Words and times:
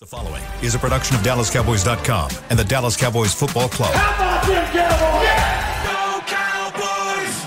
The 0.00 0.06
following 0.06 0.44
is 0.62 0.76
a 0.76 0.78
production 0.78 1.16
of 1.16 1.22
DallasCowboys.com 1.22 2.30
and 2.50 2.56
the 2.56 2.62
Dallas 2.62 2.96
Cowboys 2.96 3.34
Football 3.34 3.68
Club. 3.68 3.92
How 3.92 4.14
about 4.14 4.46
them 4.46 4.64
Cowboys? 6.24 7.44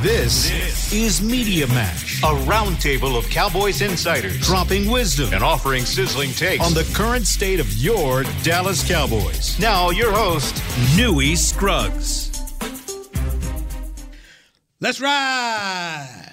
This, 0.00 0.92
is 0.92 1.20
Media 1.20 1.66
Mash, 1.66 2.22
a 2.22 2.26
roundtable 2.46 3.18
of 3.18 3.28
Cowboys 3.30 3.82
insiders 3.82 4.38
dropping 4.38 4.88
wisdom 4.88 5.34
and 5.34 5.42
offering 5.42 5.84
sizzling 5.84 6.30
takes 6.30 6.64
on 6.64 6.72
the 6.72 6.88
current 6.94 7.26
state 7.26 7.58
of 7.58 7.66
your 7.72 8.22
Dallas 8.44 8.86
Cowboys. 8.88 9.58
Now, 9.58 9.90
your 9.90 10.12
host, 10.12 10.62
Newy 10.96 11.34
Scruggs. 11.34 12.30
Let's 14.78 15.00
ride. 15.00 16.30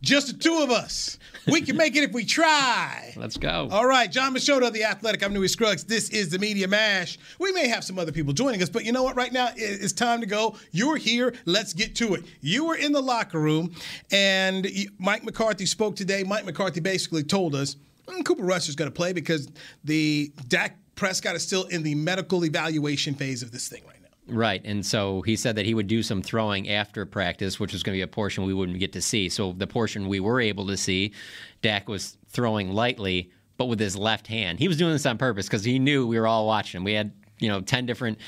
Just 0.00 0.26
the 0.26 0.32
two 0.42 0.58
of 0.58 0.72
us. 0.72 1.16
We 1.46 1.60
can 1.60 1.76
make 1.76 1.96
it 1.96 2.04
if 2.04 2.12
we 2.12 2.24
try. 2.24 3.12
Let's 3.16 3.36
go. 3.36 3.68
All 3.70 3.86
right, 3.86 4.10
John 4.10 4.34
Machota, 4.34 4.72
The 4.72 4.84
Athletic. 4.84 5.24
I'm 5.24 5.32
Newy 5.32 5.48
Scruggs. 5.48 5.84
This 5.84 6.08
is 6.10 6.28
the 6.28 6.38
Media 6.38 6.68
Mash. 6.68 7.18
We 7.38 7.52
may 7.52 7.68
have 7.68 7.82
some 7.82 7.98
other 7.98 8.12
people 8.12 8.32
joining 8.32 8.62
us, 8.62 8.68
but 8.68 8.84
you 8.84 8.92
know 8.92 9.02
what? 9.02 9.16
Right 9.16 9.32
now, 9.32 9.50
it's 9.56 9.92
time 9.92 10.20
to 10.20 10.26
go. 10.26 10.56
You're 10.70 10.96
here. 10.96 11.34
Let's 11.44 11.72
get 11.72 11.96
to 11.96 12.14
it. 12.14 12.24
You 12.40 12.66
were 12.66 12.76
in 12.76 12.92
the 12.92 13.00
locker 13.00 13.40
room, 13.40 13.74
and 14.12 14.68
Mike 14.98 15.24
McCarthy 15.24 15.66
spoke 15.66 15.96
today. 15.96 16.22
Mike 16.22 16.44
McCarthy 16.44 16.80
basically 16.80 17.24
told 17.24 17.54
us 17.54 17.76
mm, 18.06 18.24
Cooper 18.24 18.44
Rush 18.44 18.68
is 18.68 18.76
going 18.76 18.90
to 18.90 18.94
play 18.94 19.12
because 19.12 19.48
the 19.82 20.32
Dak 20.48 20.78
Prescott 20.94 21.34
is 21.34 21.42
still 21.42 21.64
in 21.64 21.82
the 21.82 21.94
medical 21.96 22.44
evaluation 22.44 23.14
phase 23.14 23.42
of 23.42 23.50
this 23.50 23.68
thing 23.68 23.82
right 24.28 24.60
And 24.64 24.84
so 24.84 25.22
he 25.22 25.36
said 25.36 25.56
that 25.56 25.66
he 25.66 25.74
would 25.74 25.86
do 25.86 26.02
some 26.02 26.22
throwing 26.22 26.68
after 26.68 27.04
practice, 27.04 27.58
which 27.58 27.72
was 27.72 27.82
going 27.82 27.94
to 27.94 27.98
be 27.98 28.02
a 28.02 28.06
portion 28.06 28.44
we 28.44 28.54
wouldn't 28.54 28.78
get 28.78 28.92
to 28.92 29.02
see. 29.02 29.28
So 29.28 29.52
the 29.52 29.66
portion 29.66 30.08
we 30.08 30.20
were 30.20 30.40
able 30.40 30.66
to 30.68 30.76
see, 30.76 31.12
Dak 31.60 31.88
was 31.88 32.16
throwing 32.28 32.72
lightly, 32.72 33.30
but 33.56 33.66
with 33.66 33.80
his 33.80 33.96
left 33.96 34.26
hand. 34.26 34.58
He 34.58 34.68
was 34.68 34.76
doing 34.76 34.92
this 34.92 35.06
on 35.06 35.18
purpose 35.18 35.46
because 35.46 35.64
he 35.64 35.78
knew 35.78 36.06
we 36.06 36.18
were 36.18 36.26
all 36.26 36.46
watching. 36.46 36.84
We 36.84 36.94
had, 36.94 37.12
you 37.38 37.48
know, 37.48 37.60
10 37.60 37.86
different 37.86 38.18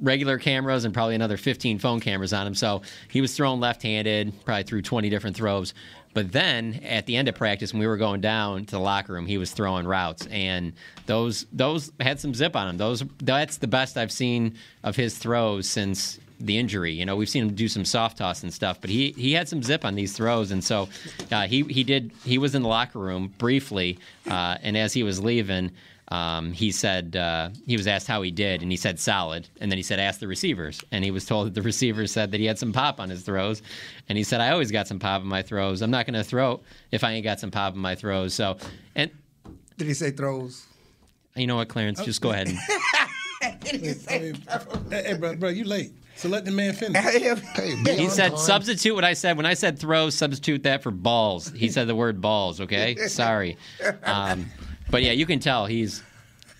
regular 0.00 0.38
cameras 0.38 0.84
and 0.84 0.94
probably 0.94 1.14
another 1.14 1.36
15 1.36 1.78
phone 1.78 2.00
cameras 2.00 2.32
on 2.32 2.46
him. 2.46 2.54
So 2.54 2.82
he 3.10 3.20
was 3.20 3.36
throwing 3.36 3.60
left 3.60 3.82
handed, 3.82 4.32
probably 4.44 4.62
threw 4.62 4.82
20 4.82 5.08
different 5.10 5.36
throws. 5.36 5.74
But 6.18 6.32
then 6.32 6.80
at 6.82 7.06
the 7.06 7.16
end 7.16 7.28
of 7.28 7.36
practice, 7.36 7.72
when 7.72 7.78
we 7.78 7.86
were 7.86 7.96
going 7.96 8.20
down 8.20 8.64
to 8.64 8.72
the 8.72 8.80
locker 8.80 9.12
room, 9.12 9.24
he 9.24 9.38
was 9.38 9.52
throwing 9.52 9.86
routes, 9.86 10.26
and 10.32 10.72
those 11.06 11.46
those 11.52 11.92
had 12.00 12.18
some 12.18 12.34
zip 12.34 12.56
on 12.56 12.66
them. 12.66 12.76
Those 12.76 13.04
that's 13.18 13.58
the 13.58 13.68
best 13.68 13.96
I've 13.96 14.10
seen 14.10 14.56
of 14.82 14.96
his 14.96 15.16
throws 15.16 15.68
since 15.68 16.18
the 16.40 16.58
injury. 16.58 16.92
You 16.92 17.06
know, 17.06 17.14
we've 17.14 17.28
seen 17.28 17.44
him 17.44 17.54
do 17.54 17.68
some 17.68 17.84
soft 17.84 18.18
toss 18.18 18.42
and 18.42 18.52
stuff, 18.52 18.80
but 18.80 18.90
he 18.90 19.12
he 19.12 19.32
had 19.32 19.48
some 19.48 19.62
zip 19.62 19.84
on 19.84 19.94
these 19.94 20.12
throws, 20.12 20.50
and 20.50 20.64
so 20.64 20.88
uh, 21.30 21.46
he 21.46 21.62
he 21.62 21.84
did. 21.84 22.10
He 22.24 22.36
was 22.36 22.56
in 22.56 22.62
the 22.62 22.68
locker 22.68 22.98
room 22.98 23.32
briefly, 23.38 24.00
uh, 24.28 24.58
and 24.60 24.76
as 24.76 24.92
he 24.92 25.04
was 25.04 25.22
leaving. 25.22 25.70
Um, 26.10 26.52
he 26.52 26.72
said 26.72 27.16
uh, 27.16 27.50
he 27.66 27.76
was 27.76 27.86
asked 27.86 28.06
how 28.06 28.22
he 28.22 28.30
did, 28.30 28.62
and 28.62 28.70
he 28.70 28.76
said 28.76 28.98
solid. 28.98 29.48
And 29.60 29.70
then 29.70 29.76
he 29.76 29.82
said 29.82 29.98
ask 29.98 30.20
the 30.20 30.28
receivers, 30.28 30.82
and 30.90 31.04
he 31.04 31.10
was 31.10 31.26
told 31.26 31.48
that 31.48 31.54
the 31.54 31.62
receivers 31.62 32.12
said 32.12 32.30
that 32.30 32.40
he 32.40 32.46
had 32.46 32.58
some 32.58 32.72
pop 32.72 32.98
on 33.00 33.10
his 33.10 33.22
throws, 33.22 33.62
and 34.08 34.16
he 34.16 34.24
said 34.24 34.40
I 34.40 34.50
always 34.50 34.70
got 34.70 34.88
some 34.88 34.98
pop 34.98 35.22
in 35.22 35.28
my 35.28 35.42
throws. 35.42 35.82
I'm 35.82 35.90
not 35.90 36.06
going 36.06 36.14
to 36.14 36.24
throw 36.24 36.60
if 36.90 37.04
I 37.04 37.12
ain't 37.12 37.24
got 37.24 37.40
some 37.40 37.50
pop 37.50 37.74
in 37.74 37.80
my 37.80 37.94
throws. 37.94 38.32
So, 38.32 38.56
and 38.94 39.10
did 39.76 39.86
he 39.86 39.94
say 39.94 40.10
throws? 40.10 40.66
You 41.36 41.46
know 41.46 41.56
what, 41.56 41.68
Clarence? 41.68 42.02
Just 42.02 42.20
go 42.20 42.30
ahead. 42.30 42.48
And, 42.48 42.58
hey, 43.64 44.32
hey, 44.90 45.14
bro, 45.14 45.36
bro, 45.36 45.50
you 45.50 45.64
late. 45.64 45.92
So 46.16 46.28
let 46.28 46.44
the 46.44 46.50
man 46.50 46.72
finish. 46.72 47.00
Hey, 47.00 47.96
he 47.96 48.08
said, 48.08 48.30
time. 48.30 48.38
substitute 48.38 48.92
what 48.92 49.04
I 49.04 49.12
said. 49.12 49.36
When 49.36 49.46
I 49.46 49.54
said 49.54 49.78
throws, 49.78 50.16
substitute 50.16 50.64
that 50.64 50.82
for 50.82 50.90
balls. 50.90 51.52
He 51.54 51.68
said 51.68 51.86
the 51.86 51.94
word 51.94 52.20
balls, 52.20 52.60
okay? 52.60 52.96
Sorry. 53.06 53.56
Um, 54.02 54.46
but 54.90 55.02
yeah, 55.02 55.12
you 55.12 55.26
can 55.26 55.38
tell 55.40 55.66
he's 55.66 56.02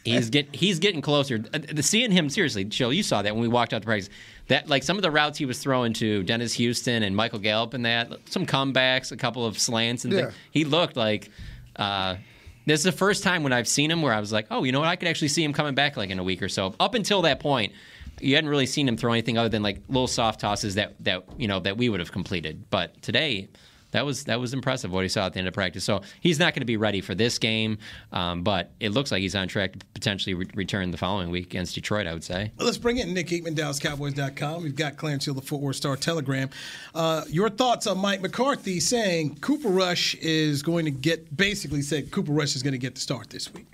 he's 0.04 0.30
get 0.30 0.54
he's 0.54 0.78
getting 0.78 1.00
closer. 1.00 1.44
Uh, 1.52 1.58
the 1.72 1.82
seeing 1.82 2.10
him 2.10 2.28
seriously, 2.28 2.64
Jill, 2.64 2.92
you 2.92 3.02
saw 3.02 3.22
that 3.22 3.34
when 3.34 3.42
we 3.42 3.48
walked 3.48 3.72
out 3.72 3.82
the 3.82 3.86
practice. 3.86 4.10
That 4.48 4.68
like 4.68 4.82
some 4.82 4.96
of 4.96 5.02
the 5.02 5.10
routes 5.10 5.38
he 5.38 5.44
was 5.44 5.58
throwing 5.58 5.92
to 5.94 6.22
Dennis 6.22 6.54
Houston 6.54 7.02
and 7.02 7.14
Michael 7.14 7.38
Gallup 7.38 7.74
and 7.74 7.84
that 7.84 8.12
some 8.30 8.46
comebacks, 8.46 9.12
a 9.12 9.16
couple 9.16 9.44
of 9.44 9.58
slants 9.58 10.04
and 10.04 10.12
yeah. 10.12 10.30
he 10.50 10.64
looked 10.64 10.96
like. 10.96 11.30
Uh, 11.76 12.16
this 12.64 12.80
is 12.80 12.84
the 12.84 12.92
first 12.92 13.22
time 13.22 13.42
when 13.42 13.52
I've 13.52 13.68
seen 13.68 13.90
him 13.90 14.02
where 14.02 14.12
I 14.12 14.20
was 14.20 14.30
like, 14.30 14.46
oh, 14.50 14.62
you 14.62 14.72
know 14.72 14.80
what? 14.80 14.88
I 14.88 14.96
could 14.96 15.08
actually 15.08 15.28
see 15.28 15.42
him 15.42 15.54
coming 15.54 15.74
back 15.74 15.96
like 15.96 16.10
in 16.10 16.18
a 16.18 16.22
week 16.22 16.42
or 16.42 16.50
so. 16.50 16.74
Up 16.78 16.94
until 16.94 17.22
that 17.22 17.40
point, 17.40 17.72
you 18.20 18.34
hadn't 18.34 18.50
really 18.50 18.66
seen 18.66 18.86
him 18.86 18.96
throw 18.96 19.12
anything 19.12 19.38
other 19.38 19.48
than 19.48 19.62
like 19.62 19.80
little 19.88 20.06
soft 20.06 20.40
tosses 20.40 20.74
that 20.74 20.94
that 21.00 21.24
you 21.38 21.48
know 21.48 21.60
that 21.60 21.76
we 21.76 21.88
would 21.88 22.00
have 22.00 22.12
completed. 22.12 22.64
But 22.70 23.00
today, 23.02 23.48
that 23.92 24.04
was 24.04 24.24
that 24.24 24.38
was 24.40 24.52
impressive 24.52 24.92
what 24.92 25.02
he 25.02 25.08
saw 25.08 25.26
at 25.26 25.32
the 25.32 25.38
end 25.38 25.48
of 25.48 25.54
practice. 25.54 25.84
So 25.84 26.02
he's 26.20 26.38
not 26.38 26.54
going 26.54 26.60
to 26.60 26.66
be 26.66 26.76
ready 26.76 27.00
for 27.00 27.14
this 27.14 27.38
game, 27.38 27.78
um, 28.12 28.42
but 28.42 28.72
it 28.80 28.90
looks 28.90 29.10
like 29.10 29.22
he's 29.22 29.34
on 29.34 29.48
track 29.48 29.72
to 29.78 29.86
potentially 29.94 30.34
re- 30.34 30.46
return 30.54 30.90
the 30.90 30.96
following 30.96 31.30
week 31.30 31.46
against 31.46 31.74
Detroit. 31.74 32.06
I 32.06 32.12
would 32.12 32.24
say. 32.24 32.52
Well, 32.58 32.66
let's 32.66 32.78
bring 32.78 32.98
in 32.98 33.14
Nick 33.14 33.28
Eatman, 33.28 33.54
DallasCowboys.com. 33.54 34.62
We've 34.62 34.76
got 34.76 34.96
Clarence 34.96 35.24
Hill, 35.24 35.34
the 35.34 35.42
Fort 35.42 35.62
Worth 35.62 35.76
Star 35.76 35.96
Telegram. 35.96 36.50
Uh, 36.94 37.24
your 37.28 37.48
thoughts 37.48 37.86
on 37.86 37.98
Mike 37.98 38.20
McCarthy 38.20 38.80
saying 38.80 39.36
Cooper 39.36 39.68
Rush 39.68 40.14
is 40.16 40.62
going 40.62 40.84
to 40.84 40.90
get 40.90 41.36
basically 41.36 41.82
said 41.82 42.10
Cooper 42.10 42.32
Rush 42.32 42.56
is 42.56 42.62
going 42.62 42.72
to 42.72 42.78
get 42.78 42.94
the 42.94 43.00
start 43.00 43.30
this 43.30 43.52
week. 43.52 43.66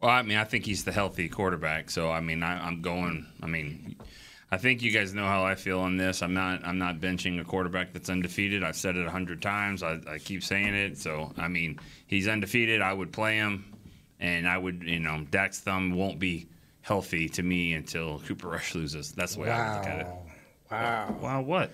Well, 0.00 0.10
I 0.10 0.22
mean, 0.22 0.36
I 0.36 0.44
think 0.44 0.66
he's 0.66 0.84
the 0.84 0.92
healthy 0.92 1.28
quarterback. 1.28 1.90
So 1.90 2.10
I 2.10 2.20
mean, 2.20 2.42
I, 2.42 2.66
I'm 2.66 2.82
going. 2.82 3.26
I 3.42 3.46
mean 3.46 3.96
I 4.50 4.58
think 4.58 4.80
you 4.82 4.92
guys 4.92 5.12
know 5.12 5.26
how 5.26 5.44
I 5.44 5.56
feel 5.56 5.80
on 5.80 5.96
this. 5.96 6.22
I'm 6.22 6.34
not 6.34 6.64
I'm 6.64 6.78
not 6.78 7.00
benching 7.00 7.40
a 7.40 7.44
quarterback 7.44 7.92
that's 7.92 8.08
undefeated. 8.08 8.62
I've 8.62 8.76
said 8.76 8.96
it 8.96 9.06
a 9.06 9.10
hundred 9.10 9.42
times. 9.42 9.82
I, 9.82 9.98
I, 10.08 10.18
keep 10.18 10.44
saying 10.44 10.74
it. 10.74 10.98
So 10.98 11.32
I 11.36 11.48
mean, 11.48 11.80
he's 12.06 12.28
undefeated. 12.28 12.80
I 12.80 12.92
would 12.92 13.12
play 13.12 13.36
him, 13.36 13.64
and 14.20 14.46
I 14.46 14.56
would 14.56 14.84
you 14.84 15.00
know 15.00 15.26
Dak's 15.30 15.58
thumb 15.60 15.94
won't 15.94 16.20
be 16.20 16.48
healthy 16.82 17.28
to 17.30 17.42
me 17.42 17.72
until 17.72 18.20
Cooper 18.20 18.48
Rush 18.48 18.74
loses. 18.74 19.12
That's 19.12 19.34
the 19.34 19.40
way 19.40 19.48
wow. 19.48 19.72
I 19.72 19.78
look 19.78 19.86
at 19.86 20.00
it. 20.00 20.06
Wow. 20.70 21.16
Wow. 21.20 21.42
What? 21.42 21.70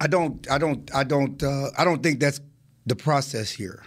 I 0.00 0.06
don't. 0.06 0.50
I 0.50 0.58
don't. 0.58 0.94
I 0.94 1.04
don't. 1.04 1.42
Uh, 1.42 1.70
I 1.76 1.84
don't 1.84 2.02
think 2.02 2.20
that's 2.20 2.40
the 2.86 2.96
process 2.96 3.50
here. 3.50 3.82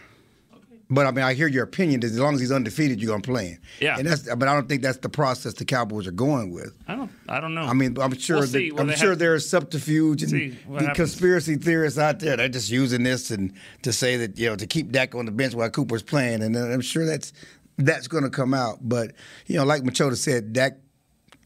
But 0.92 1.08
I 1.08 1.12
mean, 1.12 1.24
I 1.24 1.34
hear 1.34 1.48
your 1.48 1.64
opinion. 1.64 2.02
That 2.02 2.08
as 2.08 2.20
long 2.20 2.36
as 2.36 2.42
he's 2.42 2.52
undefeated, 2.52 3.02
you're 3.02 3.10
gonna 3.10 3.22
play 3.22 3.52
him. 3.52 3.62
Yeah. 3.80 3.98
And 3.98 4.06
that's. 4.06 4.24
But 4.24 4.48
I 4.48 4.54
don't 4.54 4.68
think 4.68 4.82
that's 4.82 4.98
the 4.98 5.10
process 5.10 5.54
the 5.54 5.64
Cowboys 5.64 6.06
are 6.06 6.12
going 6.12 6.52
with. 6.52 6.76
I 6.88 6.96
don't. 6.96 7.12
I 7.30 7.40
don't 7.40 7.54
know. 7.56 7.64
I 7.64 7.74
mean, 7.74 7.98
I'm 8.00 8.16
sure. 8.18 8.40
We'll 8.40 8.48
that, 8.48 8.76
I'm 8.78 8.92
sure 8.96 9.16
there's 9.16 9.50
subterfuge 9.50 10.22
and 10.24 10.58
the 10.70 10.92
conspiracy 10.94 11.56
theorists 11.56 11.98
out 11.98 12.20
there. 12.20 12.36
They're 12.36 12.50
just 12.50 12.70
using 12.70 13.04
this 13.04 13.32
and 13.32 13.54
to 13.84 13.94
say 13.94 14.18
that 14.18 14.38
you 14.38 14.50
know 14.50 14.58
to 14.58 14.68
keep 14.68 14.92
Dak 14.92 15.16
on 15.16 15.26
the 15.26 15.32
bench 15.32 15.56
while 15.56 15.70
Cooper's 15.70 16.04
playing, 16.04 16.44
and 16.44 16.58
I'm 16.58 16.82
sure 16.82 17.06
that's 17.06 17.32
that's 17.78 18.08
going 18.08 18.26
to 18.26 18.30
come 18.30 18.54
out. 18.54 18.80
But 18.82 19.14
you 19.48 19.56
know, 19.56 19.64
like 19.64 19.84
Machota 19.84 20.18
said, 20.18 20.52
Dak 20.52 20.74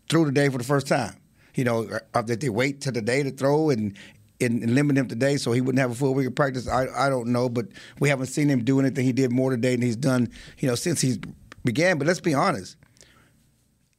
threw 0.09 0.25
today 0.25 0.50
for 0.50 0.57
the 0.57 0.63
first 0.63 0.88
time. 0.88 1.16
You 1.53 1.63
know, 1.63 1.88
uh, 2.13 2.22
that 2.23 2.41
they 2.41 2.50
wait 2.50 2.81
till 2.81 2.91
the 2.91 3.01
day 3.01 3.23
to 3.23 3.31
throw 3.31 3.69
and 3.69 3.95
and, 4.51 4.63
and 4.63 4.75
limit 4.75 4.97
him 4.97 5.07
today 5.07 5.38
so 5.38 5.51
he 5.51 5.61
wouldn't 5.61 5.79
have 5.79 5.91
a 5.91 5.95
full 5.95 6.13
week 6.13 6.28
of 6.28 6.35
practice? 6.35 6.67
I, 6.67 6.88
I 6.95 7.09
don't 7.09 7.28
know, 7.28 7.50
but 7.50 7.67
we 8.00 8.09
haven't 8.09 8.28
seen 8.28 8.50
him 8.50 8.63
do 8.63 8.79
anything. 8.79 9.06
He 9.06 9.13
did 9.13 9.31
more 9.31 9.51
today 9.51 9.75
than 9.75 9.81
he's 9.81 9.95
done, 9.95 10.29
you 10.59 10.67
know, 10.67 10.75
since 10.75 11.01
he's 11.01 11.19
began. 11.63 11.97
But 11.97 12.07
let's 12.07 12.19
be 12.19 12.33
honest, 12.33 12.78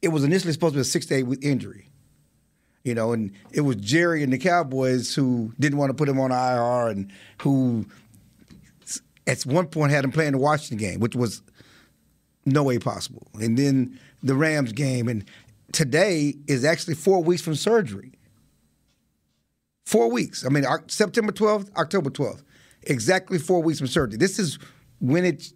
it 0.03 0.09
was 0.09 0.25
initially 0.25 0.53
supposed 0.53 0.75
to 0.75 0.79
be 0.79 0.83
a 0.83 0.85
six 0.85 1.07
to 1.07 1.15
eight 1.15 1.25
week 1.25 1.41
injury. 1.43 1.91
You 2.85 2.95
know, 2.95 3.13
and 3.13 3.33
it 3.53 3.63
was 3.63 3.77
Jerry 3.77 4.23
and 4.23 4.33
the 4.33 4.39
Cowboys 4.39 5.13
who 5.13 5.53
didn't 5.59 5.77
want 5.77 5.91
to 5.91 5.95
put 5.95 6.09
him 6.09 6.21
on 6.21 6.31
IR 6.31 6.89
and 6.89 7.11
who 7.43 7.85
at 9.27 9.43
one 9.43 9.67
point 9.67 9.91
had 9.91 10.05
him 10.05 10.13
playing 10.13 10.33
the 10.33 10.39
Washington 10.39 10.79
game, 10.79 11.01
which 11.01 11.17
was 11.17 11.43
no 12.45 12.63
way 12.63 12.79
possible. 12.79 13.27
And 13.35 13.59
then 13.59 13.99
the 14.23 14.35
Rams 14.35 14.73
game. 14.73 15.09
And 15.09 15.25
today 15.73 16.35
is 16.47 16.65
actually 16.65 16.95
four 16.95 17.23
weeks 17.23 17.43
from 17.43 17.55
surgery. 17.55 18.13
Four 19.87 20.11
weeks. 20.11 20.45
I 20.45 20.49
mean, 20.49 20.65
September 20.89 21.33
12th, 21.33 21.73
October 21.77 22.11
12th. 22.11 22.43
Exactly 22.83 23.39
four 23.39 23.63
weeks 23.63 23.79
from 23.79 23.87
surgery. 23.87 24.19
This 24.19 24.39
is 24.39 24.59
when 25.01 25.25
it 25.25 25.53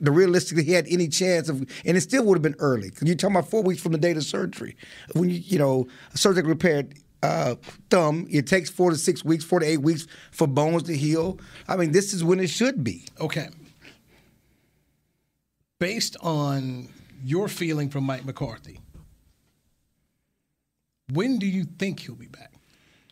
the 0.00 0.10
realistically 0.10 0.64
he 0.64 0.72
had 0.72 0.86
any 0.88 1.08
chance 1.08 1.50
of, 1.50 1.60
and 1.84 1.96
it 1.96 2.00
still 2.00 2.24
would 2.24 2.36
have 2.36 2.42
been 2.42 2.56
early. 2.58 2.88
Because 2.88 3.06
you're 3.06 3.16
talking 3.16 3.36
about 3.36 3.50
four 3.50 3.62
weeks 3.62 3.82
from 3.82 3.92
the 3.92 3.98
date 3.98 4.16
of 4.16 4.24
surgery. 4.24 4.76
When 5.12 5.28
you, 5.28 5.36
you 5.36 5.58
know, 5.58 5.86
a 6.14 6.18
surgically 6.18 6.48
repaired 6.48 6.94
uh, 7.22 7.56
thumb, 7.90 8.26
it 8.30 8.46
takes 8.46 8.70
four 8.70 8.90
to 8.90 8.96
six 8.96 9.22
weeks, 9.24 9.44
four 9.44 9.60
to 9.60 9.66
eight 9.66 9.82
weeks 9.82 10.06
for 10.32 10.46
bones 10.46 10.84
to 10.84 10.96
heal. 10.96 11.38
I 11.68 11.76
mean, 11.76 11.92
this 11.92 12.14
is 12.14 12.24
when 12.24 12.40
it 12.40 12.48
should 12.48 12.82
be. 12.82 13.04
Okay. 13.20 13.48
Based 15.78 16.16
on 16.22 16.88
your 17.22 17.48
feeling 17.48 17.90
from 17.90 18.04
Mike 18.04 18.24
McCarthy, 18.24 18.80
when 21.12 21.38
do 21.38 21.46
you 21.46 21.64
think 21.64 22.00
he'll 22.00 22.14
be 22.14 22.26
back? 22.26 22.54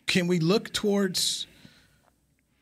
Can 0.09 0.25
we 0.25 0.39
look 0.39 0.73
towards? 0.73 1.45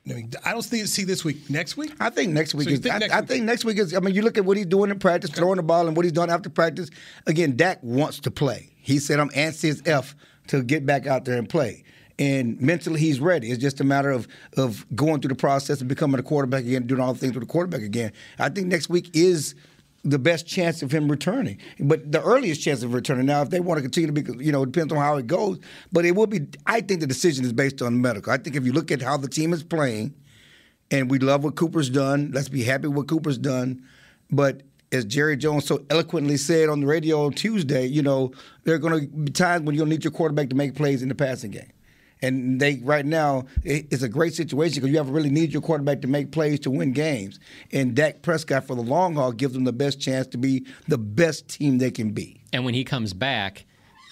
I 0.05 0.13
mean, 0.13 0.31
I 0.45 0.51
don't 0.51 0.61
see, 0.61 0.85
see 0.85 1.05
this 1.05 1.23
week. 1.23 1.49
Next 1.49 1.77
week? 1.77 1.94
I 1.99 2.09
think 2.09 2.33
next 2.33 2.53
week 2.53 2.67
so 2.67 2.73
is. 2.73 2.79
Think 2.81 2.94
I, 2.94 2.97
next 2.99 3.13
I, 3.13 3.19
week? 3.21 3.29
think 3.29 3.45
next 3.45 3.65
week 3.65 3.77
is. 3.77 3.94
I 3.95 3.99
mean, 4.01 4.13
you 4.13 4.21
look 4.21 4.38
at 4.38 4.44
what 4.44 4.57
he's 4.57 4.65
doing 4.65 4.91
in 4.91 4.99
practice, 4.99 5.31
okay. 5.31 5.39
throwing 5.39 5.55
the 5.55 5.63
ball, 5.63 5.88
and 5.88 5.95
what 5.95 6.03
he's 6.03 6.11
done 6.11 6.29
after 6.29 6.49
practice. 6.49 6.89
Again, 7.25 7.55
Dak 7.55 7.81
wants 7.81 8.19
to 8.19 8.31
play. 8.31 8.69
He 8.81 8.99
said, 8.99 9.21
"I'm 9.21 9.29
antsy 9.29 9.69
as 9.69 9.81
f 9.85 10.13
to 10.47 10.61
get 10.61 10.85
back 10.85 11.07
out 11.07 11.25
there 11.25 11.38
and 11.38 11.49
play." 11.49 11.83
and 12.19 12.59
mentally 12.59 12.99
he's 12.99 13.19
ready. 13.19 13.51
It's 13.51 13.61
just 13.61 13.79
a 13.79 13.83
matter 13.83 14.11
of 14.11 14.27
of 14.57 14.85
going 14.95 15.21
through 15.21 15.29
the 15.29 15.35
process 15.35 15.79
and 15.79 15.88
becoming 15.88 16.19
a 16.19 16.23
quarterback 16.23 16.65
again, 16.65 16.88
doing 16.88 17.00
all 17.00 17.13
the 17.13 17.19
things 17.19 17.33
with 17.33 17.43
the 17.43 17.51
quarterback 17.51 17.81
again. 17.81 18.11
I 18.39 18.50
think 18.50 18.67
next 18.67 18.89
week 18.89 19.11
is 19.13 19.55
the 20.03 20.19
best 20.19 20.47
chance 20.47 20.81
of 20.81 20.91
him 20.91 21.09
returning, 21.09 21.59
but 21.79 22.11
the 22.11 22.21
earliest 22.21 22.61
chance 22.61 22.83
of 22.83 22.94
returning. 22.94 23.25
Now, 23.25 23.41
if 23.41 23.49
they 23.49 23.59
want 23.59 23.77
to 23.77 23.81
continue 23.81 24.07
to 24.07 24.13
be, 24.13 24.44
you 24.45 24.51
know, 24.51 24.63
it 24.63 24.71
depends 24.71 24.94
on 24.94 24.99
how 24.99 25.17
it 25.17 25.27
goes. 25.27 25.59
But 25.91 26.05
it 26.05 26.15
will 26.15 26.27
be. 26.27 26.47
I 26.65 26.81
think 26.81 27.01
the 27.01 27.07
decision 27.07 27.44
is 27.44 27.53
based 27.53 27.81
on 27.81 28.01
medical. 28.01 28.31
I 28.31 28.38
think 28.38 28.55
if 28.55 28.65
you 28.65 28.71
look 28.71 28.91
at 28.91 29.01
how 29.01 29.17
the 29.17 29.27
team 29.27 29.53
is 29.53 29.63
playing, 29.63 30.13
and 30.91 31.11
we 31.11 31.19
love 31.19 31.44
what 31.44 31.55
Cooper's 31.55 31.89
done. 31.89 32.31
Let's 32.33 32.49
be 32.49 32.63
happy 32.63 32.88
with 32.88 32.97
what 32.97 33.07
Cooper's 33.07 33.38
done. 33.38 33.83
But 34.31 34.61
as 34.91 35.05
Jerry 35.05 35.35
Jones 35.35 35.65
so 35.65 35.85
eloquently 35.89 36.38
said 36.38 36.69
on 36.69 36.79
the 36.79 36.88
radio 36.88 37.25
on 37.25 37.33
Tuesday, 37.33 37.85
you 37.85 38.01
know, 38.01 38.31
there 38.63 38.75
are 38.75 38.79
going 38.79 39.01
to 39.01 39.07
be 39.07 39.31
times 39.31 39.65
when 39.65 39.75
you'll 39.75 39.85
need 39.85 40.03
your 40.03 40.11
quarterback 40.11 40.50
to 40.50 40.55
make 40.55 40.75
plays 40.75 41.01
in 41.01 41.09
the 41.09 41.15
passing 41.15 41.51
game. 41.51 41.71
And 42.21 42.59
they 42.59 42.77
right 42.77 43.05
now 43.05 43.45
it's 43.63 44.03
a 44.03 44.09
great 44.09 44.33
situation 44.33 44.75
because 44.75 44.89
you 44.89 44.97
have 44.97 45.09
really 45.09 45.29
need 45.29 45.53
your 45.53 45.61
quarterback 45.61 46.01
to 46.01 46.07
make 46.07 46.31
plays 46.31 46.59
to 46.61 46.71
win 46.71 46.93
games. 46.93 47.39
And 47.71 47.95
Dak 47.95 48.21
Prescott 48.21 48.65
for 48.65 48.75
the 48.75 48.81
long 48.81 49.15
haul 49.15 49.31
gives 49.31 49.53
them 49.53 49.65
the 49.65 49.73
best 49.73 50.01
chance 50.01 50.27
to 50.27 50.37
be 50.37 50.65
the 50.87 50.97
best 50.97 51.47
team 51.47 51.77
they 51.77 51.91
can 51.91 52.11
be. 52.11 52.41
And 52.51 52.65
when 52.65 52.73
he 52.73 52.83
comes 52.83 53.13
back, 53.13 53.65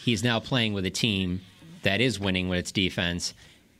he's 0.03 0.23
now 0.23 0.39
playing 0.39 0.73
with 0.73 0.85
a 0.85 0.91
team 0.91 1.41
that 1.83 2.01
is 2.01 2.19
winning 2.19 2.49
with 2.49 2.59
its 2.59 2.71
defense, 2.71 3.33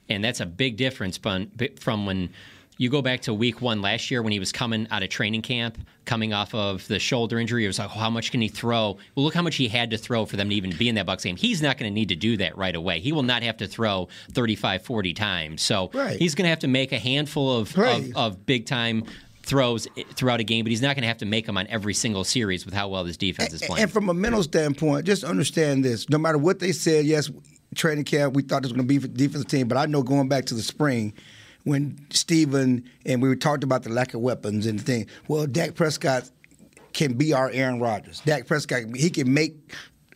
and 0.10 0.24
that's 0.24 0.40
a 0.40 0.46
big 0.46 0.78
difference 0.78 1.18
from 1.18 2.06
when 2.06 2.30
you 2.78 2.90
go 2.90 3.02
back 3.02 3.22
to 3.22 3.34
week 3.34 3.62
one 3.62 3.82
last 3.82 4.12
year 4.12 4.22
when 4.22 4.34
he 4.34 4.40
was 4.40 4.52
coming 4.52 4.88
out 4.92 5.04
of 5.04 5.10
training 5.10 5.42
camp, 5.42 5.78
coming 6.06 6.34
off 6.34 6.54
of 6.54 6.88
the 6.88 7.00
shoulder 7.00 7.40
injury. 7.40 7.64
It 7.64 7.68
was 7.68 7.80
like, 7.80 7.90
oh, 7.96 8.00
how 8.00 8.10
much 8.10 8.32
can 8.32 8.42
he 8.42 8.48
throw? 8.48 8.98
Well, 9.16 9.26
look 9.26 9.34
how 9.34 9.42
much 9.42 9.56
he 9.56 9.68
had 9.68 9.92
to 9.92 9.98
throw 9.98 10.26
for 10.26 10.36
them 10.36 10.50
to 10.50 10.56
even 10.56 10.76
be 10.78 10.90
in 10.90 10.96
that 10.96 11.06
Bucs 11.06 11.24
game. 11.24 11.36
He's 11.36 11.62
not 11.62 11.78
going 11.78 11.90
to 11.90 11.94
need 11.94 12.10
to 12.10 12.16
do 12.16 12.38
that 12.38 12.58
right 12.58 12.76
away. 12.76 13.00
He 13.00 13.12
will 13.12 13.24
not 13.24 13.44
have 13.44 13.58
to 13.58 13.68
throw 13.68 14.10
35, 14.34 14.84
40 14.84 15.14
times. 15.14 15.62
So 15.62 15.90
right. 15.94 16.18
he's 16.18 16.36
going 16.36 16.44
to 16.44 16.50
have 16.50 16.60
to 16.60 16.68
make 16.68 16.92
a 16.92 17.00
handful 17.00 17.58
of, 17.58 17.78
right. 17.78 18.10
of, 18.10 18.18
of 18.18 18.46
big 18.46 18.66
time 18.66 19.06
throws 19.44 19.88
eh, 19.96 20.04
throughout 20.14 20.40
a 20.40 20.44
game, 20.44 20.66
but 20.66 20.72
he's 20.72 20.82
not 20.82 20.96
going 20.96 21.04
to 21.04 21.08
have 21.08 21.20
to 21.20 21.26
make 21.26 21.46
them 21.46 21.58
on 21.58 21.68
every 21.68 21.94
single 21.94 22.24
series 22.24 22.66
with 22.66 22.74
how 22.74 22.90
well 22.90 23.04
this 23.04 23.18
defense 23.18 23.54
is 23.54 23.62
playing. 23.62 23.84
And 23.84 23.92
from 23.92 24.10
a 24.10 24.14
mental 24.14 24.44
standpoint, 24.44 25.06
just 25.06 25.24
understand 25.24 25.86
this: 25.86 26.10
no 26.10 26.18
matter 26.18 26.38
what 26.38 26.60
they 26.60 26.72
said, 26.72 27.06
yes, 27.06 27.30
training 27.76 28.06
camp, 28.06 28.34
we 28.34 28.42
thought 28.42 28.64
it 28.64 28.66
was 28.66 28.74
going 28.74 28.88
to 28.88 29.00
be 29.00 29.06
a 29.06 29.08
defensive 29.08 29.48
team, 29.48 29.68
but 29.68 29.78
I 29.78 29.86
know 29.86 30.02
going 30.04 30.28
back 30.28 30.46
to 30.46 30.56
the 30.56 30.64
spring 30.64 31.14
when 31.66 31.98
Stephen 32.12 32.90
and 33.06 33.22
we 33.22 33.36
talked 33.36 33.64
about 33.64 33.84
the 33.84 33.90
lack 33.90 34.14
of 34.14 34.22
weapons 34.22 34.66
and 34.66 34.80
the 34.80 34.84
thing. 34.84 35.08
Well, 35.28 35.46
Dak 35.46 35.76
Prescott 35.76 36.30
can 36.94 37.14
be 37.14 37.34
our 37.34 37.50
Aaron 37.50 37.80
Rodgers. 37.80 38.22
Dak 38.22 38.48
Prescott, 38.48 38.84
he 38.96 39.10
can 39.10 39.34
make 39.34 39.74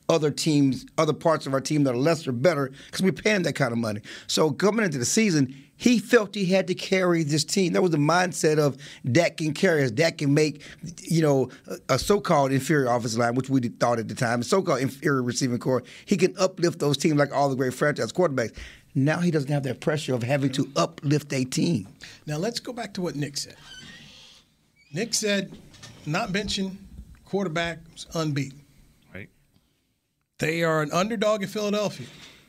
other 0.08 0.32
teams, 0.32 0.86
other 0.98 1.14
parts 1.14 1.46
of 1.46 1.54
our 1.54 1.62
team 1.62 1.84
that 1.84 1.94
are 1.94 1.98
lesser 1.98 2.32
better 2.32 2.72
because 2.86 3.02
we're 3.02 3.12
paying 3.12 3.44
that 3.44 3.54
kind 3.54 3.72
of 3.72 3.78
money. 3.78 4.02
So 4.28 4.52
coming 4.52 4.86
into 4.86 4.98
the 4.98 5.06
season, 5.06 5.56
he 5.76 6.00
felt 6.00 6.36
he 6.36 6.46
had 6.46 6.68
to 6.68 6.74
carry 6.74 7.24
this 7.24 7.46
team. 7.46 7.72
That 7.74 7.82
was 7.82 7.92
the 7.92 7.98
mindset 7.98 8.60
of 8.60 8.76
Dak 9.10 9.38
can 9.38 9.54
carry 9.54 9.84
us. 9.84 9.92
Dak 9.92 10.18
can 10.18 10.34
make, 10.34 10.62
you 11.02 11.22
know, 11.22 11.50
a, 11.88 11.98
so-called 11.98 12.52
inferior 12.52 12.88
offensive 12.88 13.20
line, 13.20 13.34
which 13.36 13.50
we 13.50 13.62
thought 13.62 13.98
at 13.98 14.10
the 14.10 14.16
time, 14.16 14.42
a 14.42 14.44
so-called 14.44 14.82
inferior 14.82 15.24
receiving 15.24 15.58
core. 15.58 15.84
He 16.06 16.18
can 16.18 16.36
uplift 16.38 16.80
those 16.80 16.98
teams 16.98 17.18
like 17.18 17.34
all 17.34 17.50
the 17.50 17.56
great 17.56 17.74
franchise 17.74 18.12
quarterbacks. 18.12 18.58
Now 18.96 19.20
he 19.20 19.32
doesn't 19.32 19.52
have 19.52 19.64
that 19.64 19.80
pressure 19.80 20.14
of 20.14 20.24
having 20.24 20.52
to 20.54 20.70
uplift 20.76 21.32
a 21.34 21.46
team. 21.46 21.88
Now 22.26 22.38
let's 22.38 22.60
go 22.60 22.74
back 22.74 22.94
to 22.96 23.02
what 23.02 23.16
Nick 23.16 23.38
said. 23.38 23.56
Nick 24.92 25.14
said, 25.14 25.58
not 26.06 26.30
benching 26.30 26.76
quarterbacks 27.28 28.08
unbeaten. 28.16 28.62
Right. 29.14 29.30
They 30.40 30.64
are 30.64 30.82
an 30.82 30.92
underdog 30.92 31.44
in 31.44 31.50
Philadelphia. 31.50 32.08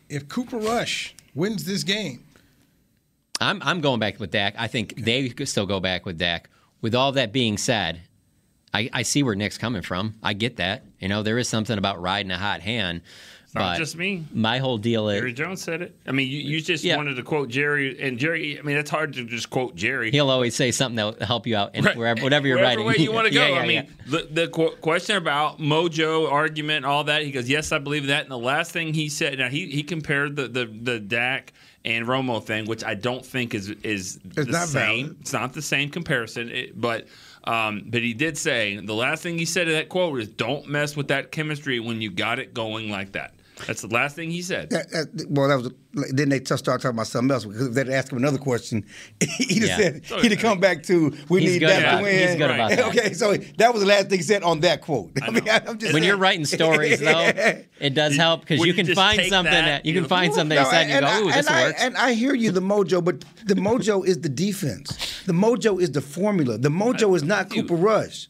If 0.09 0.29
Cooper 0.29 0.59
Rush 0.59 1.15
wins 1.35 1.65
this 1.65 1.85
game, 1.85 2.25
I'm 3.41 3.63
I'm 3.63 3.81
going 3.81 4.01
back 4.01 4.21
with 4.21 4.31
Dak. 4.31 4.55
I 4.59 4.67
think 4.67 4.97
they 4.97 5.29
could 5.31 5.49
still 5.49 5.67
go 5.67 5.81
back 5.81 6.05
with 6.05 6.19
Dak. 6.19 6.51
With 6.83 6.95
all 6.95 7.13
that 7.13 7.33
being 7.33 7.59
said, 7.59 8.01
I, 8.73 8.89
I 8.93 9.03
see 9.03 9.23
where 9.23 9.35
Nick's 9.35 9.59
coming 9.59 9.83
from. 9.83 10.15
I 10.23 10.33
get 10.33 10.57
that. 10.57 10.85
You 10.99 11.09
know, 11.09 11.23
there 11.23 11.39
is 11.39 11.49
something 11.49 11.77
about 11.77 12.01
riding 12.01 12.31
a 12.31 12.39
hot 12.39 12.61
hand. 12.61 13.03
It's 13.51 13.57
not 13.57 13.79
just 13.79 13.97
me. 13.97 14.25
My 14.33 14.59
whole 14.59 14.79
deal 14.79 15.09
is 15.09 15.19
Jerry 15.19 15.33
Jones 15.33 15.61
said 15.61 15.83
it. 15.83 15.97
I 16.07 16.13
mean, 16.13 16.29
you, 16.29 16.39
you 16.39 16.61
just 16.61 16.85
yeah. 16.85 16.97
wanted 16.97 17.17
to 17.17 17.25
quote 17.25 17.49
Jerry, 17.49 18.01
and 18.01 18.17
Jerry. 18.17 18.57
I 18.57 18.63
mean, 18.63 18.77
it's 18.77 18.91
hard 18.91 19.13
to 19.15 19.25
just 19.25 19.51
quote 19.51 19.75
Jerry. 19.75 20.13
He'll 20.13 20.31
always 20.31 20.55
say 20.55 20.71
something 20.71 20.95
that'll 20.95 21.27
help 21.27 21.49
you 21.49 21.57
out, 21.57 21.75
in 21.75 21.85
right. 21.85 21.97
wherever, 21.97 22.23
whatever 22.23 22.47
you're 22.47 22.59
Wherever 22.59 22.85
writing. 22.85 22.87
way 22.87 23.05
you 23.05 23.11
want 23.13 23.27
to 23.27 23.35
go. 23.35 23.45
yeah, 23.45 23.55
yeah, 23.55 23.61
I 23.61 23.67
mean, 23.67 23.89
the, 24.07 24.29
the 24.31 24.47
qu- 24.47 24.77
question 24.77 25.17
about 25.17 25.59
Mojo 25.59 26.31
argument, 26.31 26.85
all 26.87 27.03
that. 27.05 27.25
He 27.25 27.33
goes, 27.33 27.49
"Yes, 27.49 27.73
I 27.73 27.79
believe 27.79 28.07
that." 28.07 28.23
And 28.23 28.31
the 28.31 28.39
last 28.39 28.71
thing 28.71 28.95
he 28.95 29.09
said, 29.09 29.37
now 29.37 29.49
he 29.49 29.67
he 29.67 29.83
compared 29.83 30.37
the 30.37 30.47
the 30.47 30.67
the 30.67 31.01
Dak 31.01 31.53
and 31.85 32.07
Romo 32.07 32.41
thing, 32.41 32.67
which 32.67 32.85
I 32.85 32.95
don't 32.95 33.27
think 33.27 33.55
is 33.55 33.71
is 33.71 34.21
it's 34.37 34.47
the 34.47 34.67
same. 34.67 35.07
Valid. 35.07 35.21
It's 35.23 35.33
not 35.33 35.55
the 35.55 35.63
same 35.63 35.91
comparison, 35.91 36.51
it, 36.51 36.81
but. 36.81 37.09
Um, 37.43 37.85
but 37.87 38.03
he 38.03 38.13
did 38.13 38.37
say 38.37 38.77
the 38.77 38.95
last 38.95 39.23
thing 39.23 39.39
he 39.39 39.47
said 39.47 39.67
in 39.67 39.73
that 39.73 39.89
quote 39.89 40.13
was, 40.13 40.29
"Don't 40.29 40.69
mess 40.69 40.95
with 40.95 41.09
that 41.09 41.33
chemistry 41.33 41.81
when 41.81 42.03
you 42.03 42.11
got 42.11 42.39
it 42.39 42.53
going 42.53 42.91
like 42.91 43.13
that." 43.13 43.33
That's 43.67 43.83
the 43.83 43.89
last 43.89 44.17
thing 44.17 44.31
he 44.31 44.43
said. 44.43 44.73
well, 45.29 45.49
that 45.49 45.57
was 45.57 45.73
then 45.93 46.29
they 46.29 46.39
just 46.39 46.65
started 46.65 46.83
talking 46.83 46.97
about 46.97 47.09
something 47.09 47.33
else 47.33 47.45
because 47.45 47.75
they'd 47.75 47.89
ask 47.89 48.13
him 48.13 48.19
another 48.19 48.39
question. 48.39 48.85
he 49.21 49.59
just 49.59 49.79
yeah. 49.79 49.99
said 50.05 50.23
he'd 50.23 50.39
come 50.39 50.61
back 50.61 50.83
to 50.85 51.13
we 51.29 51.41
He's 51.41 51.55
need 51.55 51.63
that 51.63 51.97
to 51.97 52.03
win. 52.03 52.29
He's 52.29 52.37
good 52.37 52.51
about 52.51 52.71
that. 52.77 52.85
Okay, 52.87 53.13
so 53.13 53.35
that 53.35 53.73
was 53.73 53.83
the 53.83 53.89
last 53.89 54.09
thing 54.09 54.19
he 54.19 54.23
said 54.23 54.43
on 54.43 54.61
that 54.61 54.83
quote. 54.83 55.11
I, 55.23 55.27
I 55.27 55.31
mean, 55.31 55.43
I'm 55.49 55.79
just 55.79 55.93
when 55.93 56.03
saying. 56.03 56.05
you're 56.05 56.17
writing 56.17 56.45
stories 56.45 57.01
though, 57.01 57.33
it 57.81 57.95
does 57.95 58.17
help 58.17 58.43
because 58.43 58.65
you, 58.65 58.75
can 58.75 58.87
find 58.95 59.23
something 59.23 59.53
that, 59.53 59.65
that 59.65 59.87
you, 59.87 59.95
can 59.95 60.05
find 60.05 60.33
something 60.33 60.57
no, 60.57 60.63
that 60.63 60.71
said 60.71 60.91
and 60.91 61.05
you 61.07 61.23
go, 61.23 61.29
ooh, 61.29 61.33
this 61.33 61.49
I, 61.49 61.63
works. 61.65 61.83
And 61.83 61.97
I 61.97 62.13
hear 62.13 62.35
you, 62.35 62.53
the 62.53 62.61
mojo, 62.61 63.03
but 63.05 63.25
the 63.45 63.55
mojo 63.55 64.07
is 64.07 64.21
the 64.21 64.29
defense. 64.29 65.23
The 65.27 65.33
mojo 65.33 65.81
is 65.81 65.91
the 65.91 66.01
formula. 66.01 66.59
The 66.59 66.69
mojo 66.69 67.17
is 67.17 67.25
not 67.25 67.51
Cooper 67.51 67.75
Rush. 67.75 68.29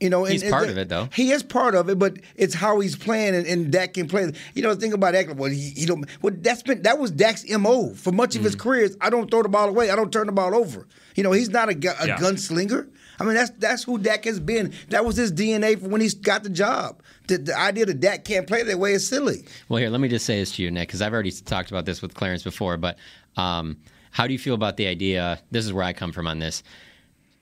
You 0.00 0.10
know, 0.10 0.24
he's 0.24 0.42
and, 0.42 0.52
part 0.52 0.64
and, 0.64 0.72
of 0.72 0.78
it 0.78 0.88
though. 0.88 1.08
He 1.12 1.32
is 1.32 1.42
part 1.42 1.74
of 1.74 1.88
it, 1.88 1.98
but 1.98 2.18
it's 2.36 2.54
how 2.54 2.78
he's 2.78 2.94
playing, 2.94 3.34
and, 3.34 3.46
and 3.46 3.72
Dak 3.72 3.94
can 3.94 4.06
play. 4.06 4.30
You 4.54 4.62
know, 4.62 4.72
the 4.72 4.80
thing 4.80 4.92
about 4.92 5.14
Ekeler, 5.14 5.34
well, 5.34 5.50
he, 5.50 5.70
he 5.70 5.86
don't. 5.86 6.06
Well, 6.22 6.34
that's 6.38 6.62
been 6.62 6.82
that 6.82 6.98
was 6.98 7.10
Dak's 7.10 7.44
mo 7.48 7.94
for 7.94 8.12
much 8.12 8.36
of 8.36 8.42
mm. 8.42 8.44
his 8.44 8.54
career. 8.54 8.90
I 9.00 9.10
don't 9.10 9.28
throw 9.28 9.42
the 9.42 9.48
ball 9.48 9.68
away. 9.68 9.90
I 9.90 9.96
don't 9.96 10.12
turn 10.12 10.26
the 10.26 10.32
ball 10.32 10.54
over. 10.54 10.86
You 11.16 11.24
know, 11.24 11.32
he's 11.32 11.48
not 11.48 11.68
a, 11.68 11.72
a 11.72 12.06
yeah. 12.06 12.16
gunslinger. 12.16 12.88
I 13.18 13.24
mean, 13.24 13.34
that's 13.34 13.50
that's 13.58 13.82
who 13.82 13.98
Dak 13.98 14.24
has 14.24 14.38
been. 14.38 14.72
That 14.90 15.04
was 15.04 15.16
his 15.16 15.32
DNA 15.32 15.80
for 15.80 15.88
when 15.88 16.00
he 16.00 16.08
got 16.10 16.44
the 16.44 16.50
job. 16.50 17.02
The, 17.26 17.38
the 17.38 17.58
idea 17.58 17.86
that 17.86 17.98
Dak 17.98 18.24
can't 18.24 18.46
play 18.46 18.62
that 18.62 18.78
way 18.78 18.92
is 18.92 19.08
silly. 19.08 19.44
Well, 19.68 19.78
here, 19.78 19.90
let 19.90 20.00
me 20.00 20.08
just 20.08 20.26
say 20.26 20.38
this 20.38 20.52
to 20.56 20.62
you, 20.62 20.70
Nick, 20.70 20.88
because 20.88 21.02
I've 21.02 21.12
already 21.12 21.32
talked 21.32 21.70
about 21.70 21.86
this 21.86 22.02
with 22.02 22.14
Clarence 22.14 22.44
before. 22.44 22.76
But 22.76 22.98
um, 23.36 23.78
how 24.12 24.28
do 24.28 24.32
you 24.32 24.38
feel 24.38 24.54
about 24.54 24.76
the 24.76 24.86
idea? 24.86 25.40
This 25.50 25.64
is 25.64 25.72
where 25.72 25.82
I 25.82 25.92
come 25.92 26.12
from 26.12 26.28
on 26.28 26.38
this 26.38 26.62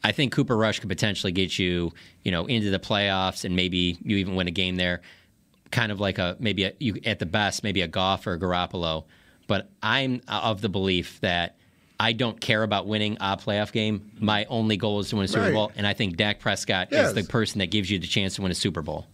I 0.07 0.13
think 0.13 0.33
Cooper 0.33 0.57
Rush 0.57 0.79
could 0.79 0.89
potentially 0.89 1.33
get 1.33 1.59
you, 1.59 1.93
you 2.23 2.31
know, 2.31 2.47
into 2.47 2.71
the 2.71 2.79
playoffs 2.79 3.45
and 3.45 3.57
maybe 3.57 3.99
you 4.05 4.19
even 4.19 4.37
win 4.37 4.47
a 4.47 4.53
game 4.53 4.77
there. 4.77 5.01
Kind 5.73 5.91
of 5.91 5.99
like 5.99 6.19
a 6.19 6.37
maybe 6.39 6.63
a, 6.63 6.75
you 6.79 7.01
at 7.05 7.19
the 7.19 7.27
best 7.27 7.65
maybe 7.65 7.83
a 7.83 7.89
Goff 7.89 8.25
or 8.29 8.35
a 8.35 8.39
Garoppolo. 8.39 9.07
But 9.49 9.69
I'm 9.83 10.21
of 10.29 10.61
the 10.61 10.69
belief 10.69 11.21
that 11.23 11.57
I 11.99 12.13
don't 12.13 12.41
care 12.41 12.63
about 12.63 12.87
winning 12.87 13.17
a 13.21 13.37
playoff 13.37 13.73
game. 13.73 14.13
My 14.21 14.45
only 14.45 14.77
goal 14.77 15.01
is 15.01 15.09
to 15.11 15.17
win 15.17 15.25
a 15.25 15.29
Super 15.29 15.47
right. 15.47 15.53
Bowl, 15.53 15.73
and 15.75 15.85
I 15.85 15.93
think 15.93 16.17
Dak 16.17 16.39
Prescott 16.39 16.89
yes. 16.93 17.09
is 17.09 17.15
the 17.15 17.25
person 17.25 17.59
that 17.59 17.73
gives 17.73 17.91
you 17.91 17.99
the 17.99 18.07
chance 18.07 18.37
to 18.37 18.43
win 18.43 18.53
a 18.53 18.55
Super 18.55 18.83
Bowl. 18.83 19.07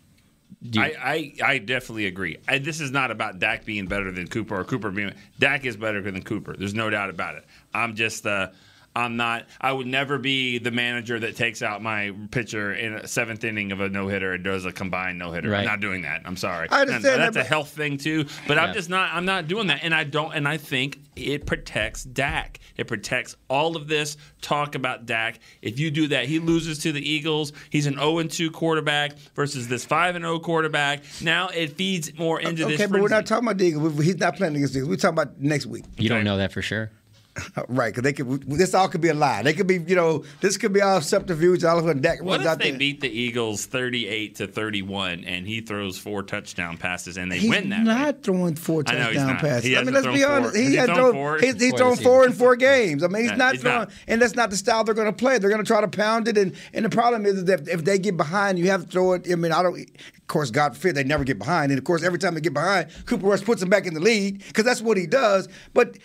You, 0.61 0.83
I, 0.83 0.95
I, 1.03 1.33
I, 1.43 1.59
definitely 1.59 2.05
agree. 2.05 2.37
I, 2.47 2.59
this 2.59 2.83
is 2.83 2.91
not 2.91 3.11
about 3.11 3.39
Dak 3.39 3.65
being 3.65 3.87
better 3.87 4.13
than 4.13 4.29
Cooper 4.29 4.61
or 4.61 4.65
Cooper 4.65 4.91
being. 4.91 5.15
Dak 5.39 5.65
is 5.65 5.75
better 5.79 6.03
than 6.03 6.23
Cooper. 6.23 6.55
There's 6.55 6.75
no 6.75 6.91
doubt 6.91 7.09
about 7.09 7.37
it. 7.37 7.47
I'm 7.73 7.95
just. 7.95 8.27
Uh, 8.27 8.49
I'm 8.95 9.17
not. 9.17 9.47
I 9.61 9.73
would 9.73 9.87
never 9.87 10.19
be 10.19 10.59
the 10.59 10.71
manager 10.71 11.19
that 11.19 11.37
takes 11.37 11.63
out 11.63 11.83
my 11.83 12.15
pitcher 12.31 12.75
in 12.75 12.95
a 12.95 13.07
seventh 13.07 13.43
inning 13.43 13.73
of 13.73 13.81
a 13.81 13.89
no 13.89 14.09
hitter 14.09 14.35
and 14.35 14.45
does 14.45 14.67
a 14.67 14.73
combined 14.73 15.19
no 15.19 15.33
hitter. 15.33 15.51
Right. 15.51 15.61
I'm 15.61 15.65
not 15.65 15.81
doing 15.81 16.03
that. 16.03 16.23
I'm 16.25 16.37
sorry. 16.37 16.69
I 16.71 16.83
understand 16.83 17.07
and 17.07 17.23
that's 17.23 17.35
that, 17.35 17.47
a 17.47 17.49
health 17.49 17.71
thing 17.71 17.97
too. 17.97 18.27
But 18.47 18.57
yeah. 18.57 18.65
I'm 18.65 18.75
just 18.75 18.91
not. 18.91 19.13
I'm 19.15 19.25
not 19.25 19.49
doing 19.49 19.69
that. 19.69 19.81
And 19.83 19.95
I 19.95 20.05
don't. 20.05 20.35
And 20.35 20.47
I 20.47 20.59
think 20.59 20.99
it 21.17 21.47
protects 21.47 22.05
Dak. 22.05 22.59
It 22.77 22.87
protects 22.87 23.37
all 23.49 23.77
of 23.77 23.89
this 23.89 24.17
talk 24.43 24.75
about 24.75 25.07
Dak. 25.07 25.41
If 25.63 25.79
you 25.79 25.91
do 25.91 26.09
that, 26.09 26.27
he 26.27 26.39
loses 26.39 26.81
to 26.81 26.93
the 26.93 27.11
Eagles. 27.11 27.53
He's 27.71 27.87
an 27.87 27.95
0 27.95 28.23
2 28.25 28.51
quarterback 28.51 29.17
versus 29.35 29.69
this 29.69 29.87
5 29.87 30.17
0 30.17 30.39
quarterback. 30.41 31.03
Now 31.23 31.49
it 31.49 31.77
feeds 31.77 32.17
more 32.19 32.41
into 32.41 32.65
okay, 32.65 32.73
this. 32.73 32.81
Okay, 32.81 32.91
but 32.91 33.01
we're 33.01 33.09
not 33.09 33.25
talking 33.25 33.47
about 33.47 33.59
the 33.59 33.67
Eagles. 33.67 33.99
He's 34.05 34.19
not 34.19 34.37
playing 34.37 34.57
against 34.57 34.75
the 34.75 34.81
Eagles. 34.81 34.91
We're 34.91 34.97
talking 34.97 35.19
about 35.19 35.41
next 35.41 35.67
week. 35.67 35.85
You 35.97 36.07
okay. 36.07 36.09
don't 36.09 36.25
know 36.25 36.37
that 36.37 36.53
for 36.53 36.61
sure. 36.61 36.91
right, 37.69 37.95
because 37.95 38.03
they 38.03 38.13
could. 38.13 38.43
This 38.43 38.75
all 38.75 38.89
could 38.89 39.01
be 39.01 39.09
a 39.09 39.15
lie. 39.15 39.43
They 39.43 39.55
could 39.55 39.67
be, 39.67 39.79
you 39.79 39.97
know, 39.97 40.25
this 40.43 40.59
could 40.59 40.73
be 40.73 40.83
all 40.83 41.01
subterfuge. 41.01 41.65
All 41.65 41.79
of 41.79 41.87
a 41.87 41.95
Dak 41.95 42.23
what 42.23 42.45
if 42.45 42.59
they 42.59 42.71
there. 42.71 42.79
beat 42.79 43.01
the 43.01 43.09
Eagles 43.09 43.65
thirty-eight 43.65 44.37
to 44.37 44.47
thirty-one, 44.47 45.25
and 45.25 45.47
he 45.47 45.63
throws 45.63 45.97
four 45.97 46.23
touchdown 46.23 46.77
passes, 46.77 47.17
and 47.17 47.33
they 47.33 47.39
he's 47.39 47.49
win 47.49 47.71
that? 47.71 47.85
Not 47.85 48.17
way? 48.17 48.21
throwing 48.23 48.55
four 48.55 48.83
touchdown 48.83 49.39
passes. 49.39 49.65
He 49.65 49.77
I 49.79 49.83
mean, 49.83 49.95
let's 49.95 50.07
be 50.07 50.25
honest. 50.25 50.55
He, 50.55 50.71
he 50.71 50.77
has 50.77 50.91
thrown, 50.91 51.13
four. 51.15 51.39
He's, 51.39 51.59
he's 51.59 51.75
thrown 51.75 51.97
four 51.97 52.27
in 52.27 52.33
four 52.33 52.55
games. 52.57 53.03
I 53.03 53.09
mean, 53.09 53.23
he's 53.23 53.31
yeah, 53.31 53.37
not 53.37 53.53
he's 53.55 53.63
throwing, 53.63 53.79
not. 53.79 53.93
and 54.09 54.21
that's 54.21 54.35
not 54.35 54.51
the 54.51 54.57
style 54.57 54.85
they're 54.85 54.95
going 54.95 55.07
to 55.07 55.13
play. 55.13 55.39
They're 55.39 55.51
going 55.51 55.65
to 55.65 55.67
try 55.67 55.81
to 55.81 55.89
pound 55.89 56.29
it, 56.29 56.37
and 56.37 56.55
and 56.75 56.85
the 56.85 56.91
problem 56.91 57.25
is 57.25 57.47
that 57.47 57.67
if 57.67 57.85
they 57.85 57.99
get 57.99 58.19
behind, 58.19 58.59
you 58.59 58.69
have 58.69 58.85
to 58.85 58.89
throw 58.89 59.15
it. 59.15 59.27
I 59.31 59.37
mean, 59.37 59.53
I 59.53 59.63
don't. 59.63 59.81
Of 59.81 60.27
course, 60.27 60.51
God 60.51 60.77
forbid 60.77 60.97
they 60.97 61.05
never 61.05 61.25
get 61.25 61.39
behind, 61.39 61.73
and 61.73 61.79
of 61.79 61.85
course, 61.85 62.03
every 62.03 62.19
time 62.19 62.35
they 62.35 62.41
get 62.43 62.55
behind, 62.55 62.89
Cooper 63.07 63.27
Rush 63.27 63.43
puts 63.43 63.61
them 63.61 63.71
back 63.71 63.87
in 63.87 63.95
the 63.95 64.01
lead 64.01 64.39
because 64.47 64.65
that's 64.65 64.83
what 64.83 64.99
he 64.99 65.07
does. 65.07 65.49
But 65.73 65.97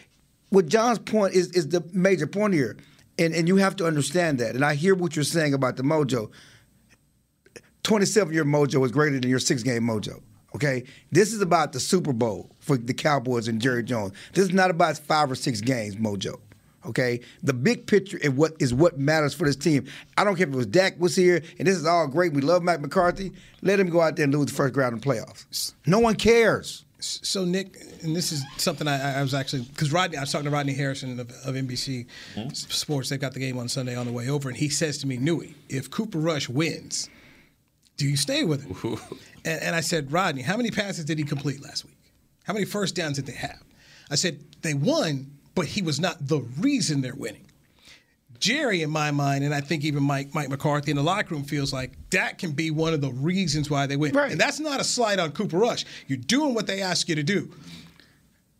what 0.49 0.67
John's 0.67 0.99
point 0.99 1.33
is 1.33 1.51
is 1.51 1.69
the 1.69 1.83
major 1.93 2.27
point 2.27 2.53
here, 2.53 2.77
and 3.17 3.33
and 3.33 3.47
you 3.47 3.57
have 3.57 3.75
to 3.77 3.85
understand 3.85 4.39
that. 4.39 4.55
And 4.55 4.63
I 4.63 4.75
hear 4.75 4.95
what 4.95 5.15
you're 5.15 5.25
saying 5.25 5.53
about 5.53 5.77
the 5.77 5.83
mojo. 5.83 6.31
27 7.83 8.33
year 8.33 8.43
mojo 8.43 8.85
is 8.85 8.91
greater 8.91 9.19
than 9.19 9.29
your 9.29 9.39
six 9.39 9.63
game 9.63 9.83
mojo. 9.83 10.21
Okay, 10.55 10.85
this 11.11 11.33
is 11.33 11.41
about 11.41 11.73
the 11.73 11.79
Super 11.79 12.13
Bowl 12.13 12.49
for 12.59 12.77
the 12.77 12.93
Cowboys 12.93 13.47
and 13.47 13.61
Jerry 13.61 13.83
Jones. 13.83 14.13
This 14.33 14.45
is 14.45 14.53
not 14.53 14.71
about 14.71 14.97
five 14.97 15.29
or 15.29 15.35
six 15.35 15.61
games 15.61 15.95
mojo. 15.95 16.39
Okay, 16.85 17.19
the 17.43 17.53
big 17.53 17.85
picture 17.85 18.17
is 18.17 18.29
what 18.29 18.53
is 18.59 18.73
what 18.73 18.97
matters 18.97 19.33
for 19.33 19.45
this 19.45 19.57
team. 19.57 19.85
I 20.17 20.23
don't 20.23 20.35
care 20.35 20.47
if 20.47 20.53
it 20.53 20.57
was 20.57 20.65
Dak 20.65 20.99
was 20.99 21.15
here, 21.15 21.43
and 21.59 21.67
this 21.67 21.75
is 21.75 21.85
all 21.85 22.07
great. 22.07 22.33
We 22.33 22.41
love 22.41 22.63
Mike 22.63 22.79
McCarthy. 22.79 23.33
Let 23.61 23.79
him 23.79 23.89
go 23.89 23.99
out 23.99 24.15
there 24.15 24.23
and 24.23 24.33
lose 24.33 24.47
the 24.47 24.53
first 24.53 24.75
round 24.75 24.93
in 24.93 24.99
the 24.99 25.05
playoffs. 25.05 25.73
No 25.85 25.99
one 25.99 26.15
cares. 26.15 26.85
So 26.99 27.45
Nick, 27.45 27.77
and 28.01 28.15
this 28.15 28.31
is 28.31 28.43
something 28.57 28.87
I, 28.87 29.19
I 29.19 29.21
was 29.21 29.33
actually 29.33 29.63
because 29.63 29.91
Rodney, 29.91 30.17
I 30.17 30.21
was 30.21 30.31
talking 30.31 30.45
to 30.45 30.51
Rodney 30.51 30.73
Harrison 30.73 31.19
of, 31.19 31.29
of 31.29 31.55
NBC 31.55 32.07
mm-hmm. 32.35 32.49
Sports. 32.49 33.09
They've 33.09 33.19
got 33.19 33.33
the 33.33 33.39
game 33.39 33.57
on 33.59 33.69
Sunday 33.69 33.95
on 33.95 34.07
the 34.07 34.11
way 34.11 34.29
over, 34.29 34.49
and 34.49 34.57
he 34.57 34.69
says 34.69 34.97
to 34.99 35.07
me, 35.07 35.17
"Newy, 35.17 35.53
if 35.69 35.91
Cooper 35.91 36.17
Rush 36.17 36.49
wins, 36.49 37.09
do 37.97 38.07
you 38.07 38.17
stay 38.17 38.43
with 38.43 38.63
him?" 38.63 38.97
and, 39.45 39.61
and 39.61 39.75
I 39.75 39.81
said, 39.81 40.11
Rodney, 40.11 40.41
how 40.41 40.57
many 40.57 40.71
passes 40.71 41.05
did 41.05 41.19
he 41.19 41.23
complete 41.23 41.61
last 41.61 41.85
week? 41.85 41.97
How 42.45 42.53
many 42.53 42.65
first 42.65 42.95
downs 42.95 43.17
did 43.17 43.27
they 43.27 43.33
have? 43.33 43.61
I 44.09 44.15
said 44.15 44.39
they 44.61 44.73
won, 44.73 45.37
but 45.53 45.65
he 45.65 45.81
was 45.81 45.99
not 45.99 46.27
the 46.27 46.39
reason 46.59 47.01
they're 47.01 47.13
winning. 47.13 47.46
Jerry, 48.39 48.81
in 48.81 48.89
my 48.89 49.11
mind, 49.11 49.43
and 49.43 49.53
I 49.53 49.61
think 49.61 49.83
even 49.83 50.03
Mike 50.03 50.33
Mike 50.33 50.49
McCarthy 50.49 50.91
in 50.91 50.97
the 50.97 51.03
locker 51.03 51.35
room 51.35 51.43
feels 51.43 51.73
like 51.73 51.93
that 52.11 52.37
can 52.37 52.51
be 52.51 52.71
one 52.71 52.93
of 52.93 53.01
the 53.01 53.11
reasons 53.11 53.69
why 53.69 53.85
they 53.87 53.95
win. 53.95 54.13
Right. 54.13 54.31
And 54.31 54.39
that's 54.39 54.59
not 54.59 54.79
a 54.79 54.83
slight 54.83 55.19
on 55.19 55.31
Cooper 55.31 55.57
Rush. 55.57 55.85
You're 56.07 56.17
doing 56.17 56.53
what 56.53 56.67
they 56.67 56.81
ask 56.81 57.09
you 57.09 57.15
to 57.15 57.23
do. 57.23 57.51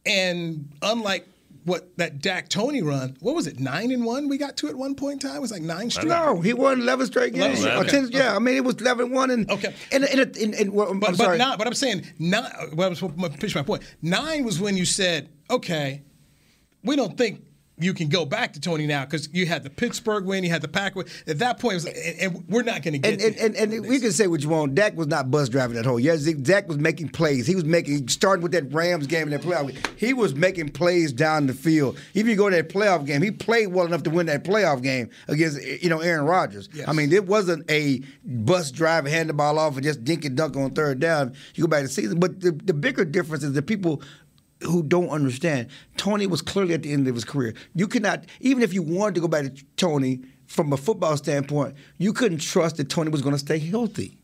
And 0.06 0.70
unlike 0.82 1.28
what 1.68 1.98
that 1.98 2.22
Dak 2.22 2.48
Tony 2.48 2.82
run, 2.82 3.18
what 3.20 3.36
was 3.36 3.46
it, 3.46 3.60
nine 3.60 3.92
and 3.92 4.06
one 4.06 4.30
we 4.30 4.38
got 4.38 4.56
to 4.58 4.70
at 4.70 4.76
one 4.76 4.96
point 4.96 5.22
in 5.22 5.30
time? 5.30 5.38
It 5.38 5.42
was 5.42 5.52
like 5.52 5.62
nine 5.62 5.90
straight. 5.90 6.08
No, 6.08 6.40
he 6.40 6.54
won 6.54 6.80
11 6.80 7.08
straight 7.08 7.34
games. 7.34 7.62
11. 7.62 7.88
Okay. 7.88 8.18
Yeah, 8.18 8.34
I 8.34 8.40
mean, 8.40 8.56
it 8.56 8.64
was 8.64 8.76
11 8.76 9.12
1. 9.12 9.32
And, 9.32 9.52
okay. 9.52 9.76
And, 9.92 10.06
and, 10.06 10.20
and, 10.22 10.38
and, 10.38 10.54
and 10.54 10.74
well, 10.74 10.94
but, 10.94 11.10
I'm 11.10 11.16
sorry. 11.16 11.38
But, 11.38 11.44
not, 11.44 11.58
but 11.58 11.68
I'm 11.68 11.74
saying, 11.74 12.06
not. 12.20 12.74
well, 12.74 12.88
I 12.88 12.90
was 12.90 13.04
pitch 13.38 13.54
my 13.54 13.64
point. 13.64 13.84
Nine 14.02 14.46
was 14.46 14.62
when 14.62 14.78
you 14.78 14.86
said, 14.86 15.30
okay, 15.52 16.04
we 16.84 16.96
don't 16.96 17.18
think 17.18 17.44
you 17.80 17.94
can 17.94 18.10
go 18.10 18.26
back 18.26 18.54
to 18.54 18.60
Tony 18.60 18.88
now 18.88 19.06
because 19.06 19.30
you 19.32 19.46
had 19.46 19.64
the 19.64 19.70
Pittsburgh 19.70 20.26
win, 20.26 20.44
you 20.44 20.50
had 20.50 20.64
the 20.64 20.68
Pack 20.68 20.96
win. 20.96 21.06
At 21.28 21.40
that 21.40 21.60
point, 21.60 21.76
was, 21.76 21.86
and, 21.86 22.20
and, 22.20 22.50
we're 22.50 22.64
not 22.64 22.82
going 22.82 22.94
to 22.94 22.98
get. 22.98 23.22
And, 23.22 23.36
and, 23.36 23.56
and, 23.56 23.74
and 23.74 23.88
we 23.88 24.00
can 24.00 24.12
say 24.12 24.26
what 24.26 24.42
you 24.42 24.50
want. 24.50 24.74
Dak 24.74 24.96
was 24.98 25.08
not 25.08 25.30
bus 25.30 25.48
driving 25.48 25.76
that 25.76 25.86
whole. 25.86 26.00
Yes, 26.00 26.24
Dak 26.24 26.68
was 26.68 26.80
making 26.80 27.10
plays. 27.10 27.46
He 27.46 27.54
was 27.54 27.66
making 27.66 28.08
starting 28.08 28.42
with 28.42 28.52
that 28.54 28.74
Rams 28.74 29.06
game 29.06 29.24
in 29.24 29.30
that 29.30 29.42
playoff. 29.42 29.76
He 29.98 30.14
was 30.14 30.34
making 30.34 30.70
plays 30.70 31.14
down 31.14 31.46
the 31.46 31.54
field. 31.54 32.00
Even 32.16 32.32
you 32.32 32.36
go 32.36 32.50
to 32.50 32.56
that 32.56 32.70
playoff 32.70 33.06
game, 33.06 33.22
he 33.22 33.30
played 33.30 33.68
well 33.68 33.86
enough 33.86 34.04
to 34.04 34.10
win 34.10 34.26
that 34.26 34.44
playoff 34.44 34.82
game 34.82 35.10
against 35.28 35.62
you 35.64 35.90
know 35.90 36.00
Aaron 36.00 36.26
Rodgers. 36.26 36.70
Yes. 36.74 36.88
I 36.88 36.94
mean, 36.94 37.14
it 37.14 37.28
wasn't 37.28 37.70
a 37.70 38.02
bus 38.24 38.72
drive, 38.72 39.06
hand 39.06 39.30
the 39.30 39.34
ball 39.34 39.60
off, 39.60 39.76
and 39.76 39.84
just 39.84 40.04
dink 40.04 40.26
and 40.26 40.36
dunk 40.36 40.56
on 40.58 40.72
third 40.72 41.00
down. 41.00 41.34
You 41.54 41.64
go 41.64 41.68
back 41.68 41.84
to 41.84 41.90
season, 41.90 42.20
but 42.20 42.40
the, 42.40 42.52
the 42.52 42.74
bigger 42.74 43.06
difference 43.06 43.44
is 43.44 43.54
that 43.54 43.64
people 43.64 44.02
who 44.62 44.84
don't 44.84 45.10
understand. 45.10 45.68
Tony 45.98 46.28
was 46.28 46.42
clearly 46.42 46.74
at 46.74 46.84
the 46.84 46.92
end 46.92 47.08
of 47.08 47.16
his 47.16 47.26
career. 47.26 47.54
You 47.76 47.88
cannot, 47.88 48.26
even 48.40 48.64
if 48.64 48.74
you 48.74 48.82
wanted 48.82 49.16
to 49.16 49.22
go 49.22 49.28
back 49.28 49.44
to 49.46 49.66
Tony 49.76 50.22
from 50.48 50.74
a 50.74 50.78
football 50.78 51.18
standpoint, 51.18 51.76
you 51.98 52.14
couldn't 52.14 52.40
trust 52.40 52.78
that 52.78 52.90
Tony 52.90 53.10
was 53.10 53.22
going 53.22 53.36
to 53.36 53.40
stay 53.40 53.60
healthy. 53.60 54.18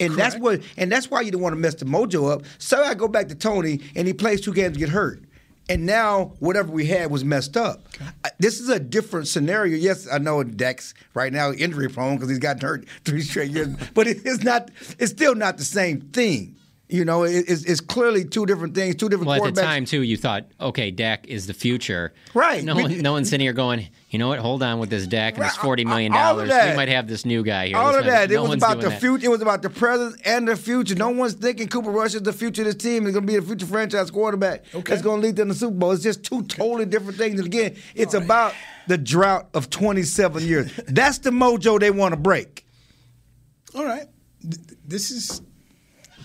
And 0.00 0.12
Correct. 0.12 0.32
that's 0.32 0.42
what, 0.42 0.60
and 0.76 0.92
that's 0.92 1.10
why 1.10 1.22
you 1.22 1.32
don't 1.32 1.40
want 1.40 1.54
to 1.54 1.60
mess 1.60 1.74
the 1.74 1.84
mojo 1.84 2.30
up. 2.30 2.42
So 2.58 2.82
I 2.82 2.94
go 2.94 3.08
back 3.08 3.28
to 3.28 3.34
Tony, 3.34 3.80
and 3.96 4.06
he 4.06 4.12
plays 4.12 4.40
two 4.40 4.52
games, 4.52 4.76
get 4.76 4.90
hurt, 4.90 5.24
and 5.68 5.84
now 5.84 6.34
whatever 6.38 6.70
we 6.70 6.86
had 6.86 7.10
was 7.10 7.24
messed 7.24 7.56
up. 7.56 7.86
Okay. 7.94 8.06
This 8.38 8.60
is 8.60 8.68
a 8.68 8.78
different 8.78 9.26
scenario. 9.26 9.76
Yes, 9.76 10.06
I 10.10 10.18
know 10.18 10.42
Dak's 10.44 10.94
right 11.14 11.32
now 11.32 11.50
injury 11.52 11.88
prone 11.88 12.16
because 12.16 12.28
he's 12.28 12.38
gotten 12.38 12.62
hurt 12.62 12.86
three 13.04 13.22
straight 13.22 13.50
years, 13.50 13.68
but 13.94 14.06
it's 14.06 14.44
not. 14.44 14.70
It's 14.98 15.10
still 15.10 15.34
not 15.34 15.56
the 15.58 15.64
same 15.64 16.00
thing. 16.00 16.56
You 16.90 17.04
know, 17.04 17.24
it's, 17.24 17.64
it's 17.64 17.82
clearly 17.82 18.24
two 18.24 18.46
different 18.46 18.74
things, 18.74 18.94
two 18.94 19.10
different. 19.10 19.28
Well, 19.28 19.44
at 19.44 19.54
the 19.54 19.60
time 19.60 19.84
too, 19.84 20.00
you 20.00 20.16
thought, 20.16 20.46
okay, 20.58 20.90
Dak 20.90 21.26
is 21.26 21.46
the 21.46 21.52
future, 21.52 22.14
right? 22.32 22.64
No, 22.64 22.74
one, 22.74 23.02
no 23.02 23.12
one's 23.12 23.28
sitting 23.28 23.44
here 23.44 23.52
going, 23.52 23.86
you 24.08 24.18
know 24.18 24.28
what? 24.28 24.38
Hold 24.38 24.62
on 24.62 24.78
with 24.78 24.88
this 24.88 25.06
Dak 25.06 25.34
and 25.34 25.44
this 25.44 25.54
forty 25.54 25.84
million 25.84 26.12
dollars. 26.12 26.48
We 26.48 26.76
might 26.76 26.88
have 26.88 27.06
this 27.06 27.26
new 27.26 27.42
guy 27.42 27.66
here. 27.66 27.76
All 27.76 27.92
this 27.92 27.98
of 27.98 28.06
that. 28.06 28.30
No 28.30 28.46
it 28.46 28.48
was 28.48 28.56
about 28.56 28.80
the 28.80 28.90
future. 28.90 29.26
It 29.26 29.28
was 29.28 29.42
about 29.42 29.60
the 29.60 29.68
present 29.68 30.18
and 30.24 30.48
the 30.48 30.56
future. 30.56 30.94
No 30.94 31.10
one's 31.10 31.34
thinking 31.34 31.68
Cooper 31.68 31.90
Rush 31.90 32.14
is 32.14 32.22
the 32.22 32.32
future 32.32 32.62
of 32.62 32.66
this 32.68 32.76
team. 32.76 33.04
He's 33.04 33.12
going 33.12 33.26
to 33.26 33.32
be 33.32 33.36
a 33.36 33.42
future 33.42 33.66
franchise 33.66 34.10
quarterback. 34.10 34.64
Okay. 34.74 34.90
That's 34.90 35.02
going 35.02 35.20
to 35.20 35.26
lead 35.26 35.36
them 35.36 35.48
to 35.48 35.52
the 35.52 35.60
Super 35.60 35.76
Bowl. 35.76 35.90
It's 35.92 36.02
just 36.02 36.24
two 36.24 36.42
totally 36.44 36.86
different 36.86 37.18
things. 37.18 37.38
And 37.38 37.46
again, 37.46 37.76
it's 37.94 38.14
right. 38.14 38.24
about 38.24 38.54
the 38.86 38.96
drought 38.96 39.50
of 39.52 39.68
twenty-seven 39.68 40.42
years. 40.42 40.72
That's 40.88 41.18
the 41.18 41.30
mojo 41.30 41.78
they 41.78 41.90
want 41.90 42.14
to 42.14 42.18
break. 42.18 42.64
All 43.74 43.84
right. 43.84 44.06
This 44.40 45.10
is 45.10 45.42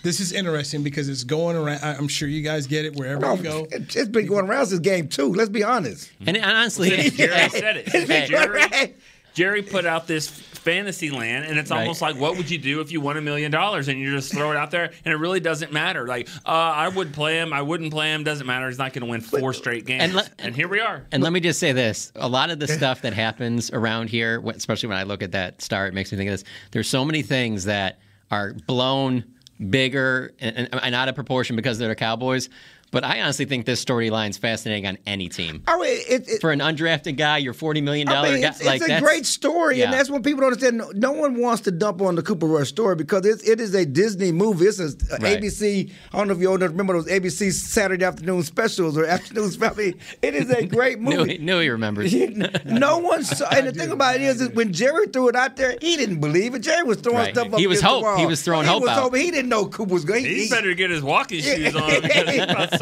this 0.03 0.19
is 0.19 0.33
interesting 0.33 0.83
because 0.83 1.09
it's 1.09 1.23
going 1.23 1.55
around. 1.55 1.79
I'm 1.81 2.07
sure 2.09 2.27
you 2.27 2.41
guys 2.41 2.67
get 2.67 2.85
it 2.85 2.95
wherever 2.95 3.21
no, 3.21 3.33
you 3.35 3.43
go. 3.43 3.67
It's 3.71 4.09
been 4.09 4.27
going 4.27 4.47
around 4.47 4.67
since 4.67 4.81
game 4.81 5.07
two. 5.07 5.33
Let's 5.33 5.49
be 5.49 5.63
honest. 5.63 6.11
And 6.25 6.37
honestly, 6.37 7.09
Jerry 7.09 7.49
said 7.49 7.77
it. 7.85 8.27
Jerry, 8.29 8.93
Jerry 9.33 9.61
put 9.63 9.85
out 9.85 10.05
this 10.05 10.27
fantasy 10.29 11.09
land, 11.09 11.45
and 11.45 11.57
it's 11.57 11.71
right. 11.71 11.79
almost 11.79 12.01
like, 12.01 12.17
what 12.17 12.37
would 12.37 12.49
you 12.49 12.57
do 12.57 12.81
if 12.81 12.91
you 12.91 12.99
won 12.99 13.17
a 13.17 13.21
million 13.21 13.51
dollars 13.51 13.87
and 13.87 13.99
you 13.99 14.11
just 14.11 14.33
throw 14.33 14.51
it 14.51 14.57
out 14.57 14.71
there, 14.71 14.91
and 15.05 15.13
it 15.13 15.17
really 15.17 15.39
doesn't 15.39 15.71
matter. 15.71 16.05
Like, 16.05 16.27
uh, 16.45 16.49
I 16.49 16.89
would 16.89 17.13
play 17.13 17.37
him, 17.37 17.53
I 17.53 17.61
wouldn't 17.61 17.91
play 17.91 18.13
him, 18.13 18.23
doesn't 18.23 18.45
matter. 18.45 18.67
He's 18.67 18.77
not 18.77 18.91
going 18.93 19.05
to 19.05 19.09
win 19.09 19.21
four 19.21 19.53
straight 19.53 19.85
games. 19.85 20.03
And, 20.03 20.13
le- 20.13 20.29
and, 20.39 20.55
here 20.55 20.67
we 20.67 20.79
are. 20.79 21.05
And 21.11 21.23
let 21.23 21.31
me 21.31 21.39
just 21.39 21.59
say 21.59 21.71
this: 21.71 22.11
a 22.15 22.27
lot 22.27 22.49
of 22.49 22.59
the 22.59 22.67
stuff 22.67 23.01
that 23.01 23.13
happens 23.13 23.71
around 23.71 24.09
here, 24.09 24.41
especially 24.49 24.89
when 24.89 24.97
I 24.97 25.03
look 25.03 25.23
at 25.23 25.31
that 25.31 25.61
star, 25.61 25.87
it 25.87 25.93
makes 25.93 26.11
me 26.11 26.17
think 26.17 26.29
of 26.29 26.33
this. 26.33 26.43
There's 26.71 26.89
so 26.89 27.05
many 27.05 27.21
things 27.21 27.65
that 27.65 27.99
are 28.31 28.53
blown 28.67 29.23
bigger 29.69 30.33
and, 30.39 30.69
and, 30.71 30.95
out 30.95 31.09
of 31.09 31.15
proportion 31.15 31.55
because 31.55 31.77
they're 31.77 31.89
the 31.89 31.95
Cowboys. 31.95 32.49
But 32.93 33.03
I 33.03 33.21
honestly 33.21 33.45
think 33.45 33.65
this 33.65 33.83
storyline's 33.83 34.37
fascinating 34.37 34.85
on 34.85 34.99
any 35.07 35.27
team. 35.27 35.63
Oh, 35.67 35.81
it, 35.81 36.29
it, 36.29 36.41
For 36.41 36.51
an 36.51 36.59
undrafted 36.59 37.17
guy, 37.17 37.39
you're 37.39 37.55
forty 37.55 37.81
million 37.81 38.05
dollar 38.05 38.27
I 38.27 38.31
mean, 38.33 38.41
guy. 38.41 38.49
It's, 38.49 38.63
like, 38.63 38.81
it's 38.81 38.89
a 38.89 39.01
great 39.01 39.25
story, 39.25 39.79
yeah. 39.79 39.85
and 39.85 39.93
that's 39.93 40.11
what 40.11 40.23
people 40.23 40.41
don't 40.41 40.53
understand. 40.53 40.77
No, 40.77 40.91
no, 40.93 41.11
one 41.11 41.41
wants 41.41 41.63
to 41.63 41.71
dump 41.71 42.03
on 42.03 42.13
the 42.13 42.21
Cooper 42.21 42.45
Rush 42.45 42.69
story 42.69 42.95
because 42.95 43.25
it's, 43.25 43.41
it 43.49 43.59
is 43.59 43.73
a 43.73 43.83
Disney 43.83 44.31
movie. 44.31 44.65
It's 44.65 44.79
a, 44.79 44.83
a 44.85 45.17
right. 45.17 45.41
ABC. 45.41 45.91
I 46.13 46.17
don't 46.19 46.27
know 46.27 46.35
if 46.35 46.39
you 46.39 46.51
all 46.51 46.57
remember 46.59 46.93
those 46.93 47.07
ABC 47.07 47.51
Saturday 47.51 48.05
afternoon 48.05 48.43
specials 48.43 48.95
or 48.95 49.05
afternoon 49.07 49.49
specials. 49.49 49.95
It 50.21 50.35
is 50.35 50.51
a 50.51 50.63
great 50.67 50.99
movie. 50.99 51.39
knew, 51.39 51.59
he 51.61 51.69
remembers. 51.69 52.13
no 52.65 52.99
one 52.99 53.23
saw. 53.23 53.49
And 53.49 53.65
the 53.65 53.71
thing 53.71 53.89
about 53.89 54.17
it 54.17 54.21
is, 54.21 54.39
is, 54.39 54.49
when 54.49 54.71
Jerry 54.71 55.07
threw 55.07 55.29
it 55.29 55.35
out 55.35 55.55
there, 55.55 55.77
he 55.81 55.97
didn't 55.97 56.19
believe 56.19 56.53
it. 56.53 56.59
Jerry 56.59 56.83
was 56.83 56.97
throwing 56.97 57.17
right. 57.17 57.33
stuff 57.33 57.51
up. 57.53 57.59
He 57.59 57.65
was 57.65 57.81
hope. 57.81 58.19
He 58.19 58.27
was 58.27 58.43
throwing 58.43 58.65
he 58.65 58.69
hope 58.69 58.83
was 58.83 58.91
out. 58.91 59.01
Hope. 59.01 59.15
He 59.15 59.31
didn't 59.31 59.49
know 59.49 59.65
Cooper 59.65 59.95
was 59.95 60.05
going. 60.05 60.25
He, 60.25 60.43
he 60.43 60.49
better 60.49 60.75
get 60.75 60.91
his 60.91 61.01
walking 61.01 61.41
shoes 61.41 61.75
on 61.75 61.89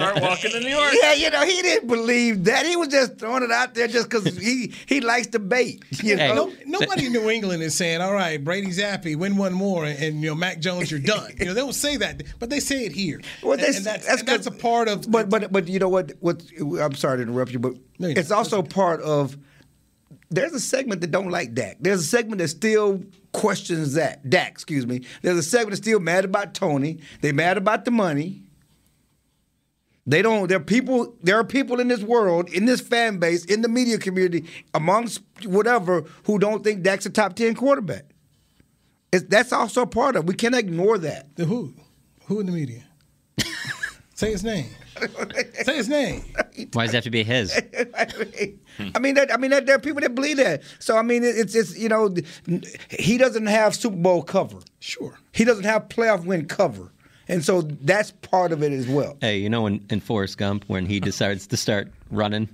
because 0.01 0.21
he's 0.21 0.31
about 0.31 0.35
to 0.35 0.37
start 0.37 0.51
walking 0.51 0.51
in 0.51 0.63
New 0.63 0.69
York. 0.69 0.93
Yeah, 1.01 1.13
you 1.13 1.29
know, 1.29 1.45
he 1.45 1.61
didn't 1.61 1.87
believe 1.87 2.43
that. 2.45 2.65
He 2.65 2.75
was 2.75 2.87
just 2.89 3.17
throwing 3.17 3.43
it 3.43 3.51
out 3.51 3.73
there 3.73 3.87
just 3.87 4.09
because 4.09 4.37
he 4.37 4.73
he 4.85 5.01
likes 5.01 5.27
the 5.27 5.39
bait. 5.39 5.83
You 6.03 6.15
know? 6.15 6.51
No, 6.65 6.79
nobody 6.79 7.07
in 7.07 7.13
New 7.13 7.29
England 7.29 7.63
is 7.63 7.75
saying, 7.75 8.01
"All 8.01 8.13
right, 8.13 8.43
Brady's 8.43 8.79
happy, 8.79 9.15
win 9.15 9.37
one 9.37 9.53
more, 9.53 9.85
and, 9.85 9.97
and, 10.01 10.21
you 10.21 10.29
know, 10.29 10.35
Mac 10.35 10.59
Jones, 10.59 10.89
you're 10.91 10.99
done." 10.99 11.31
You 11.37 11.45
know, 11.45 11.53
they 11.53 11.61
don't 11.61 11.73
say 11.73 11.97
that, 11.97 12.23
but 12.39 12.49
they 12.49 12.59
say 12.59 12.85
it 12.85 12.91
here. 12.91 13.21
Well, 13.43 13.57
that's, 13.57 13.77
and 13.77 13.85
that's, 13.85 14.05
that's, 14.05 14.19
and 14.21 14.27
that's 14.27 14.47
a 14.47 14.51
part 14.51 14.87
of. 14.87 15.09
But 15.09 15.29
but 15.29 15.51
but 15.51 15.67
you 15.67 15.79
know 15.79 15.89
what? 15.89 16.13
What 16.19 16.43
I'm 16.59 16.95
sorry 16.95 17.17
to 17.17 17.23
interrupt 17.23 17.51
you, 17.51 17.59
but 17.59 17.75
no, 17.99 18.07
it's 18.07 18.31
also 18.31 18.61
part 18.61 19.01
of. 19.01 19.37
There's 20.33 20.53
a 20.53 20.61
segment 20.61 21.01
that 21.01 21.11
don't 21.11 21.29
like 21.29 21.53
Dak. 21.53 21.77
There's 21.81 21.99
a 21.99 22.05
segment 22.05 22.39
that 22.39 22.47
still 22.47 23.03
questions 23.33 23.95
that 23.95 24.29
Dak. 24.29 24.51
Excuse 24.51 24.87
me. 24.87 25.03
There's 25.21 25.37
a 25.37 25.43
segment 25.43 25.71
that's 25.71 25.81
still 25.81 25.99
mad 25.99 26.23
about 26.23 26.53
Tony. 26.53 26.99
They 27.19 27.33
mad 27.33 27.57
about 27.57 27.83
the 27.83 27.91
money. 27.91 28.40
They 30.07 30.21
don't. 30.21 30.47
There 30.47 30.57
are 30.57 30.63
people. 30.63 31.15
There 31.21 31.37
are 31.37 31.43
people 31.43 31.79
in 31.79 31.87
this 31.87 32.01
world, 32.01 32.49
in 32.49 32.65
this 32.65 32.81
fan 32.81 33.19
base, 33.19 33.45
in 33.45 33.61
the 33.61 33.67
media 33.67 33.97
community, 33.97 34.49
amongst 34.73 35.21
whatever, 35.45 36.05
who 36.23 36.39
don't 36.39 36.63
think 36.63 36.81
Dak's 36.81 37.05
a 37.05 37.09
top 37.09 37.35
ten 37.35 37.53
quarterback. 37.53 38.05
It's, 39.11 39.25
that's 39.25 39.53
also 39.53 39.85
part 39.85 40.15
of. 40.15 40.23
it. 40.23 40.27
We 40.27 40.33
can't 40.33 40.55
ignore 40.55 40.97
that. 40.97 41.35
The 41.35 41.45
who? 41.45 41.73
Who 42.25 42.39
in 42.39 42.45
the 42.47 42.51
media? 42.51 42.83
Say 44.15 44.31
his 44.31 44.43
name. 44.43 44.67
Say 45.63 45.75
his 45.75 45.89
name. 45.89 46.23
Why 46.73 46.85
does 46.85 46.93
it 46.93 46.97
have 46.97 47.03
to 47.03 47.09
be 47.09 47.23
his? 47.23 47.51
I 48.95 48.99
mean, 48.99 49.15
that, 49.15 49.33
I 49.33 49.37
mean, 49.37 49.51
that, 49.51 49.65
there 49.65 49.75
are 49.75 49.79
people 49.79 50.01
that 50.01 50.15
believe 50.15 50.37
that. 50.37 50.63
So 50.79 50.97
I 50.97 51.01
mean, 51.01 51.23
it's 51.23 51.53
it's 51.53 51.77
you 51.77 51.89
know, 51.89 52.13
he 52.89 53.17
doesn't 53.17 53.47
have 53.47 53.75
Super 53.75 53.97
Bowl 53.97 54.23
cover. 54.23 54.57
Sure. 54.79 55.17
He 55.31 55.43
doesn't 55.43 55.65
have 55.65 55.89
playoff 55.89 56.25
win 56.25 56.45
cover. 56.45 56.91
And 57.27 57.43
so 57.43 57.61
that's 57.61 58.11
part 58.11 58.51
of 58.51 58.63
it 58.63 58.71
as 58.71 58.87
well. 58.87 59.17
Hey, 59.21 59.37
you 59.37 59.49
know, 59.49 59.67
in, 59.67 59.85
in 59.89 59.99
Forrest 59.99 60.37
Gump, 60.37 60.65
when 60.67 60.85
he 60.85 60.99
decides 60.99 61.47
to 61.47 61.57
start 61.57 61.89
running, 62.09 62.49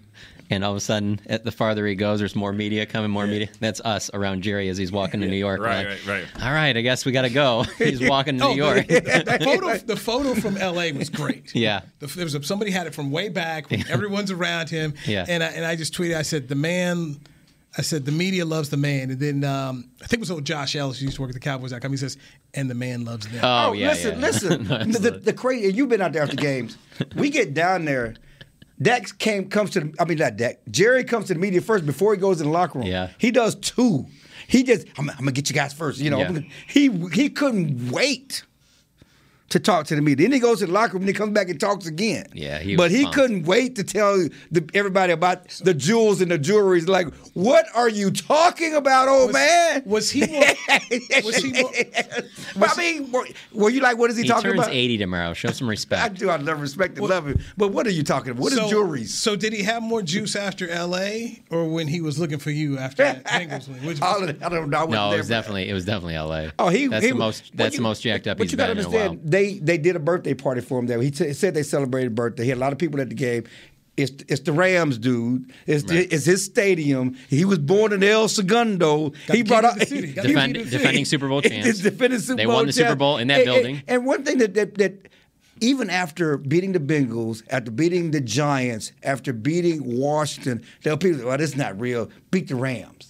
and 0.50 0.64
all 0.64 0.72
of 0.72 0.78
a 0.78 0.82
sudden, 0.82 1.20
at 1.28 1.44
the 1.44 1.52
farther 1.52 1.86
he 1.86 1.96
goes, 1.96 2.20
there's 2.20 2.36
more 2.36 2.54
media 2.54 2.86
coming, 2.86 3.12
more 3.12 3.26
yeah. 3.26 3.32
media. 3.32 3.50
That's 3.60 3.82
us 3.82 4.10
around 4.14 4.44
Jerry 4.44 4.70
as 4.70 4.78
he's 4.78 4.92
walking 4.92 5.20
to 5.22 5.28
New 5.28 5.36
York. 5.36 5.60
Right, 5.60 5.88
like, 5.88 6.08
right, 6.08 6.24
right. 6.24 6.44
All 6.44 6.54
right, 6.54 6.76
I 6.76 6.82
guess 6.82 7.06
we 7.06 7.12
got 7.12 7.24
to 7.24 7.30
go. 7.30 7.64
He's 7.78 8.02
walking 8.02 8.38
to 8.38 8.46
oh, 8.46 8.52
New 8.52 8.56
York. 8.56 8.88
the, 8.88 9.40
photo, 9.44 9.78
the 9.78 9.96
photo 9.96 10.34
from 10.36 10.58
L.A. 10.58 10.92
was 10.94 11.10
great. 11.10 11.54
Yeah, 11.54 11.82
the, 12.00 12.08
there 12.08 12.26
was 12.26 12.36
a, 12.36 12.44
somebody 12.44 12.72
had 12.72 12.88
it 12.88 12.96
from 12.96 13.12
way 13.12 13.30
back 13.30 13.70
when 13.70 13.88
everyone's 13.90 14.32
around 14.32 14.70
him. 14.70 14.94
Yeah, 15.06 15.26
and 15.28 15.44
I, 15.44 15.48
and 15.48 15.66
I 15.66 15.76
just 15.76 15.94
tweeted, 15.94 16.16
I 16.16 16.22
said, 16.22 16.48
the 16.48 16.56
man. 16.56 17.20
I 17.78 17.82
said 17.82 18.06
the 18.06 18.12
media 18.12 18.44
loves 18.44 18.70
the 18.70 18.78
man, 18.78 19.12
and 19.12 19.20
then 19.20 19.44
um, 19.44 19.92
I 20.02 20.08
think 20.08 20.14
it 20.14 20.22
was 20.22 20.32
old 20.32 20.46
Josh 20.46 20.76
Ellis 20.76 21.00
who 21.00 21.06
used 21.06 21.18
to 21.18 21.22
work 21.22 21.30
at 21.30 21.36
the 21.36 21.40
Cowboys' 21.40 21.72
Cowboys.com. 21.72 21.92
He 21.92 21.98
says, 21.98 22.18
and 22.54 22.70
the 22.70 22.76
man 22.76 23.06
loves 23.06 23.28
them. 23.28 23.40
Oh, 23.44 23.70
oh 23.70 23.74
yeah, 23.74 23.90
listen, 23.90 24.20
yeah. 24.20 24.26
listen. 24.26 24.64
the, 24.92 25.00
the, 25.00 25.12
the 25.20 25.34
crazy. 25.34 25.72
You've 25.74 25.90
been 25.90 26.02
out 26.02 26.14
there 26.14 26.24
after 26.24 26.36
games. 26.36 26.78
We 27.16 27.30
get 27.30 27.54
down 27.54 27.86
there 27.86 28.16
Dax 28.82 29.12
came 29.12 29.50
comes 29.50 29.72
to 29.72 29.80
the, 29.82 29.94
I 30.00 30.06
mean 30.06 30.18
not 30.18 30.38
Dak. 30.38 30.60
Jerry 30.70 31.04
comes 31.04 31.28
to 31.28 31.34
the 31.34 31.40
media 31.40 31.62
first 31.62 31.86
before 31.86 32.14
he 32.14 32.20
goes 32.20 32.42
in 32.42 32.48
the 32.48 32.54
locker 32.54 32.80
room. 32.80 32.88
Yeah. 32.88 33.10
He 33.18 33.32
does 33.32 33.56
two. 33.56 34.06
He 34.48 34.64
just 34.64 34.88
I'm, 34.98 35.10
I'm 35.10 35.18
gonna 35.18 35.32
get 35.32 35.50
you 35.50 35.56
guys 35.56 35.74
first. 35.74 36.00
You 36.00 36.12
know, 36.12 36.20
yeah. 36.20 36.40
he 36.68 36.90
he 37.10 37.30
couldn't 37.30 37.92
wait 37.92 38.44
to 39.50 39.60
talk 39.60 39.86
to 39.88 39.96
the 39.96 40.02
media. 40.02 40.26
Then 40.26 40.34
he 40.34 40.40
goes 40.40 40.60
to 40.60 40.66
the 40.66 40.72
locker 40.72 40.94
room 40.94 41.04
and 41.04 41.10
he 41.10 41.14
comes 41.14 41.34
back 41.34 41.50
and 41.50 41.60
talks 41.60 41.88
again. 41.88 42.28
Yeah, 42.34 42.60
he 42.60 42.76
but 42.76 42.92
he 42.92 43.04
pumped. 43.04 43.16
couldn't 43.16 43.44
wait 43.44 43.76
to 43.78 43.84
tell 43.84 44.18
the, 44.52 44.70
everybody 44.74 45.14
about 45.14 45.48
the 45.64 45.74
jewels 45.74 46.22
and 46.22 46.32
the 46.32 46.38
jewelry. 46.38 46.80
He's 46.80 46.90
like, 46.90 47.14
what 47.34 47.66
are 47.74 47.88
you 47.88 48.12
talking 48.12 48.76
about, 48.76 49.08
old 49.08 49.28
was, 49.28 49.34
man? 49.34 49.84
Was 49.86 50.12
he? 50.12 50.26
More, 50.28 50.44
was 51.24 51.38
he? 51.38 51.52
More, 51.54 51.72
was 52.58 52.74
I 52.74 52.76
mean, 52.78 53.12
were, 53.12 53.28
were, 53.54 53.70
you 53.70 53.80
like, 53.80 53.98
what 53.98 54.10
is 54.10 54.18
he, 54.18 54.24
he 54.24 54.30
talking 54.30 54.52
turns 54.52 54.60
about? 54.60 54.74
80 54.74 54.98
tomorrow. 54.98 55.34
Show 55.34 55.52
some 55.52 55.70
respect. 55.70 56.04
I 56.04 56.10
do. 56.10 56.30
I 56.30 56.36
love 56.38 56.60
respect 56.60 56.98
and 56.98 57.02
well, 57.02 57.12
love 57.12 57.28
him. 57.28 57.40
But 57.56 57.70
what 57.70 57.88
are 57.88 57.92
you 57.92 58.04
talking 58.04 58.32
about? 58.32 58.42
What 58.42 58.54
so, 58.54 58.66
is 58.66 58.70
jewelry? 58.70 59.06
So 59.06 59.36
did 59.36 59.54
he 59.54 59.64
have 59.64 59.82
more 59.82 60.02
juice 60.02 60.36
after 60.36 60.70
L.A. 60.70 61.42
or 61.50 61.70
when 61.70 61.88
he 61.88 62.02
was 62.02 62.20
looking 62.20 62.40
for 62.40 62.52
you 62.52 62.78
after 62.78 63.04
that 63.04 63.24
Bengals 63.26 63.68
win? 63.70 63.86
Which, 63.86 64.02
I 64.02 64.20
don't 64.20 64.70
know. 64.70 64.86
no, 64.86 65.12
it 65.12 65.18
was 65.18 65.30
definitely 65.30 65.70
it 65.70 65.74
was 65.74 65.86
definitely 65.86 66.16
L.A. 66.16 66.52
Oh, 66.60 66.70
he 66.70 66.88
that's 66.88 67.06
he, 67.06 67.12
the 67.12 67.18
most 67.18 67.52
that's 67.56 67.74
you, 67.74 67.80
the 67.80 67.84
most 67.84 68.02
jacked 68.02 68.28
up 68.28 68.40
he's 68.40 68.54
been 68.54 68.78
in 68.78 68.86
a 68.86 68.90
while. 68.90 69.16
They 69.38 69.60
they 69.60 69.78
did 69.78 69.96
a 69.96 70.00
birthday 70.00 70.34
party 70.34 70.62
for 70.62 70.80
him 70.80 70.88
there. 70.88 71.00
He 71.00 71.12
t- 71.12 71.32
said 71.34 71.54
they 71.54 71.62
celebrated 71.62 72.16
birthday. 72.16 72.44
He 72.44 72.50
had 72.50 72.58
a 72.58 72.60
lot 72.62 72.74
of 72.74 72.80
people 72.80 73.00
at 73.00 73.10
the 73.10 73.16
game. 73.16 73.44
It's 73.96 74.12
it's 74.28 74.42
the 74.42 74.52
Rams, 74.52 74.98
dude. 74.98 75.54
It's 75.68 75.84
right. 75.84 76.12
it's 76.12 76.26
his 76.26 76.44
stadium. 76.44 77.16
He 77.30 77.46
was 77.46 77.60
born 77.60 77.94
in 77.94 78.04
El 78.04 78.28
Segundo. 78.30 79.12
Got 79.28 79.38
he 79.38 79.44
brought 79.44 79.66
up 79.66 79.78
Defend, 79.78 80.54
defending 80.54 81.06
Super 81.06 81.28
Bowl 81.28 81.42
champs. 81.44 81.80
defending 81.80 82.20
Super 82.20 82.38
they 82.38 82.46
Bowl 82.46 82.56
won 82.56 82.66
the 82.66 82.74
Super 82.74 82.96
Bowl 82.96 83.18
in 83.18 83.28
that 83.28 83.42
and, 83.42 83.46
building. 83.46 83.76
And, 83.88 83.98
and, 83.98 84.06
one 84.08 84.24
thing 84.24 84.40
that, 84.40 84.56
that 84.56 84.76
that 84.80 85.08
even 85.62 85.92
after 85.92 86.38
beating 86.38 86.72
the 86.72 86.80
Bengals, 86.80 87.44
after 87.52 87.70
beating 87.70 88.10
the 88.10 88.22
Giants, 88.22 88.92
after 89.04 89.34
beating 89.34 90.00
Washington, 90.00 90.64
there 90.82 90.94
are 90.94 90.98
people. 90.98 91.26
Well, 91.26 91.38
this 91.38 91.52
is 91.52 91.58
not 91.58 91.80
real. 91.80 92.10
Beat 92.32 92.48
the 92.48 92.56
Rams. 92.56 93.07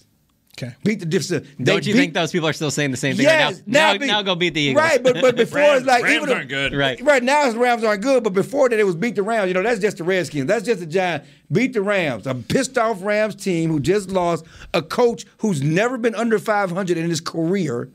Okay. 0.62 0.74
Beat 0.82 0.98
the 0.98 1.06
difference. 1.06 1.46
Don't 1.62 1.86
you 1.86 1.92
beat, 1.92 1.98
think 2.00 2.14
those 2.14 2.32
people 2.32 2.48
are 2.48 2.52
still 2.52 2.72
saying 2.72 2.90
the 2.90 2.96
same 2.96 3.14
thing 3.14 3.26
yes, 3.26 3.58
right 3.58 3.66
now? 3.68 3.92
Now, 3.92 3.98
now, 3.98 4.06
now, 4.06 4.22
go 4.22 4.34
beat 4.34 4.54
the 4.54 4.60
Eagles. 4.60 4.82
Right, 4.82 5.00
but 5.02 5.20
but 5.20 5.36
before 5.36 5.60
Rams, 5.60 5.78
it's 5.78 5.86
like 5.86 6.02
Rams 6.02 6.16
even 6.16 6.36
aren't 6.36 6.48
good. 6.48 6.74
Right. 6.74 7.00
Right 7.00 7.22
now, 7.22 7.48
the 7.50 7.58
Rams 7.58 7.84
aren't 7.84 8.02
good, 8.02 8.24
but 8.24 8.32
before 8.32 8.68
that, 8.68 8.78
it 8.78 8.84
was 8.84 8.96
beat 8.96 9.14
the 9.14 9.22
Rams. 9.22 9.48
You 9.48 9.54
know, 9.54 9.62
that's 9.62 9.80
just 9.80 9.98
the 9.98 10.04
Redskins. 10.04 10.48
That's 10.48 10.64
just 10.64 10.80
the 10.80 10.86
Giant. 10.86 11.24
Beat 11.52 11.74
the 11.74 11.82
Rams. 11.82 12.26
A 12.26 12.34
pissed 12.34 12.76
off 12.76 13.02
Rams 13.02 13.36
team 13.36 13.70
who 13.70 13.78
just 13.78 14.10
lost 14.10 14.44
a 14.74 14.82
coach 14.82 15.26
who's 15.38 15.62
never 15.62 15.96
been 15.96 16.16
under 16.16 16.38
500 16.38 16.96
in 16.96 17.08
his 17.08 17.20
career. 17.20 17.90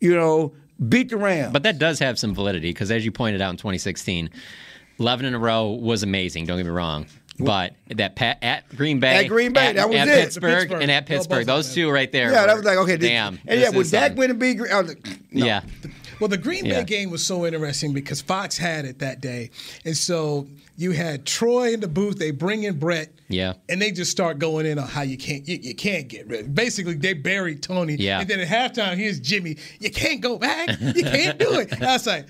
You 0.00 0.14
know, 0.14 0.54
beat 0.88 1.08
the 1.08 1.16
Rams. 1.16 1.52
But 1.52 1.64
that 1.64 1.78
does 1.78 1.98
have 1.98 2.16
some 2.16 2.32
validity 2.32 2.70
because, 2.70 2.92
as 2.92 3.04
you 3.04 3.10
pointed 3.10 3.40
out 3.40 3.50
in 3.50 3.56
2016, 3.56 4.30
11 5.00 5.26
in 5.26 5.34
a 5.34 5.38
row 5.38 5.70
was 5.70 6.04
amazing. 6.04 6.46
Don't 6.46 6.58
get 6.58 6.66
me 6.66 6.70
wrong. 6.70 7.06
But 7.38 7.74
that 7.88 8.16
pat, 8.16 8.38
at 8.42 8.68
Green 8.76 8.98
Bay, 8.98 9.24
at 9.24 9.28
Green 9.28 9.52
Bay, 9.52 9.66
at, 9.68 9.76
that 9.76 9.88
was 9.88 9.98
at 9.98 10.08
it. 10.08 10.14
Pittsburgh, 10.24 10.58
Pittsburgh. 10.60 10.82
and 10.82 10.90
at 10.90 11.06
Pittsburgh, 11.06 11.46
those 11.46 11.74
two 11.74 11.90
right 11.90 12.10
there. 12.10 12.32
Yeah, 12.32 12.40
were, 12.42 12.46
that 12.46 12.56
was 12.56 12.64
like 12.64 12.78
okay, 12.78 12.96
damn. 12.96 13.34
This, 13.34 13.42
and 13.46 13.60
yeah, 13.60 13.70
when 13.70 13.86
Dak 13.88 14.16
went 14.16 14.30
and 14.30 14.40
beat, 14.40 14.58
I 14.70 14.80
was 14.80 14.88
like, 14.94 15.06
no. 15.32 15.44
yeah. 15.46 15.60
Well, 16.18 16.28
the 16.28 16.38
Green 16.38 16.64
Yeah. 16.64 16.78
Bay 16.80 16.84
game 16.84 17.10
was 17.10 17.24
so 17.26 17.44
interesting 17.44 17.92
because 17.92 18.22
Fox 18.22 18.56
had 18.56 18.86
it 18.86 19.00
that 19.00 19.20
day, 19.20 19.50
and 19.84 19.94
so 19.94 20.46
you 20.78 20.92
had 20.92 21.26
Troy 21.26 21.74
in 21.74 21.80
the 21.80 21.88
booth. 21.88 22.18
They 22.18 22.30
bring 22.30 22.62
in 22.62 22.78
Brett, 22.78 23.10
Yeah. 23.28 23.52
and 23.68 23.82
they 23.82 23.90
just 23.92 24.10
start 24.12 24.38
going 24.38 24.64
in 24.64 24.78
on 24.78 24.88
how 24.88 25.02
you 25.02 25.18
can't 25.18 25.46
you, 25.46 25.58
you 25.60 25.74
can't 25.74 26.08
get 26.08 26.26
rid. 26.28 26.54
Basically, 26.54 26.94
they 26.94 27.12
buried 27.12 27.62
Tony, 27.62 27.96
Yeah. 27.96 28.20
and 28.20 28.28
then 28.30 28.40
at 28.40 28.48
halftime, 28.48 28.96
here's 28.96 29.20
Jimmy. 29.20 29.58
You 29.78 29.90
can't 29.90 30.22
go 30.22 30.38
back. 30.38 30.70
You 30.80 31.02
can't 31.04 31.38
do 31.38 31.60
it. 31.60 31.70
And 31.72 31.84
I 31.86 31.92
was 31.92 32.06
like. 32.06 32.26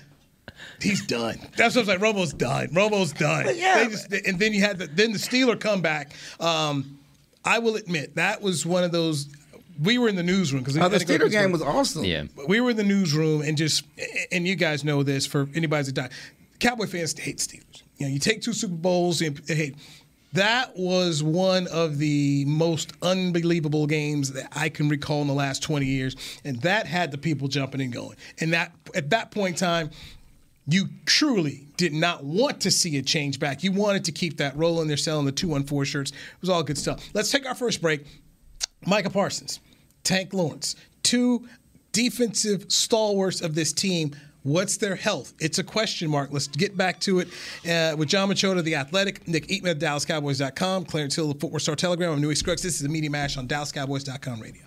He's 0.81 1.05
done. 1.05 1.39
That's 1.55 1.75
what 1.75 1.77
I 1.77 1.79
was 1.79 1.87
like. 1.87 1.99
Romo's 2.01 2.33
done. 2.33 2.67
Romo's 2.69 3.13
done. 3.13 3.47
Yeah. 3.55 3.83
They 3.83 3.87
just, 3.89 4.11
and 4.27 4.39
then 4.39 4.53
you 4.53 4.61
had 4.61 4.77
the, 4.77 4.87
then 4.87 5.11
the 5.11 5.17
Steeler 5.17 5.59
comeback. 5.59 6.13
Um, 6.39 6.99
I 7.43 7.59
will 7.59 7.75
admit 7.75 8.15
that 8.15 8.41
was 8.41 8.65
one 8.65 8.83
of 8.83 8.91
those. 8.91 9.27
We 9.81 9.97
were 9.97 10.07
in 10.09 10.15
the 10.15 10.23
newsroom 10.23 10.63
because 10.63 10.77
Oh, 10.77 10.89
the 10.89 10.97
Steeler 10.97 11.29
game 11.31 11.51
was 11.51 11.61
awesome. 11.61 12.03
Yeah. 12.03 12.23
we 12.47 12.59
were 12.61 12.71
in 12.71 12.77
the 12.77 12.83
newsroom 12.83 13.41
and 13.41 13.57
just 13.57 13.83
and 14.31 14.47
you 14.47 14.55
guys 14.55 14.83
know 14.83 15.03
this 15.03 15.25
for 15.25 15.47
anybody 15.55 15.83
that 15.85 15.93
died. 15.93 16.11
Cowboy 16.59 16.87
fans 16.87 17.17
hate 17.17 17.37
Steelers. 17.37 17.83
You 17.97 18.07
know, 18.07 18.13
you 18.13 18.19
take 18.19 18.41
two 18.41 18.53
Super 18.53 18.75
Bowls 18.75 19.21
and 19.21 19.37
they 19.37 19.55
hate. 19.55 19.75
That 20.33 20.75
was 20.75 21.23
one 21.23 21.67
of 21.67 21.97
the 21.99 22.43
most 22.45 22.91
unbelievable 23.01 23.87
games 23.87 24.33
that 24.33 24.49
I 24.55 24.69
can 24.69 24.89
recall 24.89 25.21
in 25.21 25.27
the 25.27 25.33
last 25.33 25.63
20 25.63 25.85
years, 25.85 26.15
and 26.43 26.61
that 26.61 26.85
had 26.85 27.11
the 27.11 27.17
people 27.17 27.47
jumping 27.47 27.79
and 27.81 27.93
going. 27.93 28.17
And 28.39 28.53
that 28.53 28.71
at 28.93 29.09
that 29.11 29.31
point 29.31 29.55
in 29.55 29.59
time, 29.67 29.89
you 30.67 30.89
truly 31.05 31.67
did 31.77 31.93
not 31.93 32.23
want 32.23 32.61
to 32.61 32.71
see 32.71 32.97
a 32.97 33.01
change 33.01 33.39
back. 33.39 33.63
You 33.63 33.71
wanted 33.71 34.05
to 34.05 34.11
keep 34.11 34.37
that 34.37 34.55
rolling. 34.57 34.87
They're 34.87 34.97
selling 34.97 35.25
the 35.25 35.31
214 35.31 35.85
shirts. 35.85 36.11
It 36.11 36.41
was 36.41 36.49
all 36.49 36.63
good 36.63 36.77
stuff. 36.77 37.07
Let's 37.13 37.31
take 37.31 37.47
our 37.47 37.55
first 37.55 37.81
break. 37.81 38.05
Micah 38.85 39.09
Parsons, 39.09 39.59
Tank 40.03 40.33
Lawrence, 40.33 40.75
two 41.03 41.47
defensive 41.93 42.71
stalwarts 42.71 43.41
of 43.41 43.55
this 43.55 43.73
team. 43.73 44.15
What's 44.43 44.77
their 44.77 44.95
health? 44.95 45.33
It's 45.39 45.57
a 45.57 45.63
question 45.63 46.09
mark. 46.09 46.29
Let's 46.31 46.47
get 46.47 46.77
back 46.77 46.99
to 47.01 47.19
it 47.19 47.27
uh, 47.69 47.95
with 47.97 48.07
John 48.07 48.29
Machota, 48.29 48.63
The 48.63 48.75
Athletic, 48.75 49.27
Nick 49.27 49.47
Eatman 49.47 49.71
of 49.71 49.79
DallasCowboys.com, 49.79 50.85
Clarence 50.85 51.15
Hill, 51.15 51.33
the 51.33 51.39
Fort 51.39 51.51
Worth 51.51 51.63
Star 51.63 51.75
Telegram. 51.75 52.13
I'm 52.13 52.21
Newy 52.21 52.35
Scruggs. 52.35 52.61
This 52.61 52.75
is 52.75 52.81
the 52.81 52.89
Media 52.89 53.09
Mash 53.09 53.35
on 53.35 53.47
DallasCowboys.com 53.47 54.39
radio. 54.39 54.66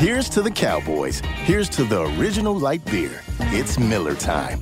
Here's 0.00 0.30
to 0.30 0.40
the 0.40 0.50
Cowboys. 0.50 1.20
Here's 1.44 1.68
to 1.76 1.84
the 1.84 2.04
original 2.18 2.58
light 2.58 2.82
beer. 2.86 3.20
It's 3.52 3.78
Miller 3.78 4.14
Time. 4.14 4.58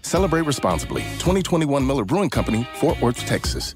Celebrate 0.00 0.46
responsibly. 0.46 1.02
2021 1.18 1.86
Miller 1.86 2.06
Brewing 2.06 2.30
Company, 2.30 2.66
Fort 2.76 2.98
Worth, 3.02 3.18
Texas. 3.26 3.74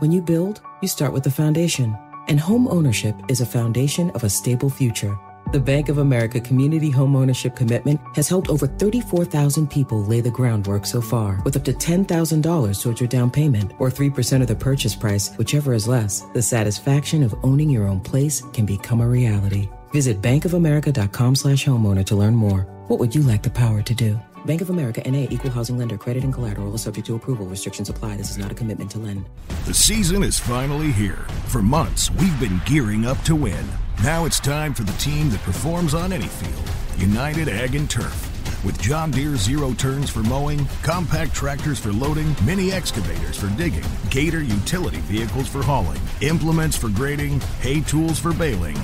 When 0.00 0.12
you 0.12 0.20
build, 0.20 0.60
you 0.82 0.88
start 0.88 1.14
with 1.14 1.22
the 1.22 1.30
foundation. 1.30 1.96
And 2.28 2.38
home 2.38 2.68
ownership 2.68 3.14
is 3.30 3.40
a 3.40 3.46
foundation 3.46 4.10
of 4.10 4.24
a 4.24 4.28
stable 4.28 4.68
future. 4.68 5.18
The 5.52 5.60
Bank 5.60 5.88
of 5.88 5.96
America 5.96 6.38
Community 6.38 6.90
Home 6.90 7.16
Ownership 7.16 7.56
Commitment 7.56 7.98
has 8.14 8.28
helped 8.28 8.50
over 8.50 8.66
34,000 8.66 9.70
people 9.70 10.04
lay 10.04 10.20
the 10.20 10.30
groundwork 10.30 10.84
so 10.84 11.00
far, 11.00 11.40
with 11.46 11.56
up 11.56 11.64
to 11.64 11.72
$10,000 11.72 12.82
towards 12.82 13.00
your 13.00 13.08
down 13.08 13.30
payment 13.30 13.72
or 13.78 13.88
3% 13.88 14.42
of 14.42 14.48
the 14.48 14.54
purchase 14.54 14.94
price, 14.94 15.34
whichever 15.36 15.72
is 15.72 15.88
less. 15.88 16.26
The 16.34 16.42
satisfaction 16.42 17.22
of 17.22 17.34
owning 17.42 17.70
your 17.70 17.86
own 17.86 18.00
place 18.00 18.42
can 18.52 18.66
become 18.66 19.00
a 19.00 19.08
reality. 19.08 19.70
Visit 19.90 20.20
bankofamerica.com 20.20 21.36
slash 21.36 21.64
homeowner 21.64 22.04
to 22.06 22.16
learn 22.16 22.34
more. 22.34 22.62
What 22.88 22.98
would 23.00 23.14
you 23.14 23.22
like 23.22 23.42
the 23.42 23.50
power 23.50 23.82
to 23.82 23.94
do? 23.94 24.18
Bank 24.46 24.60
of 24.60 24.70
America 24.70 25.02
NA 25.08 25.26
equal 25.30 25.50
housing 25.50 25.78
lender 25.78 25.98
credit 25.98 26.24
and 26.24 26.32
collateral 26.32 26.74
is 26.74 26.82
subject 26.82 27.06
to 27.08 27.16
approval. 27.16 27.46
Restrictions 27.46 27.88
apply. 27.88 28.16
This 28.16 28.30
is 28.30 28.38
not 28.38 28.52
a 28.52 28.54
commitment 28.54 28.90
to 28.92 28.98
lend. 28.98 29.26
The 29.66 29.74
season 29.74 30.22
is 30.22 30.38
finally 30.38 30.92
here. 30.92 31.26
For 31.46 31.62
months, 31.62 32.10
we've 32.12 32.40
been 32.40 32.60
gearing 32.64 33.04
up 33.04 33.20
to 33.22 33.34
win. 33.34 33.66
Now 34.02 34.24
it's 34.24 34.40
time 34.40 34.74
for 34.74 34.84
the 34.84 34.92
team 34.92 35.30
that 35.30 35.40
performs 35.40 35.92
on 35.92 36.12
any 36.12 36.26
field. 36.26 36.70
United 36.98 37.48
Ag 37.48 37.74
and 37.74 37.90
Turf. 37.90 38.24
With 38.64 38.80
John 38.80 39.12
Deere 39.12 39.36
zero 39.36 39.72
turns 39.74 40.10
for 40.10 40.20
mowing, 40.24 40.66
compact 40.82 41.32
tractors 41.32 41.78
for 41.78 41.92
loading, 41.92 42.34
mini 42.44 42.72
excavators 42.72 43.36
for 43.36 43.48
digging, 43.56 43.84
Gator 44.10 44.42
utility 44.42 44.98
vehicles 45.02 45.46
for 45.46 45.62
hauling, 45.62 46.00
implements 46.22 46.76
for 46.76 46.88
grading, 46.88 47.40
hay 47.60 47.80
tools 47.82 48.18
for 48.18 48.32
baling. 48.32 48.76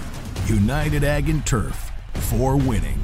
United 0.48 1.04
Ag 1.04 1.28
and 1.28 1.44
Turf 1.46 1.90
for 2.14 2.56
winning. 2.56 3.00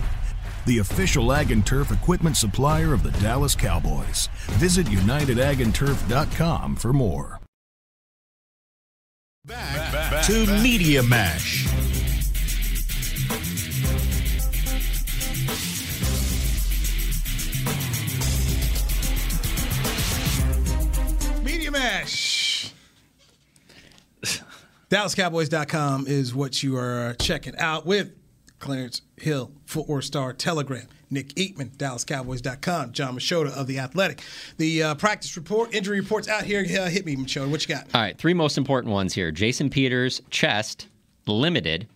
The 0.67 0.79
official 0.79 1.33
Ag 1.33 1.51
and 1.51 1.67
Turf 1.67 1.91
equipment 1.91 2.37
supplier 2.37 2.93
of 2.93 3.03
the 3.03 3.11
Dallas 3.23 3.55
Cowboys. 3.55 4.29
Visit 4.59 4.87
UnitedAgAndTurf.com 4.87 6.77
for 6.77 6.93
more. 6.93 7.41
Back, 9.47 9.93
back, 9.93 10.11
back 10.11 10.27
to 10.27 10.47
back. 10.47 10.63
Media 10.63 11.03
Mash. 11.03 11.67
DallasCowboys.com 24.91 26.09
is 26.09 26.35
what 26.35 26.65
you 26.65 26.77
are 26.77 27.15
checking 27.21 27.57
out 27.59 27.87
with 27.87 28.11
Clarence 28.59 29.03
Hill, 29.17 29.53
Four 29.65 30.03
Star 30.03 30.33
Telegram, 30.33 30.89
Nick 31.11 31.29
Eatman, 31.37 31.77
DallasCowboys.com, 31.77 32.91
John 32.91 33.15
Machota 33.15 33.53
of 33.53 33.69
The 33.69 33.79
Athletic. 33.79 34.21
The 34.57 34.83
uh, 34.83 34.95
practice 34.97 35.37
report, 35.37 35.73
injury 35.73 36.01
reports 36.01 36.27
out 36.27 36.43
here. 36.43 36.63
Uh, 36.63 36.89
hit 36.89 37.07
me, 37.07 37.15
Machota. 37.15 37.49
What 37.49 37.63
you 37.63 37.73
got? 37.73 37.87
All 37.95 38.01
right, 38.01 38.19
three 38.19 38.35
most 38.35 38.59
important 38.59 38.93
ones 38.93 39.15
here. 39.15 39.31
Jason 39.31 39.71
Peters, 39.71 40.23
chest, 40.29 40.89
limited. 41.25 41.87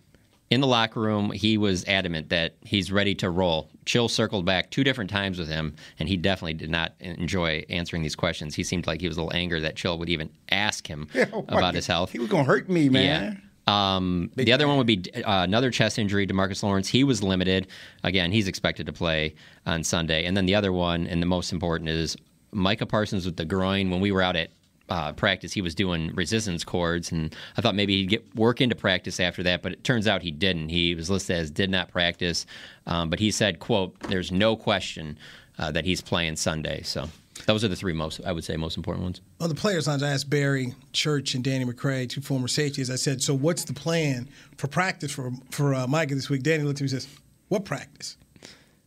In 0.49 0.61
the 0.61 0.67
locker 0.67 1.01
room, 1.01 1.31
he 1.31 1.57
was 1.57 1.83
adamant 1.89 2.29
that 2.29 2.55
he's 2.61 2.93
ready 2.93 3.13
to 3.15 3.29
roll. 3.29 3.69
Chill 3.85 4.09
circled 4.09 4.45
back 4.45 4.71
two 4.71 4.83
different 4.83 5.09
times 5.09 5.37
with 5.37 5.47
him, 5.47 5.75
and 5.99 6.09
he 6.09 6.17
definitely 6.17 6.55
did 6.55 6.69
not 6.69 6.93
enjoy 6.99 7.63
answering 7.69 8.01
these 8.01 8.15
questions. 8.15 8.55
He 8.55 8.63
seemed 8.63 8.87
like 8.87 9.01
he 9.01 9.07
was 9.07 9.17
a 9.17 9.21
little 9.21 9.37
angry 9.37 9.59
that 9.61 9.75
Chill 9.75 9.97
would 9.99 10.09
even 10.09 10.29
ask 10.49 10.87
him 10.87 11.07
yeah, 11.13 11.25
about 11.49 11.75
his 11.75 11.87
health. 11.87 12.11
He 12.11 12.19
was 12.19 12.29
going 12.29 12.45
to 12.45 12.49
hurt 12.49 12.69
me, 12.69 12.89
man. 12.89 13.33
Yeah. 13.33 13.41
Um, 13.67 14.31
the 14.35 14.53
other 14.53 14.67
one 14.67 14.77
would 14.77 14.87
be 14.87 15.03
uh, 15.15 15.43
another 15.43 15.71
chest 15.71 15.97
injury, 15.97 16.27
to 16.27 16.33
Marcus 16.33 16.61
Lawrence. 16.61 16.87
He 16.87 17.03
was 17.03 17.23
limited. 17.23 17.67
Again, 18.03 18.31
he's 18.31 18.47
expected 18.47 18.85
to 18.85 18.93
play 18.93 19.35
on 19.65 19.83
Sunday. 19.83 20.25
And 20.25 20.37
then 20.37 20.45
the 20.45 20.55
other 20.55 20.71
one, 20.71 21.07
and 21.07 21.21
the 21.21 21.25
most 21.25 21.51
important, 21.51 21.89
is 21.89 22.15
Micah 22.51 22.85
Parsons 22.85 23.25
with 23.25 23.37
the 23.37 23.45
groin. 23.45 23.89
When 23.89 24.01
we 24.01 24.11
were 24.11 24.21
out 24.21 24.35
at 24.35 24.51
uh, 24.89 25.13
practice, 25.13 25.53
he 25.53 25.61
was 25.61 25.75
doing 25.75 26.13
resistance 26.13 26.63
cords, 26.63 27.11
and 27.11 27.35
I 27.57 27.61
thought 27.61 27.75
maybe 27.75 27.97
he'd 27.97 28.09
get 28.09 28.35
work 28.35 28.61
into 28.61 28.75
practice 28.75 29.19
after 29.19 29.43
that, 29.43 29.61
but 29.61 29.73
it 29.73 29.83
turns 29.83 30.07
out 30.07 30.21
he 30.21 30.31
didn't. 30.31 30.69
He 30.69 30.95
was 30.95 31.09
listed 31.09 31.37
as 31.37 31.51
did 31.51 31.69
not 31.69 31.91
practice, 31.91 32.45
um, 32.85 33.09
but 33.09 33.19
he 33.19 33.31
said, 33.31 33.59
"quote 33.59 33.99
There's 34.01 34.31
no 34.31 34.55
question 34.55 35.17
uh, 35.57 35.71
that 35.71 35.85
he's 35.85 36.01
playing 36.01 36.35
Sunday." 36.35 36.81
So 36.83 37.09
those 37.45 37.63
are 37.63 37.67
the 37.67 37.75
three 37.75 37.93
most, 37.93 38.21
I 38.25 38.31
would 38.31 38.43
say, 38.43 38.57
most 38.57 38.77
important 38.77 39.03
ones. 39.03 39.21
On 39.39 39.49
the 39.49 39.55
players' 39.55 39.87
lines, 39.87 40.03
I 40.03 40.11
asked 40.11 40.29
Barry 40.29 40.73
Church 40.93 41.33
and 41.33 41.43
Danny 41.43 41.65
McCray, 41.65 42.07
two 42.09 42.21
former 42.21 42.47
safeties. 42.47 42.89
I 42.89 42.95
said, 42.95 43.21
"So 43.21 43.33
what's 43.33 43.63
the 43.63 43.73
plan 43.73 44.29
for 44.57 44.67
practice 44.67 45.11
for 45.11 45.31
for 45.51 45.73
uh, 45.73 45.87
Micah 45.87 46.15
this 46.15 46.29
week?" 46.29 46.43
Danny 46.43 46.63
looked 46.63 46.79
at 46.79 46.83
me 46.83 46.91
and 46.91 47.01
says, 47.01 47.07
"What 47.47 47.65
practice? 47.65 48.17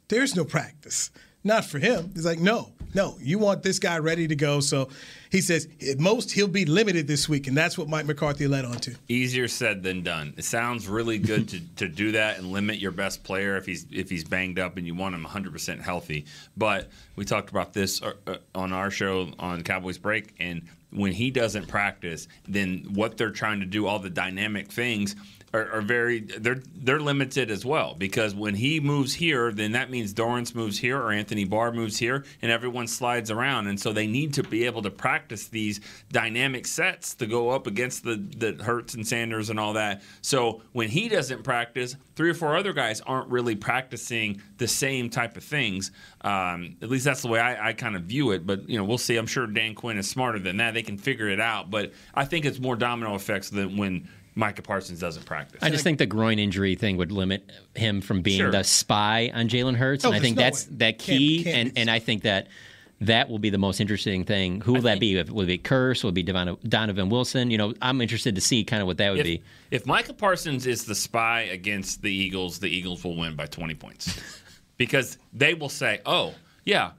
There's 0.08 0.36
no 0.36 0.44
practice." 0.44 1.10
Not 1.44 1.64
for 1.64 1.78
him. 1.78 2.10
He's 2.14 2.26
like, 2.26 2.40
no, 2.40 2.72
no, 2.94 3.16
you 3.20 3.38
want 3.38 3.62
this 3.62 3.78
guy 3.78 3.98
ready 3.98 4.26
to 4.28 4.36
go. 4.36 4.60
So 4.60 4.88
he 5.30 5.40
says, 5.40 5.68
at 5.88 5.98
most, 5.98 6.32
he'll 6.32 6.48
be 6.48 6.64
limited 6.64 7.06
this 7.06 7.28
week. 7.28 7.46
And 7.46 7.56
that's 7.56 7.76
what 7.76 7.88
Mike 7.88 8.06
McCarthy 8.06 8.46
led 8.46 8.64
on 8.64 8.78
to. 8.78 8.94
Easier 9.08 9.48
said 9.48 9.82
than 9.82 10.02
done. 10.02 10.34
It 10.36 10.44
sounds 10.44 10.88
really 10.88 11.18
good 11.18 11.48
to, 11.50 11.60
to 11.76 11.88
do 11.88 12.12
that 12.12 12.38
and 12.38 12.50
limit 12.52 12.78
your 12.78 12.92
best 12.92 13.22
player 13.24 13.56
if 13.56 13.66
he's 13.66 13.86
if 13.90 14.10
he's 14.10 14.24
banged 14.24 14.58
up 14.58 14.76
and 14.76 14.86
you 14.86 14.94
want 14.94 15.14
him 15.14 15.24
100% 15.24 15.80
healthy. 15.80 16.24
But 16.56 16.88
we 17.16 17.24
talked 17.24 17.50
about 17.50 17.72
this 17.72 18.02
uh, 18.02 18.12
uh, 18.26 18.36
on 18.54 18.72
our 18.72 18.90
show 18.90 19.30
on 19.38 19.62
Cowboys 19.62 19.98
Break. 19.98 20.34
And 20.38 20.62
when 20.90 21.12
he 21.12 21.30
doesn't 21.30 21.68
practice, 21.68 22.28
then 22.46 22.86
what 22.94 23.18
they're 23.18 23.30
trying 23.30 23.60
to 23.60 23.66
do, 23.66 23.86
all 23.86 23.98
the 23.98 24.10
dynamic 24.10 24.72
things– 24.72 25.14
are, 25.52 25.70
are, 25.72 25.80
very 25.80 26.20
they're 26.20 26.60
they're 26.76 27.00
limited 27.00 27.50
as 27.50 27.64
well 27.64 27.94
because 27.96 28.34
when 28.34 28.54
he 28.54 28.80
moves 28.80 29.14
here, 29.14 29.52
then 29.52 29.72
that 29.72 29.90
means 29.90 30.12
Dorance 30.12 30.54
moves 30.54 30.78
here 30.78 30.98
or 30.98 31.10
Anthony 31.10 31.44
Barr 31.44 31.72
moves 31.72 31.98
here, 31.98 32.24
and 32.42 32.52
everyone 32.52 32.86
slides 32.86 33.30
around, 33.30 33.66
and 33.66 33.80
so 33.80 33.92
they 33.92 34.06
need 34.06 34.34
to 34.34 34.42
be 34.42 34.64
able 34.64 34.82
to 34.82 34.90
practice 34.90 35.48
these 35.48 35.80
dynamic 36.12 36.66
sets 36.66 37.14
to 37.14 37.26
go 37.26 37.50
up 37.50 37.66
against 37.66 38.04
the 38.04 38.16
the 38.16 38.62
Hurts 38.62 38.94
and 38.94 39.06
Sanders 39.06 39.50
and 39.50 39.58
all 39.58 39.72
that. 39.74 40.02
So 40.20 40.62
when 40.72 40.88
he 40.88 41.08
doesn't 41.08 41.42
practice, 41.44 41.96
three 42.18 42.30
or 42.30 42.34
four 42.34 42.56
other 42.56 42.72
guys 42.72 43.00
aren't 43.02 43.28
really 43.28 43.54
practicing 43.54 44.42
the 44.58 44.68
same 44.68 45.08
type 45.08 45.36
of 45.36 45.44
things. 45.44 45.92
Um, 46.22 46.76
at 46.82 46.90
least 46.90 47.04
that's 47.04 47.22
the 47.22 47.28
way 47.28 47.38
I, 47.38 47.68
I 47.68 47.72
kind 47.72 47.94
of 47.94 48.02
view 48.02 48.32
it. 48.32 48.44
But 48.44 48.68
you 48.68 48.76
know, 48.76 48.84
we'll 48.84 48.98
see. 48.98 49.16
I'm 49.16 49.26
sure 49.26 49.46
Dan 49.46 49.74
Quinn 49.74 49.98
is 49.98 50.10
smarter 50.10 50.38
than 50.38 50.56
that. 50.58 50.74
They 50.74 50.82
can 50.82 50.98
figure 50.98 51.28
it 51.28 51.40
out. 51.40 51.70
But 51.70 51.92
I 52.14 52.24
think 52.24 52.44
it's 52.44 52.58
more 52.58 52.76
domino 52.76 53.14
effects 53.14 53.50
than 53.50 53.76
when 53.76 54.08
Micah 54.38 54.62
Parsons 54.62 55.00
doesn't 55.00 55.26
practice. 55.26 55.60
I 55.64 55.68
just 55.68 55.82
think 55.82 55.98
the 55.98 56.06
groin 56.06 56.38
injury 56.38 56.76
thing 56.76 56.96
would 56.96 57.10
limit 57.10 57.50
him 57.74 58.00
from 58.00 58.22
being 58.22 58.38
sure. 58.38 58.52
the 58.52 58.62
spy 58.62 59.32
on 59.34 59.48
Jalen 59.48 59.74
Hurts, 59.74 60.04
oh, 60.04 60.08
and 60.08 60.16
I 60.16 60.20
think 60.20 60.36
no 60.36 60.44
that's 60.44 60.68
way. 60.68 60.76
that 60.76 60.98
key. 60.98 61.42
Can't, 61.42 61.54
can't. 61.54 61.68
And 61.68 61.78
and 61.78 61.90
I 61.90 61.98
think 61.98 62.22
that 62.22 62.46
that 63.00 63.28
will 63.28 63.40
be 63.40 63.50
the 63.50 63.58
most 63.58 63.80
interesting 63.80 64.22
thing. 64.22 64.60
Who 64.60 64.74
will 64.74 64.86
I 64.86 64.94
that 64.94 65.00
be? 65.00 65.20
Will 65.24 65.40
it 65.40 65.46
be 65.46 65.58
Kearse? 65.58 66.04
Will 66.04 66.10
it 66.10 66.14
be 66.14 66.22
Donovan 66.22 67.08
Wilson? 67.08 67.50
You 67.50 67.58
know, 67.58 67.74
I'm 67.82 68.00
interested 68.00 68.36
to 68.36 68.40
see 68.40 68.62
kind 68.62 68.80
of 68.80 68.86
what 68.86 68.98
that 68.98 69.10
would 69.10 69.20
if, 69.20 69.24
be. 69.24 69.42
If 69.72 69.86
Micah 69.86 70.14
Parsons 70.14 70.68
is 70.68 70.84
the 70.84 70.94
spy 70.94 71.40
against 71.40 72.02
the 72.02 72.12
Eagles, 72.12 72.60
the 72.60 72.68
Eagles 72.68 73.02
will 73.02 73.16
win 73.16 73.34
by 73.34 73.46
20 73.46 73.74
points 73.74 74.20
because 74.76 75.18
they 75.32 75.54
will 75.54 75.68
say, 75.68 76.00
"Oh, 76.06 76.34
yeah, 76.64 76.92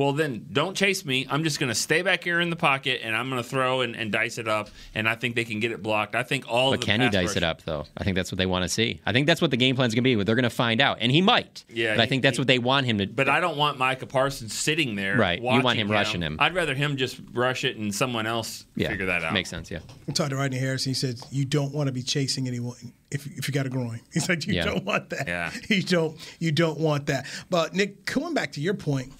well, 0.00 0.14
then 0.14 0.46
don't 0.50 0.74
chase 0.74 1.04
me. 1.04 1.26
I'm 1.28 1.44
just 1.44 1.60
going 1.60 1.68
to 1.68 1.74
stay 1.74 2.00
back 2.00 2.24
here 2.24 2.40
in 2.40 2.48
the 2.48 2.56
pocket 2.56 3.02
and 3.04 3.14
I'm 3.14 3.28
going 3.28 3.42
to 3.42 3.46
throw 3.46 3.82
and, 3.82 3.94
and, 3.94 4.10
dice 4.10 4.38
it 4.38 4.48
up. 4.48 4.70
And 4.94 5.06
I 5.06 5.14
think 5.14 5.36
they 5.36 5.44
can 5.44 5.60
get 5.60 5.72
it 5.72 5.82
blocked. 5.82 6.14
I 6.14 6.22
think 6.22 6.46
all. 6.48 6.72
Of 6.72 6.72
them. 6.72 6.80
But 6.80 6.86
can 6.86 7.00
he 7.02 7.10
dice 7.10 7.36
it 7.36 7.42
up 7.42 7.60
though? 7.64 7.84
I 7.98 8.04
think 8.04 8.16
that's 8.16 8.32
what 8.32 8.38
they 8.38 8.46
want 8.46 8.62
to 8.62 8.70
see. 8.70 9.02
I 9.04 9.12
think 9.12 9.26
that's 9.26 9.42
what 9.42 9.50
the 9.50 9.58
game 9.58 9.76
plan 9.76 9.88
is 9.88 9.94
going 9.94 10.02
to 10.02 10.16
be. 10.16 10.24
They're 10.24 10.34
going 10.34 10.44
to 10.44 10.48
find 10.48 10.80
out, 10.80 10.98
and 11.02 11.12
he 11.12 11.20
might. 11.20 11.66
Yeah. 11.68 11.96
But 11.96 12.00
I 12.00 12.06
think 12.06 12.22
that's 12.22 12.38
he, 12.38 12.40
what 12.40 12.46
they 12.46 12.58
want 12.58 12.86
him 12.86 12.96
to. 12.96 13.08
But 13.08 13.28
I 13.28 13.40
don't 13.40 13.58
want 13.58 13.76
Micah 13.76 14.06
Parsons 14.06 14.54
sitting 14.54 14.94
there. 14.94 15.18
Right. 15.18 15.38
You 15.38 15.44
want 15.44 15.76
him, 15.76 15.88
him, 15.88 15.90
rushing 15.90 16.22
him. 16.22 16.38
I'd 16.40 16.54
rather 16.54 16.74
him 16.74 16.96
just 16.96 17.20
rush 17.34 17.64
it 17.64 17.76
and 17.76 17.94
someone 17.94 18.26
else 18.26 18.64
yeah, 18.76 18.88
figure 18.88 19.04
that 19.04 19.22
out. 19.22 19.34
Makes 19.34 19.50
sense. 19.50 19.70
Yeah. 19.70 19.80
I 20.08 20.12
talked 20.12 20.30
to 20.30 20.36
Rodney 20.36 20.56
Harrison. 20.56 20.90
He 20.90 20.94
said 20.94 21.20
you 21.30 21.44
don't 21.44 21.74
want 21.74 21.88
to 21.88 21.92
be 21.92 22.02
chasing 22.02 22.48
anyone 22.48 22.94
if, 23.10 23.26
if 23.26 23.46
you 23.46 23.52
got 23.52 23.66
a 23.66 23.70
groin. 23.70 24.00
He's 24.14 24.30
like 24.30 24.46
you 24.46 24.54
yeah. 24.54 24.64
don't 24.64 24.84
want 24.86 25.10
that. 25.10 25.28
Yeah. 25.28 25.50
You 25.68 25.82
don't 25.82 26.16
you 26.38 26.52
don't 26.52 26.78
want 26.78 27.06
that. 27.06 27.26
But 27.50 27.74
Nick, 27.74 28.06
coming 28.06 28.32
back 28.32 28.52
to 28.52 28.62
your 28.62 28.74
point 28.74 29.12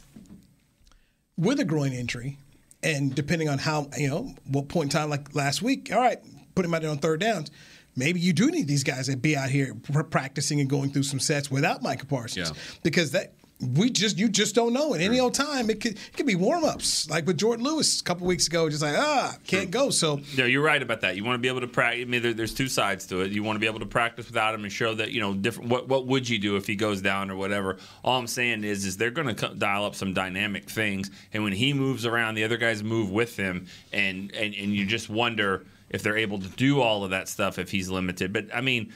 with 1.41 1.59
a 1.59 1.65
groin 1.65 1.93
injury, 1.93 2.39
and 2.83 3.15
depending 3.15 3.49
on 3.49 3.59
how 3.59 3.89
you 3.97 4.09
know 4.09 4.35
what 4.47 4.69
point 4.69 4.93
in 4.93 5.01
time, 5.01 5.11
like 5.11 5.35
last 5.35 5.63
week, 5.63 5.91
all 5.93 5.99
right, 5.99 6.19
put 6.55 6.65
him 6.65 6.75
out 6.75 6.83
there 6.83 6.91
on 6.91 6.99
third 6.99 7.21
downs. 7.21 7.51
Maybe 7.97 8.21
you 8.21 8.33
do 8.33 8.51
need 8.51 8.69
these 8.69 8.85
guys 8.85 9.09
to 9.09 9.17
be 9.17 9.37
out 9.37 9.51
here 9.51 9.75
practicing 10.11 10.61
and 10.61 10.71
going 10.71 10.91
through 10.93 11.03
some 11.03 11.19
sets 11.19 11.51
without 11.51 11.83
Micah 11.83 12.07
Parsons, 12.07 12.51
yeah. 12.51 12.63
because 12.83 13.11
that 13.13 13.33
we 13.61 13.91
just 13.91 14.19
you 14.19 14.29
just 14.29 14.55
don't 14.55 14.73
know. 14.73 14.95
At 14.95 15.01
any 15.01 15.21
old 15.21 15.35
time, 15.35 15.69
it 15.69 15.81
could 15.81 15.93
it 15.93 16.17
could 16.17 16.27
be 16.27 16.35
warm 16.35 16.65
ups 16.65 17.09
like 17.11 17.27
with 17.27 17.39
Jourdan 17.39 17.61
Lewis 17.61 18.01
a 18.01 18.05
couple 18.05 18.27
weeks 18.27 18.47
ago. 18.47 18.71
Just 18.71 18.83
like 18.83 18.97
ah, 18.97 19.37
can't 19.47 19.71
go. 19.71 19.91
So 19.91 20.21
yeah, 20.35 20.47
you're 20.47 20.63
right 20.63 20.83
about 20.83 21.03
that. 21.03 21.17
You 21.17 21.25
want 21.25 21.35
to 21.35 21.39
be 21.41 21.49
able 21.49 21.61
to 21.61 21.69
practice. 21.69 22.03
I 22.03 22.05
mean, 22.07 22.23
there, 22.23 22.33
there's 22.33 22.55
two 22.55 22.69
sides 22.69 23.07
to 23.07 23.21
it. 23.21 23.33
You 23.33 23.43
want 23.43 23.57
to 23.57 23.61
be 23.61 23.67
able 23.67 23.81
to 23.81 23.87
practice 23.87 24.27
without 24.27 24.55
him 24.55 24.65
and 24.65 24.73
show 24.73 24.95
that 24.95 25.11
you 25.11 25.21
know 25.21 25.35
different. 25.35 25.69
What 25.69 25.89
what 25.89 26.07
would 26.07 26.29
you 26.29 26.39
do 26.39 26.57
if 26.57 26.67
he 26.67 26.75
goes 26.75 27.03
down 27.03 27.31
or 27.31 27.37
whatever? 27.37 27.77
All 28.03 28.19
I'm 28.19 28.27
saying 28.27 28.65
is 28.65 28.87
is 28.87 28.97
they're 28.97 29.11
going 29.11 29.35
to 29.35 29.49
dial 29.55 29.85
up 29.85 29.95
some 29.95 30.15
dynamic 30.15 30.71
things, 30.71 31.11
and 31.33 31.45
when 31.45 31.53
he 31.53 31.73
moves 31.75 32.07
around, 32.07 32.37
the 32.37 32.45
other 32.45 32.57
guys 32.57 32.83
move 32.83 33.11
with 33.11 33.37
him, 33.37 33.67
and 33.93 34.35
and 34.35 34.55
and 34.55 34.75
you 34.75 34.87
just 34.87 35.11
wonder 35.11 35.67
if 35.91 36.03
they're 36.03 36.17
able 36.17 36.39
to 36.39 36.49
do 36.49 36.81
all 36.81 37.05
of 37.05 37.11
that 37.11 37.29
stuff 37.29 37.59
if 37.59 37.71
he's 37.71 37.91
limited. 37.91 38.33
But 38.33 38.47
I 38.55 38.63
mean, 38.63 38.93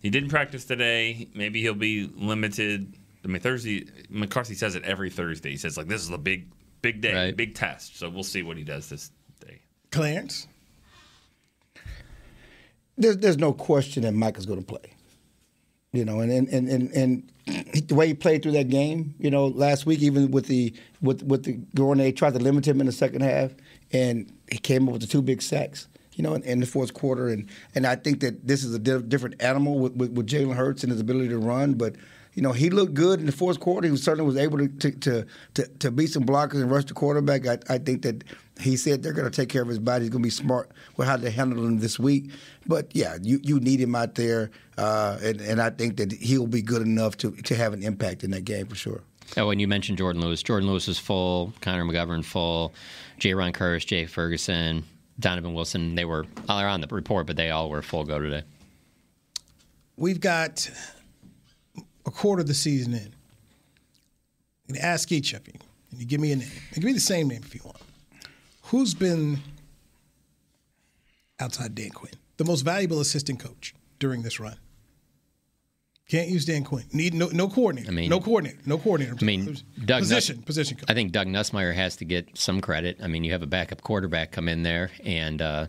he 0.00 0.08
didn't 0.08 0.30
practice 0.30 0.64
today. 0.64 1.28
Maybe 1.34 1.60
he'll 1.60 1.74
be 1.74 2.10
limited 2.14 2.94
I 3.26 3.32
mean, 3.32 3.42
Thursday, 3.42 3.86
McCarthy 4.08 4.54
says 4.54 4.76
it 4.76 4.84
every 4.84 5.10
Thursday. 5.10 5.50
He 5.50 5.56
says, 5.56 5.76
like, 5.76 5.88
this 5.88 6.02
is 6.02 6.10
a 6.10 6.18
big, 6.18 6.48
big 6.80 7.00
day, 7.00 7.14
right. 7.14 7.36
big 7.36 7.54
test. 7.56 7.98
So 7.98 8.08
we'll 8.08 8.22
see 8.22 8.42
what 8.42 8.56
he 8.56 8.62
does 8.62 8.88
this 8.88 9.10
day. 9.44 9.62
Clarence? 9.90 10.46
There's, 12.96 13.16
there's 13.16 13.38
no 13.38 13.52
question 13.52 14.04
that 14.04 14.12
Mike 14.12 14.38
is 14.38 14.46
going 14.46 14.60
to 14.60 14.64
play. 14.64 14.92
You 15.92 16.04
know, 16.04 16.20
and, 16.20 16.30
and, 16.30 16.68
and, 16.68 16.90
and, 16.92 17.32
the 17.88 17.94
way 17.94 18.08
he 18.08 18.14
played 18.14 18.42
through 18.42 18.52
that 18.52 18.68
game, 18.68 19.14
you 19.18 19.30
know, 19.30 19.46
last 19.46 19.86
week, 19.86 20.02
even 20.02 20.30
with 20.30 20.46
the 20.46 20.74
with 21.00 21.22
with 21.22 21.44
the 21.44 21.58
Gournay, 21.76 22.14
tried 22.14 22.34
to 22.34 22.40
limit 22.40 22.66
him 22.66 22.80
in 22.80 22.86
the 22.86 22.92
second 22.92 23.22
half, 23.22 23.52
and 23.92 24.32
he 24.50 24.58
came 24.58 24.88
up 24.88 24.92
with 24.94 25.02
the 25.02 25.06
two 25.06 25.22
big 25.22 25.40
sacks. 25.40 25.86
you 26.14 26.24
know, 26.24 26.34
in, 26.34 26.42
in, 26.42 26.58
the 26.58 26.66
fourth 26.66 26.92
quarter. 26.92 27.28
And 27.28 27.48
and 27.74 27.86
I 27.86 27.94
think 27.94 28.20
that 28.20 28.46
this 28.46 28.64
is 28.64 28.74
a 28.74 28.80
di- 28.80 29.02
different 29.02 29.40
animal 29.40 29.78
with, 29.78 29.94
with, 29.94 30.10
with 30.10 30.26
Jalen 30.26 30.56
Hurts 30.56 30.82
and 30.82 30.90
his 30.90 31.00
ability 31.00 31.28
to 31.28 31.38
run. 31.38 31.74
But 31.74 31.94
you 32.36 32.42
know, 32.42 32.52
he 32.52 32.68
looked 32.68 32.92
good 32.92 33.18
in 33.18 33.24
the 33.24 33.32
fourth 33.32 33.58
quarter. 33.60 33.88
He 33.88 33.96
certainly 33.96 34.26
was 34.26 34.36
able 34.36 34.58
to 34.58 34.68
to 34.68 34.90
to, 34.92 35.26
to, 35.54 35.66
to 35.66 35.90
beat 35.90 36.10
some 36.10 36.24
blockers 36.24 36.60
and 36.60 36.70
rush 36.70 36.84
the 36.84 36.92
quarterback. 36.92 37.46
I, 37.46 37.58
I 37.68 37.78
think 37.78 38.02
that 38.02 38.24
he 38.60 38.76
said 38.76 39.02
they're 39.02 39.14
going 39.14 39.28
to 39.28 39.34
take 39.34 39.48
care 39.48 39.62
of 39.62 39.68
his 39.68 39.78
body. 39.78 40.04
He's 40.04 40.10
going 40.10 40.22
to 40.22 40.26
be 40.26 40.30
smart 40.30 40.70
with 40.98 41.08
how 41.08 41.16
to 41.16 41.30
handle 41.30 41.64
him 41.64 41.80
this 41.80 41.98
week. 41.98 42.30
But 42.66 42.94
yeah, 42.94 43.16
you, 43.22 43.40
you 43.42 43.58
need 43.58 43.80
him 43.80 43.94
out 43.94 44.16
there, 44.16 44.50
uh, 44.76 45.18
and, 45.22 45.40
and 45.40 45.62
I 45.62 45.70
think 45.70 45.96
that 45.96 46.12
he'll 46.12 46.46
be 46.46 46.60
good 46.60 46.82
enough 46.82 47.16
to, 47.18 47.30
to 47.32 47.54
have 47.54 47.72
an 47.72 47.82
impact 47.82 48.22
in 48.22 48.30
that 48.32 48.44
game 48.44 48.66
for 48.66 48.76
sure. 48.76 49.00
Oh, 49.38 49.50
and 49.50 49.60
you 49.60 49.66
mentioned 49.66 49.98
Jourdan 49.98 50.20
Lewis, 50.20 50.42
Jourdan 50.42 50.66
Lewis 50.66 50.88
is 50.88 50.98
full, 50.98 51.54
Connor 51.62 51.84
McGovern 51.84 52.24
full, 52.24 52.74
Jayron 53.18 53.52
Kearse, 53.52 53.86
Jake 53.86 54.10
Ferguson, 54.10 54.84
Donovan 55.18 55.54
Wilson. 55.54 55.94
They 55.94 56.04
were 56.04 56.26
all 56.50 56.60
on 56.60 56.82
the 56.82 56.86
report, 56.88 57.26
but 57.26 57.36
they 57.36 57.50
all 57.50 57.70
were 57.70 57.82
full 57.82 58.04
go 58.04 58.18
today. 58.18 58.42
We've 59.96 60.20
got 60.20 60.70
a 62.06 62.10
quarter 62.10 62.40
of 62.40 62.46
the 62.46 62.54
season 62.54 62.94
in. 62.94 63.12
And 64.68 64.78
ask 64.78 65.12
each 65.12 65.32
of 65.32 65.46
you, 65.46 65.54
and 65.90 66.00
you 66.00 66.06
give 66.06 66.20
me 66.20 66.32
a 66.32 66.36
name. 66.36 66.50
And 66.70 66.76
give 66.76 66.84
me 66.84 66.92
the 66.92 67.00
same 67.00 67.28
name 67.28 67.42
if 67.44 67.54
you 67.54 67.60
want. 67.64 67.76
Who's 68.62 68.94
been 68.94 69.38
outside 71.38 71.74
Dan 71.74 71.90
Quinn, 71.90 72.14
the 72.36 72.44
most 72.44 72.62
valuable 72.62 73.00
assistant 73.00 73.38
coach 73.38 73.74
during 74.00 74.22
this 74.22 74.40
run? 74.40 74.56
Can't 76.08 76.28
use 76.28 76.44
Dan 76.44 76.64
Quinn. 76.64 76.84
Need 76.92 77.14
no, 77.14 77.28
no 77.28 77.48
coordinator. 77.48 77.90
I 77.90 77.94
mean, 77.94 78.10
no 78.10 78.20
coordinator. 78.20 78.58
No 78.66 78.78
coordinator. 78.78 79.16
I 79.20 79.24
mean, 79.24 79.56
Doug 79.84 80.02
position 80.02 80.36
Nuss, 80.36 80.44
position. 80.44 80.76
Coach. 80.78 80.86
I 80.88 80.94
think 80.94 81.12
Doug 81.12 81.26
Nussmeier 81.26 81.74
has 81.74 81.96
to 81.96 82.04
get 82.04 82.36
some 82.36 82.60
credit. 82.60 82.98
I 83.02 83.08
mean, 83.08 83.24
you 83.24 83.32
have 83.32 83.42
a 83.42 83.46
backup 83.46 83.82
quarterback 83.82 84.32
come 84.32 84.48
in 84.48 84.62
there 84.62 84.90
and 85.04 85.42
uh, 85.42 85.66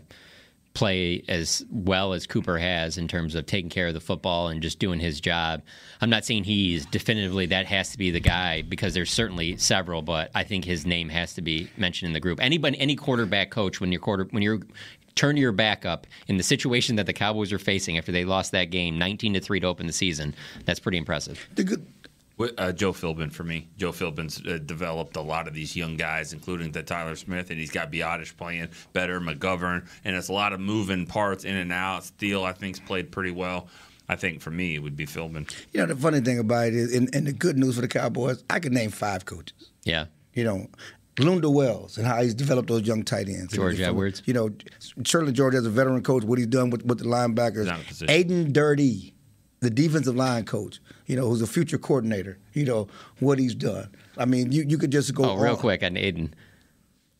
play 0.74 1.24
as 1.28 1.64
well 1.70 2.12
as 2.12 2.26
Cooper 2.26 2.58
has 2.58 2.98
in 2.98 3.08
terms 3.08 3.34
of 3.34 3.46
taking 3.46 3.70
care 3.70 3.88
of 3.88 3.94
the 3.94 4.00
football 4.00 4.48
and 4.48 4.62
just 4.62 4.78
doing 4.78 5.00
his 5.00 5.20
job. 5.20 5.62
I'm 6.00 6.10
not 6.10 6.24
saying 6.24 6.44
he's 6.44 6.86
definitively 6.86 7.46
that 7.46 7.66
has 7.66 7.90
to 7.90 7.98
be 7.98 8.10
the 8.10 8.20
guy 8.20 8.62
because 8.62 8.94
there's 8.94 9.10
certainly 9.10 9.56
several, 9.56 10.02
but 10.02 10.30
I 10.34 10.44
think 10.44 10.64
his 10.64 10.86
name 10.86 11.08
has 11.08 11.34
to 11.34 11.42
be 11.42 11.68
mentioned 11.76 12.08
in 12.08 12.12
the 12.12 12.20
group. 12.20 12.40
Anybody, 12.40 12.78
any 12.78 12.94
quarterback 12.94 13.50
coach, 13.50 13.80
when 13.80 13.90
you're 13.90 14.00
quarter, 14.00 14.28
when 14.30 14.42
you're 14.42 14.60
turn 15.18 15.36
your 15.36 15.50
back 15.50 15.84
up 15.84 16.06
in 16.28 16.36
the 16.36 16.44
situation 16.44 16.94
that 16.94 17.06
the 17.06 17.12
Cowboys 17.12 17.52
are 17.52 17.58
facing 17.58 17.98
after 17.98 18.12
they 18.12 18.24
lost 18.24 18.52
that 18.52 18.66
game 18.66 18.96
19 18.98 19.34
to 19.34 19.40
3 19.40 19.58
to 19.58 19.66
open 19.66 19.88
the 19.88 19.92
season. 19.92 20.32
That's 20.64 20.78
pretty 20.78 20.96
impressive. 20.96 21.48
The 21.56 21.64
good 21.64 21.84
uh, 22.38 22.72
Joe 22.72 22.92
Philbin 22.92 23.32
for 23.32 23.44
me. 23.44 23.68
Joe 23.76 23.90
Philbin's 23.90 24.40
uh, 24.46 24.58
developed 24.64 25.16
a 25.16 25.20
lot 25.20 25.48
of 25.48 25.54
these 25.54 25.74
young 25.74 25.96
guys, 25.96 26.32
including 26.32 26.70
the 26.70 26.82
Tyler 26.82 27.16
Smith, 27.16 27.50
and 27.50 27.58
he's 27.58 27.70
got 27.70 27.90
Biadasz 27.90 28.36
playing 28.36 28.68
better, 28.92 29.20
McGovern, 29.20 29.86
and 30.04 30.16
it's 30.16 30.28
a 30.28 30.32
lot 30.32 30.52
of 30.52 30.60
moving 30.60 31.06
parts 31.06 31.44
in 31.44 31.56
and 31.56 31.72
out. 31.72 32.04
Steele, 32.04 32.44
I 32.44 32.52
think, 32.52 32.68
think's 32.68 32.80
played 32.80 33.10
pretty 33.10 33.30
well. 33.30 33.68
I 34.10 34.16
think 34.16 34.40
for 34.40 34.50
me, 34.50 34.74
it 34.74 34.78
would 34.78 34.96
be 34.96 35.06
Philbin. 35.06 35.50
You 35.72 35.80
know, 35.80 35.86
the 35.86 35.96
funny 35.96 36.20
thing 36.20 36.38
about 36.38 36.68
it 36.68 36.74
is, 36.74 36.94
and, 36.94 37.14
and 37.14 37.26
the 37.26 37.32
good 37.32 37.58
news 37.58 37.74
for 37.74 37.82
the 37.82 37.88
Cowboys, 37.88 38.42
I 38.48 38.58
could 38.58 38.72
name 38.72 38.90
five 38.90 39.24
coaches. 39.24 39.70
Yeah. 39.84 40.06
You 40.34 40.44
know, 40.44 40.68
Lunda 41.16 41.52
Wells 41.52 41.98
and 41.98 42.06
how 42.06 42.22
he's 42.22 42.34
developed 42.34 42.68
those 42.68 42.86
young 42.86 43.02
tight 43.02 43.28
ends. 43.28 43.52
George 43.52 43.80
Edwards. 43.80 44.22
You 44.24 44.34
know, 44.34 44.50
certainly 45.04 45.32
George 45.32 45.54
as 45.54 45.66
a 45.66 45.70
veteran 45.70 46.02
coach, 46.02 46.24
what 46.24 46.38
he's 46.38 46.46
done 46.46 46.70
with, 46.70 46.84
with 46.84 46.98
the 46.98 47.04
linebackers. 47.04 48.08
Aden 48.08 48.52
Durde, 48.52 49.12
the 49.60 49.70
defensive 49.70 50.14
line 50.14 50.44
coach, 50.44 50.80
you 51.06 51.16
know, 51.16 51.28
who's 51.28 51.42
a 51.42 51.46
future 51.46 51.78
coordinator, 51.78 52.38
you 52.52 52.64
know, 52.64 52.88
what 53.20 53.38
he's 53.38 53.54
done. 53.54 53.88
I 54.16 54.24
mean, 54.24 54.52
you, 54.52 54.64
you 54.66 54.78
could 54.78 54.92
just 54.92 55.14
go. 55.14 55.24
Oh, 55.24 55.36
real 55.36 55.56
quick 55.56 55.82
on 55.82 55.96
Aden. 55.96 56.34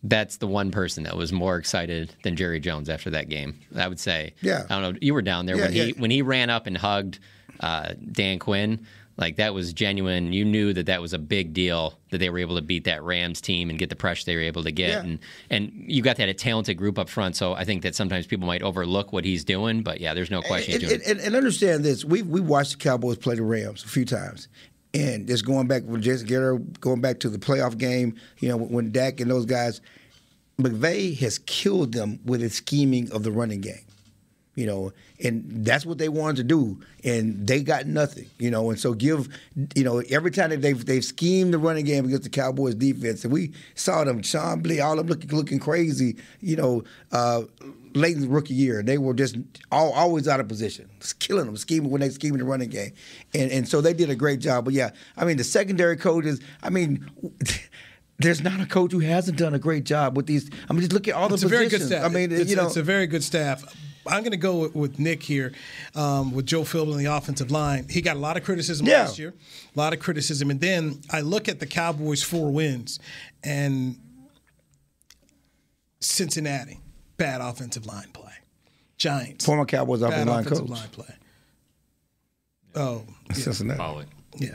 That's 0.05 0.37
the 0.37 0.47
one 0.47 0.71
person 0.71 1.03
that 1.05 1.17
was 1.17 1.33
more 1.33 1.57
excited 1.57 2.15
than 2.23 2.37
Jerry 2.37 2.61
Jones 2.61 2.89
after 2.89 3.11
that 3.11 3.29
game. 3.29 3.59
I 3.77 3.89
would 3.89 3.99
say. 3.99 4.35
Yeah. 4.41 4.65
I 4.71 4.81
don't 4.81 4.95
know. 4.95 4.99
You 5.03 5.13
were 5.13 5.23
down 5.23 5.47
there 5.47 5.57
yeah, 5.57 5.65
when 5.65 5.73
he 5.73 5.93
when 5.95 6.11
he 6.11 6.23
ran 6.23 6.51
up 6.51 6.67
and 6.69 6.77
hugged 6.77 7.19
uh, 7.61 7.95
Dan 8.13 8.39
Quinn. 8.39 8.87
Like 9.19 9.37
that 9.37 9.53
was 9.53 9.73
genuine. 9.73 10.33
You 10.33 10.45
knew 10.45 10.73
that 10.73 10.87
that 10.87 11.03
was 11.03 11.13
a 11.13 11.19
big 11.19 11.53
deal 11.53 11.99
that 12.11 12.19
they 12.19 12.31
were 12.31 12.39
able 12.39 12.55
to 12.55 12.63
beat 12.63 12.85
that 12.85 13.03
Rams 13.03 13.41
team 13.41 13.69
and 13.69 13.77
get 13.77 13.91
the 13.91 13.97
pressure 13.97 14.25
they 14.25 14.37
were 14.37 14.43
able 14.43 14.63
to 14.63 14.71
get. 14.71 14.91
Yeah. 14.91 15.01
And 15.01 15.19
and 15.51 15.73
you 15.75 16.03
got 16.03 16.17
that 16.19 16.29
a 16.29 16.35
talented 16.35 16.79
group 16.79 17.01
up 17.01 17.09
front. 17.09 17.35
So 17.35 17.53
I 17.55 17.65
think 17.65 17.83
that 17.83 17.97
sometimes 17.97 18.29
people 18.29 18.47
might 18.47 18.63
overlook 18.63 19.13
what 19.13 19.25
he's 19.25 19.45
doing. 19.45 19.83
But 19.83 20.01
yeah, 20.01 20.15
there's 20.15 20.31
no 20.31 20.41
question. 20.41 20.75
And, 20.75 20.85
and, 20.85 21.03
and, 21.03 21.21
and 21.21 21.35
understand 21.35 21.85
this: 21.85 22.05
we 22.05 22.23
we 22.23 22.41
watched 22.41 22.73
the 22.73 22.79
Cowboys 22.79 23.19
play 23.19 23.35
the 23.35 23.43
Rams 23.43 23.85
a 23.85 23.89
few 23.89 24.05
times, 24.05 24.47
and 24.95 25.27
just 25.27 25.45
going 25.45 25.67
back 25.67 25.83
with 25.83 26.03
Jason 26.03 26.29
Garrett, 26.29 26.81
going 26.81 27.01
back 27.01 27.19
to 27.21 27.29
the 27.29 27.39
playoff 27.39 27.77
game, 27.77 28.15
you 28.39 28.49
know, 28.49 28.57
when 28.57 28.93
Dak 28.93 29.19
and 29.19 29.29
those 29.29 29.47
guys, 29.47 29.81
McVay 30.61 31.19
has 31.19 31.41
killed 31.41 31.93
them 31.93 32.21
with 32.25 32.41
his 32.41 32.55
scheming 32.55 33.11
of 33.11 33.25
the 33.25 33.33
running 33.33 33.63
game 33.63 33.88
you 34.59 34.67
know, 34.67 34.93
and 35.23 35.45
that's 35.65 35.87
what 35.87 35.99
they 35.99 36.09
wanted 36.09 36.37
to 36.39 36.43
do, 36.43 36.81
and 37.05 37.47
they 37.47 37.63
got 37.63 37.87
nothing, 37.87 38.29
you 38.41 38.51
know. 38.51 38.71
And 38.71 38.81
so 38.81 38.93
give, 38.93 39.29
you 39.77 39.85
know, 39.85 40.03
every 40.11 40.33
time 40.33 40.51
that 40.51 40.63
they've 40.63 40.85
they've 40.85 41.05
schemed 41.05 41.55
the 41.55 41.59
running 41.59 41.85
game 41.85 42.05
against 42.05 42.25
the 42.25 42.29
Cowboys 42.29 42.75
defense, 42.75 43.23
and 43.23 43.33
we 43.33 43.53
saw 43.77 44.03
them, 44.03 44.21
Sean 44.21 44.65
Lee, 44.65 44.81
all 44.81 44.99
of 44.99 45.07
them 45.07 45.17
looking 45.17 45.31
looking 45.31 45.59
crazy, 45.61 46.17
you 46.41 46.57
know, 46.57 46.83
uh, 47.13 47.43
late 47.95 48.17
in 48.17 48.23
the 48.23 48.29
rookie 48.29 48.53
year, 48.53 48.83
they 48.83 48.99
were 48.99 49.15
just 49.15 49.37
all, 49.71 49.93
always 49.93 50.27
out 50.27 50.41
of 50.41 50.49
position, 50.49 50.91
just 50.99 51.21
killing 51.21 51.47
them, 51.47 51.57
scheming 51.57 51.93
when 51.93 52.01
they 52.01 52.09
scheming 52.09 52.41
the 52.41 52.45
running 52.45 52.69
game, 52.69 52.91
and 53.35 53.53
and 53.53 53.69
so 53.69 53.81
they 53.81 53.93
did 53.93 54.11
a 54.11 54.17
great 54.17 54.41
job. 54.41 54.65
But 54.65 54.75
yeah, 54.75 54.91
I 55.17 55.25
mean, 55.25 55.37
the 55.37 55.45
secondary 55.45 55.97
coaches, 55.97 56.41
I 56.65 56.71
mean. 56.71 57.09
there's 58.21 58.43
not 58.43 58.59
a 58.59 58.67
coach 58.67 58.91
who 58.91 58.99
hasn't 58.99 59.39
done 59.39 59.55
a 59.55 59.61
great 59.61 59.85
job 59.85 60.17
with 60.17 60.27
these. 60.27 60.51
I 60.69 60.73
mean, 60.73 60.81
just 60.81 60.93
look 60.93 61.07
at 61.07 61.15
all 61.15 61.29
the 61.29 61.35
it's 61.35 61.45
positions. 61.45 61.53
A 61.53 61.57
very 61.57 61.69
good 61.69 61.87
staff. 61.87 62.05
I 62.05 62.09
mean, 62.13 62.33
it's, 62.33 62.51
you 62.51 62.57
know, 62.57 62.67
it's 62.67 62.77
a 62.77 62.83
very 62.83 63.07
good 63.07 63.23
staff. 63.23 63.63
I'm 64.09 64.23
going 64.23 64.33
to 64.33 64.37
go 64.37 64.59
with, 64.59 64.75
with, 64.75 64.99
Nick 64.99 65.23
here, 65.23 65.53
um, 65.95 66.33
with 66.33 66.47
Joe 66.47 66.63
Philbin 66.63 66.93
in 66.93 66.99
the 66.99 67.15
offensive 67.15 67.51
line. 67.51 67.87
He 67.89 68.01
got 68.01 68.17
a 68.17 68.19
lot 68.19 68.37
of 68.37 68.45
criticism 68.45 68.87
yeah. 68.87 69.01
last 69.01 69.19
year, 69.19 69.35
a 69.75 69.79
lot 69.79 69.93
of 69.93 70.01
criticism, 70.01 70.51
and 70.51 70.61
then 70.61 71.01
I 71.11 71.21
look 71.21 71.49
at 71.49 71.61
the 71.61 71.67
Cowboys' 71.67 72.23
four 72.23 72.51
wins 72.51 72.99
and 73.45 73.97
Cincinnati, 76.01 76.81
bad 77.17 77.41
offensive 77.41 77.87
line 77.87 78.09
play. 78.13 78.25
Giants, 78.97 79.45
former 79.45 79.65
Cowboys 79.65 80.03
offensive 80.03 80.27
line 80.27 80.41
offensive 80.41 80.67
coach. 80.67 80.77
line 80.77 80.89
play. 80.89 81.15
Oh, 82.75 83.05
yeah. 83.29 83.35
Cincinnati. 83.35 84.07
Yeah. 84.39 84.51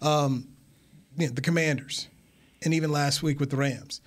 Um, 0.00 0.48
yeah, 1.16 1.28
the 1.32 1.40
Commanders, 1.40 2.06
and 2.62 2.72
even 2.74 2.92
last 2.92 3.22
week 3.22 3.40
with 3.40 3.50
the 3.50 3.56
Rams 3.56 4.00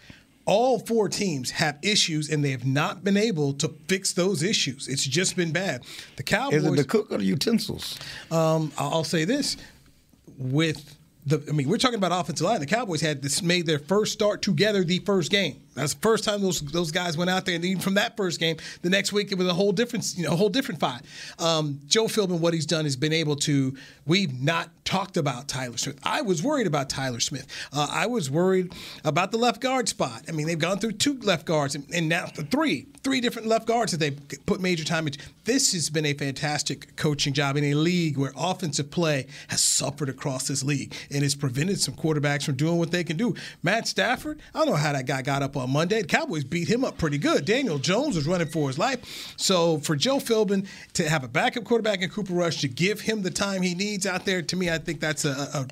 all 0.51 0.79
four 0.79 1.07
teams 1.07 1.49
have 1.49 1.79
issues 1.81 2.29
and 2.29 2.43
they 2.43 2.51
have 2.51 2.65
not 2.65 3.05
been 3.05 3.15
able 3.15 3.53
to 3.53 3.69
fix 3.87 4.11
those 4.11 4.43
issues. 4.43 4.89
It's 4.89 5.05
just 5.05 5.37
been 5.37 5.53
bad. 5.53 5.85
The 6.17 6.23
Cowboys. 6.23 6.65
Is 6.65 6.65
it 6.65 6.75
the 6.75 6.83
cook 6.83 7.09
or 7.09 7.19
the 7.19 7.23
utensils? 7.23 7.97
Um, 8.29 8.73
I'll 8.77 9.05
say 9.05 9.23
this: 9.23 9.55
with 10.37 10.97
the, 11.25 11.41
I 11.47 11.53
mean, 11.53 11.69
we're 11.69 11.77
talking 11.77 11.97
about 11.97 12.11
offensive 12.11 12.45
line. 12.45 12.59
The 12.59 12.65
Cowboys 12.65 12.99
had 12.99 13.21
this 13.21 13.41
made 13.41 13.65
their 13.65 13.79
first 13.79 14.11
start 14.11 14.41
together 14.41 14.83
the 14.83 14.99
first 14.99 15.31
game. 15.31 15.61
That's 15.73 15.93
the 15.93 16.01
first 16.01 16.23
time 16.23 16.41
those 16.41 16.61
those 16.61 16.91
guys 16.91 17.17
went 17.17 17.29
out 17.29 17.45
there, 17.45 17.55
and 17.55 17.63
even 17.63 17.81
from 17.81 17.93
that 17.95 18.17
first 18.17 18.39
game, 18.39 18.57
the 18.81 18.89
next 18.89 19.13
week 19.13 19.31
it 19.31 19.37
was 19.37 19.47
a 19.47 19.53
whole 19.53 19.71
different, 19.71 20.13
you 20.17 20.23
know, 20.23 20.33
a 20.33 20.35
whole 20.35 20.49
different 20.49 20.79
fight. 20.79 21.01
Um, 21.39 21.79
Joe 21.87 22.05
Philbin, 22.05 22.39
what 22.39 22.53
he's 22.53 22.65
done 22.65 22.85
has 22.85 22.95
been 22.95 23.13
able 23.13 23.35
to. 23.37 23.75
We've 24.05 24.41
not 24.41 24.69
talked 24.83 25.15
about 25.15 25.47
Tyler 25.47 25.77
Smith. 25.77 25.99
I 26.03 26.21
was 26.21 26.43
worried 26.43 26.67
about 26.67 26.89
Tyler 26.89 27.19
Smith. 27.19 27.47
Uh, 27.71 27.87
I 27.89 28.07
was 28.07 28.29
worried 28.29 28.73
about 29.05 29.31
the 29.31 29.37
left 29.37 29.61
guard 29.61 29.87
spot. 29.87 30.23
I 30.27 30.31
mean, 30.31 30.47
they've 30.47 30.59
gone 30.59 30.79
through 30.79 30.93
two 30.93 31.17
left 31.19 31.45
guards 31.45 31.75
and, 31.75 31.85
and 31.93 32.09
now 32.09 32.25
three, 32.25 32.87
three 33.03 33.21
different 33.21 33.47
left 33.47 33.67
guards 33.67 33.91
that 33.93 33.99
they 33.99 34.11
put 34.45 34.59
major 34.59 34.83
time 34.83 35.07
into. 35.07 35.19
This 35.45 35.71
has 35.73 35.89
been 35.89 36.05
a 36.05 36.13
fantastic 36.13 36.95
coaching 36.95 37.33
job 37.33 37.57
in 37.57 37.63
a 37.63 37.73
league 37.73 38.17
where 38.17 38.33
offensive 38.35 38.91
play 38.91 39.27
has 39.47 39.61
suffered 39.61 40.09
across 40.09 40.47
this 40.47 40.63
league 40.63 40.93
and 41.09 41.23
has 41.23 41.35
prevented 41.35 41.79
some 41.79 41.95
quarterbacks 41.95 42.43
from 42.43 42.55
doing 42.55 42.77
what 42.77 42.91
they 42.91 43.03
can 43.03 43.17
do. 43.17 43.33
Matt 43.63 43.87
Stafford, 43.87 44.41
I 44.53 44.59
don't 44.59 44.67
know 44.67 44.75
how 44.75 44.93
that 44.93 45.05
guy 45.05 45.21
got 45.21 45.41
up 45.41 45.55
Monday. 45.67 46.01
The 46.01 46.07
Cowboys 46.07 46.43
beat 46.43 46.67
him 46.67 46.83
up 46.83 46.97
pretty 46.97 47.17
good. 47.17 47.45
Daniel 47.45 47.77
Jones 47.77 48.15
was 48.15 48.27
running 48.27 48.47
for 48.47 48.67
his 48.67 48.77
life. 48.77 49.33
So 49.37 49.79
for 49.79 49.95
Joe 49.95 50.17
Philbin 50.17 50.67
to 50.93 51.09
have 51.09 51.23
a 51.23 51.27
backup 51.27 51.63
quarterback 51.63 52.01
in 52.01 52.09
Cooper 52.09 52.33
Rush 52.33 52.61
to 52.61 52.67
give 52.67 53.01
him 53.01 53.21
the 53.21 53.31
time 53.31 53.61
he 53.61 53.75
needs 53.75 54.05
out 54.05 54.25
there, 54.25 54.41
to 54.41 54.55
me, 54.55 54.69
I 54.69 54.77
think 54.77 54.99
that's 54.99 55.25
a, 55.25 55.31
a, 55.31 55.67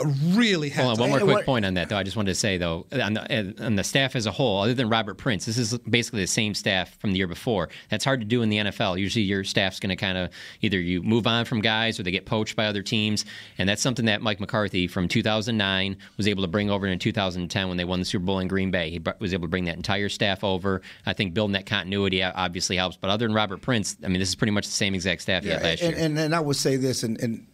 a 0.00 0.06
really. 0.06 0.70
Hold 0.70 0.92
on, 0.92 0.98
one 0.98 1.10
more 1.10 1.34
quick 1.34 1.46
point 1.46 1.64
on 1.64 1.74
that, 1.74 1.88
though. 1.88 1.96
I 1.96 2.02
just 2.02 2.16
wanted 2.16 2.30
to 2.30 2.34
say, 2.34 2.58
though, 2.58 2.86
on 2.92 3.14
the, 3.14 3.54
on 3.60 3.76
the 3.76 3.84
staff 3.84 4.16
as 4.16 4.26
a 4.26 4.30
whole, 4.30 4.62
other 4.62 4.74
than 4.74 4.88
Robert 4.88 5.14
Prince, 5.14 5.46
this 5.46 5.58
is 5.58 5.76
basically 5.78 6.20
the 6.20 6.26
same 6.26 6.54
staff 6.54 6.98
from 6.98 7.12
the 7.12 7.18
year 7.18 7.26
before. 7.26 7.68
That's 7.90 8.04
hard 8.04 8.20
to 8.20 8.26
do 8.26 8.42
in 8.42 8.48
the 8.48 8.58
NFL. 8.58 8.98
Usually, 8.98 9.24
your 9.24 9.44
staff's 9.44 9.80
going 9.80 9.90
to 9.90 9.96
kind 9.96 10.18
of 10.18 10.30
either 10.60 10.78
you 10.78 11.02
move 11.02 11.26
on 11.26 11.44
from 11.44 11.60
guys 11.60 11.98
or 11.98 12.02
they 12.02 12.10
get 12.10 12.26
poached 12.26 12.56
by 12.56 12.66
other 12.66 12.82
teams, 12.82 13.24
and 13.58 13.68
that's 13.68 13.82
something 13.82 14.06
that 14.06 14.22
Mike 14.22 14.40
McCarthy 14.40 14.86
from 14.86 15.08
2009 15.08 15.96
was 16.16 16.28
able 16.28 16.42
to 16.42 16.48
bring 16.48 16.70
over 16.70 16.86
in 16.86 16.98
2010 16.98 17.68
when 17.68 17.76
they 17.76 17.84
won 17.84 17.98
the 17.98 18.04
Super 18.04 18.24
Bowl 18.24 18.38
in 18.38 18.48
Green 18.48 18.70
Bay. 18.70 18.90
He 18.90 19.00
was 19.18 19.27
able 19.32 19.44
to 19.44 19.50
bring 19.50 19.64
that 19.66 19.76
entire 19.76 20.08
staff 20.08 20.44
over. 20.44 20.82
I 21.06 21.12
think 21.12 21.34
building 21.34 21.52
that 21.52 21.66
continuity 21.66 22.22
obviously 22.22 22.76
helps. 22.76 22.96
But 22.96 23.10
other 23.10 23.26
than 23.26 23.34
Robert 23.34 23.60
Prince, 23.60 23.96
I 24.04 24.08
mean, 24.08 24.18
this 24.18 24.28
is 24.28 24.34
pretty 24.34 24.52
much 24.52 24.66
the 24.66 24.72
same 24.72 24.94
exact 24.94 25.22
staff 25.22 25.44
yeah, 25.44 25.48
he 25.48 25.54
had 25.54 25.62
last 25.62 25.82
and, 25.82 25.96
year. 25.96 26.04
And, 26.04 26.18
and 26.18 26.34
I 26.34 26.40
would 26.40 26.56
say 26.56 26.76
this, 26.76 27.02
and, 27.02 27.20
and 27.20 27.46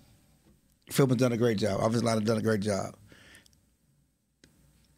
Philbin's 0.90 1.20
done 1.20 1.32
a 1.32 1.36
great 1.36 1.58
job. 1.58 1.80
Offensive 1.80 2.02
line 2.02 2.18
has 2.18 2.24
done 2.24 2.38
a 2.38 2.42
great 2.42 2.60
job. 2.60 2.94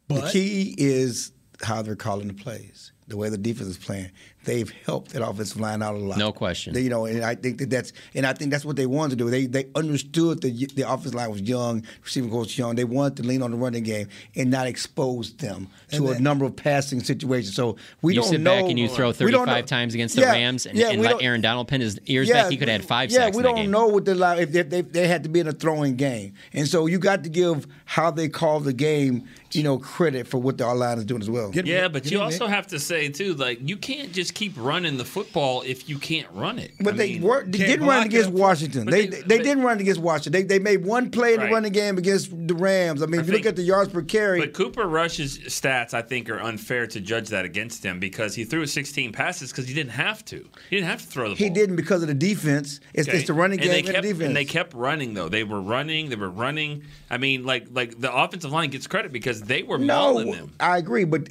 But 0.08 0.24
the 0.24 0.30
key 0.30 0.74
is 0.78 1.32
how 1.62 1.82
they're 1.82 1.96
calling 1.96 2.28
the 2.28 2.34
plays. 2.34 2.92
The 3.08 3.16
way 3.16 3.28
the 3.28 3.38
defense 3.38 3.68
is 3.68 3.78
playing, 3.78 4.10
they've 4.44 4.70
helped 4.84 5.12
that 5.12 5.26
offensive 5.26 5.60
line 5.60 5.82
out 5.82 5.94
a 5.94 5.98
lot. 5.98 6.18
No 6.18 6.32
question. 6.32 6.72
They, 6.72 6.82
you 6.82 6.90
know, 6.90 7.04
and 7.04 7.22
I 7.22 7.34
think 7.34 7.58
that 7.58 7.70
that's 7.70 7.92
and 8.14 8.26
I 8.26 8.32
think 8.32 8.50
that's 8.50 8.64
what 8.64 8.76
they 8.76 8.86
wanted 8.86 9.18
to 9.18 9.24
do. 9.24 9.30
They 9.30 9.46
they 9.46 9.66
understood 9.74 10.40
that 10.40 10.72
the 10.74 10.82
offensive 10.82 11.14
line 11.14 11.30
was 11.30 11.42
young, 11.42 11.84
receiving 12.02 12.30
coach 12.30 12.46
was 12.46 12.58
young. 12.58 12.74
They 12.74 12.84
wanted 12.84 13.18
to 13.18 13.22
lean 13.24 13.42
on 13.42 13.50
the 13.50 13.56
running 13.56 13.84
game 13.84 14.08
and 14.34 14.50
not 14.50 14.66
expose 14.66 15.34
them 15.34 15.68
to 15.92 16.02
then, 16.02 16.16
a 16.16 16.20
number 16.20 16.44
of 16.44 16.56
passing 16.56 17.00
situations. 17.00 17.54
So 17.54 17.76
we 18.02 18.14
you 18.14 18.20
don't 18.20 18.30
sit 18.30 18.40
know. 18.40 18.62
back 18.62 18.70
and 18.70 18.78
you 18.78 18.88
throw 18.88 19.12
35 19.12 19.66
times 19.66 19.94
against 19.94 20.16
the 20.16 20.22
yeah, 20.22 20.32
Rams 20.32 20.66
and, 20.66 20.78
yeah, 20.78 20.90
and 20.90 21.02
let 21.02 21.22
Aaron 21.22 21.40
Donald 21.40 21.68
pin 21.68 21.80
his 21.80 22.00
ears 22.06 22.28
yeah, 22.28 22.42
back. 22.42 22.50
He 22.50 22.56
could 22.56 22.68
have 22.68 22.80
had 22.80 22.88
five 22.88 23.10
yeah, 23.10 23.26
sacks. 23.26 23.36
we 23.36 23.42
don't 23.42 23.70
know 23.70 23.86
what 23.86 24.04
the 24.04 24.14
line 24.14 24.38
if 24.38 24.52
they, 24.52 24.62
they, 24.62 24.80
they 24.80 25.06
had 25.06 25.22
to 25.22 25.28
be 25.28 25.40
in 25.40 25.48
a 25.48 25.52
throwing 25.52 25.96
game, 25.96 26.34
and 26.52 26.66
so 26.66 26.86
you 26.86 26.98
got 26.98 27.22
to 27.24 27.30
give 27.30 27.66
how 27.84 28.10
they 28.10 28.28
call 28.28 28.60
the 28.60 28.72
game 28.72 29.28
you 29.52 29.62
know, 29.62 29.78
credit 29.78 30.26
for 30.26 30.38
what 30.38 30.58
the 30.58 30.66
line 30.74 30.98
is 30.98 31.04
doing 31.04 31.22
as 31.22 31.30
well. 31.30 31.50
Get 31.50 31.66
yeah, 31.66 31.88
but 31.88 32.10
you 32.10 32.20
also 32.20 32.46
have 32.46 32.66
to 32.68 32.78
say 32.78 33.08
too, 33.08 33.34
like 33.34 33.58
you 33.66 33.76
can't 33.76 34.12
just 34.12 34.34
keep 34.34 34.52
running 34.56 34.96
the 34.96 35.04
football 35.04 35.62
if 35.62 35.88
you 35.88 35.98
can't 35.98 36.28
run 36.32 36.58
it. 36.58 36.72
But 36.80 36.94
I 36.94 36.96
they, 36.96 37.18
were, 37.20 37.44
they 37.44 37.58
didn't 37.58 37.86
run 37.86 38.06
against 38.06 38.30
Washington. 38.30 38.86
They, 38.86 39.06
they, 39.06 39.22
they 39.22 39.38
didn't 39.38 39.62
run 39.62 39.80
against 39.80 40.00
Washington. 40.00 40.32
They, 40.32 40.42
they 40.42 40.58
made 40.58 40.84
one 40.84 41.10
play 41.10 41.34
in 41.34 41.40
right. 41.40 41.48
the 41.48 41.54
running 41.54 41.72
game 41.72 41.98
against 41.98 42.30
the 42.30 42.54
Rams. 42.54 43.02
I 43.02 43.06
mean, 43.06 43.20
I 43.20 43.22
if 43.22 43.28
you 43.28 43.34
look 43.34 43.46
at 43.46 43.56
the 43.56 43.62
yards 43.62 43.92
per 43.92 44.02
carry. 44.02 44.40
But 44.40 44.52
Cooper 44.52 44.86
Rush's 44.86 45.38
stats, 45.38 45.94
I 45.94 46.02
think, 46.02 46.28
are 46.30 46.40
unfair 46.40 46.86
to 46.88 47.00
judge 47.00 47.28
that 47.28 47.44
against 47.44 47.84
him 47.84 48.00
because 48.00 48.34
he 48.34 48.44
threw 48.44 48.66
16 48.66 49.12
passes 49.12 49.50
because 49.50 49.68
he 49.68 49.74
didn't 49.74 49.92
have 49.92 50.24
to. 50.26 50.48
He 50.70 50.76
didn't 50.76 50.88
have 50.88 51.00
to 51.02 51.06
throw 51.06 51.24
the 51.24 51.34
ball. 51.34 51.36
He 51.36 51.50
didn't 51.50 51.76
because 51.76 52.02
of 52.02 52.08
the 52.08 52.14
defense. 52.14 52.80
It's, 52.94 53.08
okay. 53.08 53.18
it's 53.18 53.26
the 53.26 53.34
running 53.34 53.60
and 53.60 53.70
game 53.70 53.84
kept, 53.84 53.96
and 53.96 54.04
the 54.04 54.08
defense. 54.08 54.26
And 54.26 54.36
they 54.36 54.44
kept 54.44 54.74
running 54.74 55.14
though. 55.14 55.28
They 55.28 55.44
were 55.44 55.60
running. 55.60 56.08
They 56.08 56.16
were 56.16 56.30
running. 56.30 56.84
I 57.10 57.18
mean, 57.18 57.44
like 57.44 57.68
like 57.70 58.00
the 58.00 58.12
offensive 58.12 58.52
line 58.52 58.70
gets 58.70 58.86
credit 58.86 59.12
because 59.12 59.42
they 59.46 59.62
were 59.62 59.78
no, 59.78 60.12
mauling 60.12 60.30
them. 60.32 60.52
I 60.60 60.78
agree, 60.78 61.04
but 61.04 61.28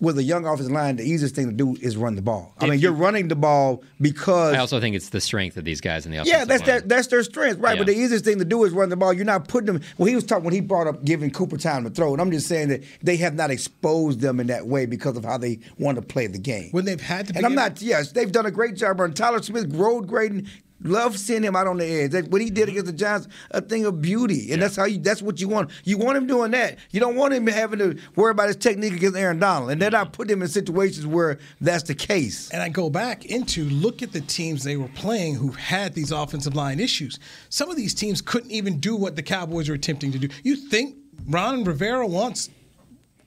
with 0.00 0.16
a 0.18 0.22
young 0.22 0.46
offensive 0.46 0.72
line, 0.72 0.96
the 0.96 1.04
easiest 1.04 1.34
thing 1.34 1.46
to 1.46 1.52
do 1.52 1.76
is 1.80 1.96
run 1.96 2.14
the 2.16 2.22
ball. 2.22 2.54
I 2.58 2.64
if 2.64 2.70
mean, 2.70 2.80
you're 2.80 2.92
running 2.92 3.28
the 3.28 3.36
ball 3.36 3.84
because 4.00 4.54
I 4.54 4.58
also 4.58 4.80
think 4.80 4.96
it's 4.96 5.10
the 5.10 5.20
strength 5.20 5.56
of 5.56 5.64
these 5.64 5.80
guys 5.80 6.06
in 6.06 6.12
the 6.12 6.18
offense. 6.18 6.30
Yeah, 6.30 6.44
that's 6.44 6.62
line. 6.62 6.66
their 6.66 6.80
that's 6.80 7.06
their 7.08 7.22
strength, 7.22 7.60
right? 7.60 7.74
Yeah. 7.74 7.80
But 7.80 7.86
the 7.86 7.98
easiest 7.98 8.24
thing 8.24 8.38
to 8.38 8.44
do 8.44 8.64
is 8.64 8.72
run 8.72 8.88
the 8.88 8.96
ball. 8.96 9.12
You're 9.12 9.26
not 9.26 9.46
putting 9.46 9.66
them. 9.66 9.82
Well, 9.98 10.06
he 10.06 10.14
was 10.14 10.24
talking 10.24 10.44
when 10.44 10.54
he 10.54 10.60
brought 10.60 10.86
up 10.86 11.04
giving 11.04 11.30
Cooper 11.30 11.58
time 11.58 11.84
to 11.84 11.90
throw, 11.90 12.12
and 12.12 12.20
I'm 12.20 12.30
just 12.30 12.48
saying 12.48 12.68
that 12.68 12.82
they 13.02 13.16
have 13.18 13.34
not 13.34 13.50
exposed 13.50 14.20
them 14.20 14.40
in 14.40 14.46
that 14.46 14.66
way 14.66 14.86
because 14.86 15.16
of 15.16 15.24
how 15.24 15.36
they 15.36 15.58
want 15.78 15.96
to 15.96 16.02
play 16.02 16.26
the 16.26 16.38
game. 16.38 16.70
When 16.70 16.86
they've 16.86 17.00
had 17.00 17.28
to, 17.28 17.36
and 17.36 17.44
I'm 17.44 17.54
not. 17.54 17.82
Yes, 17.82 18.12
they've 18.12 18.32
done 18.32 18.46
a 18.46 18.50
great 18.50 18.76
job. 18.76 19.00
on 19.00 19.12
Tyler 19.12 19.42
Smith, 19.42 19.74
road 19.74 20.06
grading, 20.06 20.48
Love 20.82 21.18
seeing 21.18 21.42
him 21.42 21.54
out 21.54 21.66
on 21.66 21.76
the 21.76 21.84
edge. 21.84 22.12
That, 22.12 22.28
what 22.28 22.40
he 22.40 22.50
did 22.50 22.62
mm-hmm. 22.62 22.70
against 22.70 22.86
the 22.86 22.92
Giants, 22.92 23.28
a 23.50 23.60
thing 23.60 23.84
of 23.84 24.00
beauty, 24.00 24.40
and 24.40 24.48
yeah. 24.48 24.56
that's 24.56 24.76
how 24.76 24.84
you. 24.84 24.98
That's 24.98 25.22
what 25.22 25.40
you 25.40 25.48
want. 25.48 25.70
You 25.84 25.98
want 25.98 26.16
him 26.16 26.26
doing 26.26 26.50
that. 26.52 26.78
You 26.90 27.00
don't 27.00 27.16
want 27.16 27.34
him 27.34 27.46
having 27.46 27.78
to 27.80 27.98
worry 28.16 28.30
about 28.30 28.48
his 28.48 28.56
technique 28.56 28.94
against 28.94 29.16
Aaron 29.16 29.38
Donald, 29.38 29.70
and 29.70 29.80
then 29.80 29.94
I 29.94 30.02
mm-hmm. 30.02 30.12
put 30.12 30.30
him 30.30 30.42
in 30.42 30.48
situations 30.48 31.06
where 31.06 31.38
that's 31.60 31.84
the 31.84 31.94
case. 31.94 32.50
And 32.50 32.62
I 32.62 32.68
go 32.68 32.90
back 32.90 33.26
into 33.26 33.64
look 33.64 34.02
at 34.02 34.12
the 34.12 34.20
teams 34.20 34.64
they 34.64 34.76
were 34.76 34.88
playing 34.88 35.34
who 35.34 35.50
had 35.50 35.94
these 35.94 36.12
offensive 36.12 36.54
line 36.54 36.80
issues. 36.80 37.18
Some 37.48 37.70
of 37.70 37.76
these 37.76 37.94
teams 37.94 38.20
couldn't 38.20 38.50
even 38.50 38.78
do 38.80 38.96
what 38.96 39.16
the 39.16 39.22
Cowboys 39.22 39.68
were 39.68 39.74
attempting 39.74 40.12
to 40.12 40.18
do. 40.18 40.28
You 40.42 40.56
think 40.56 40.96
Ron 41.26 41.64
Rivera 41.64 42.06
wants 42.06 42.50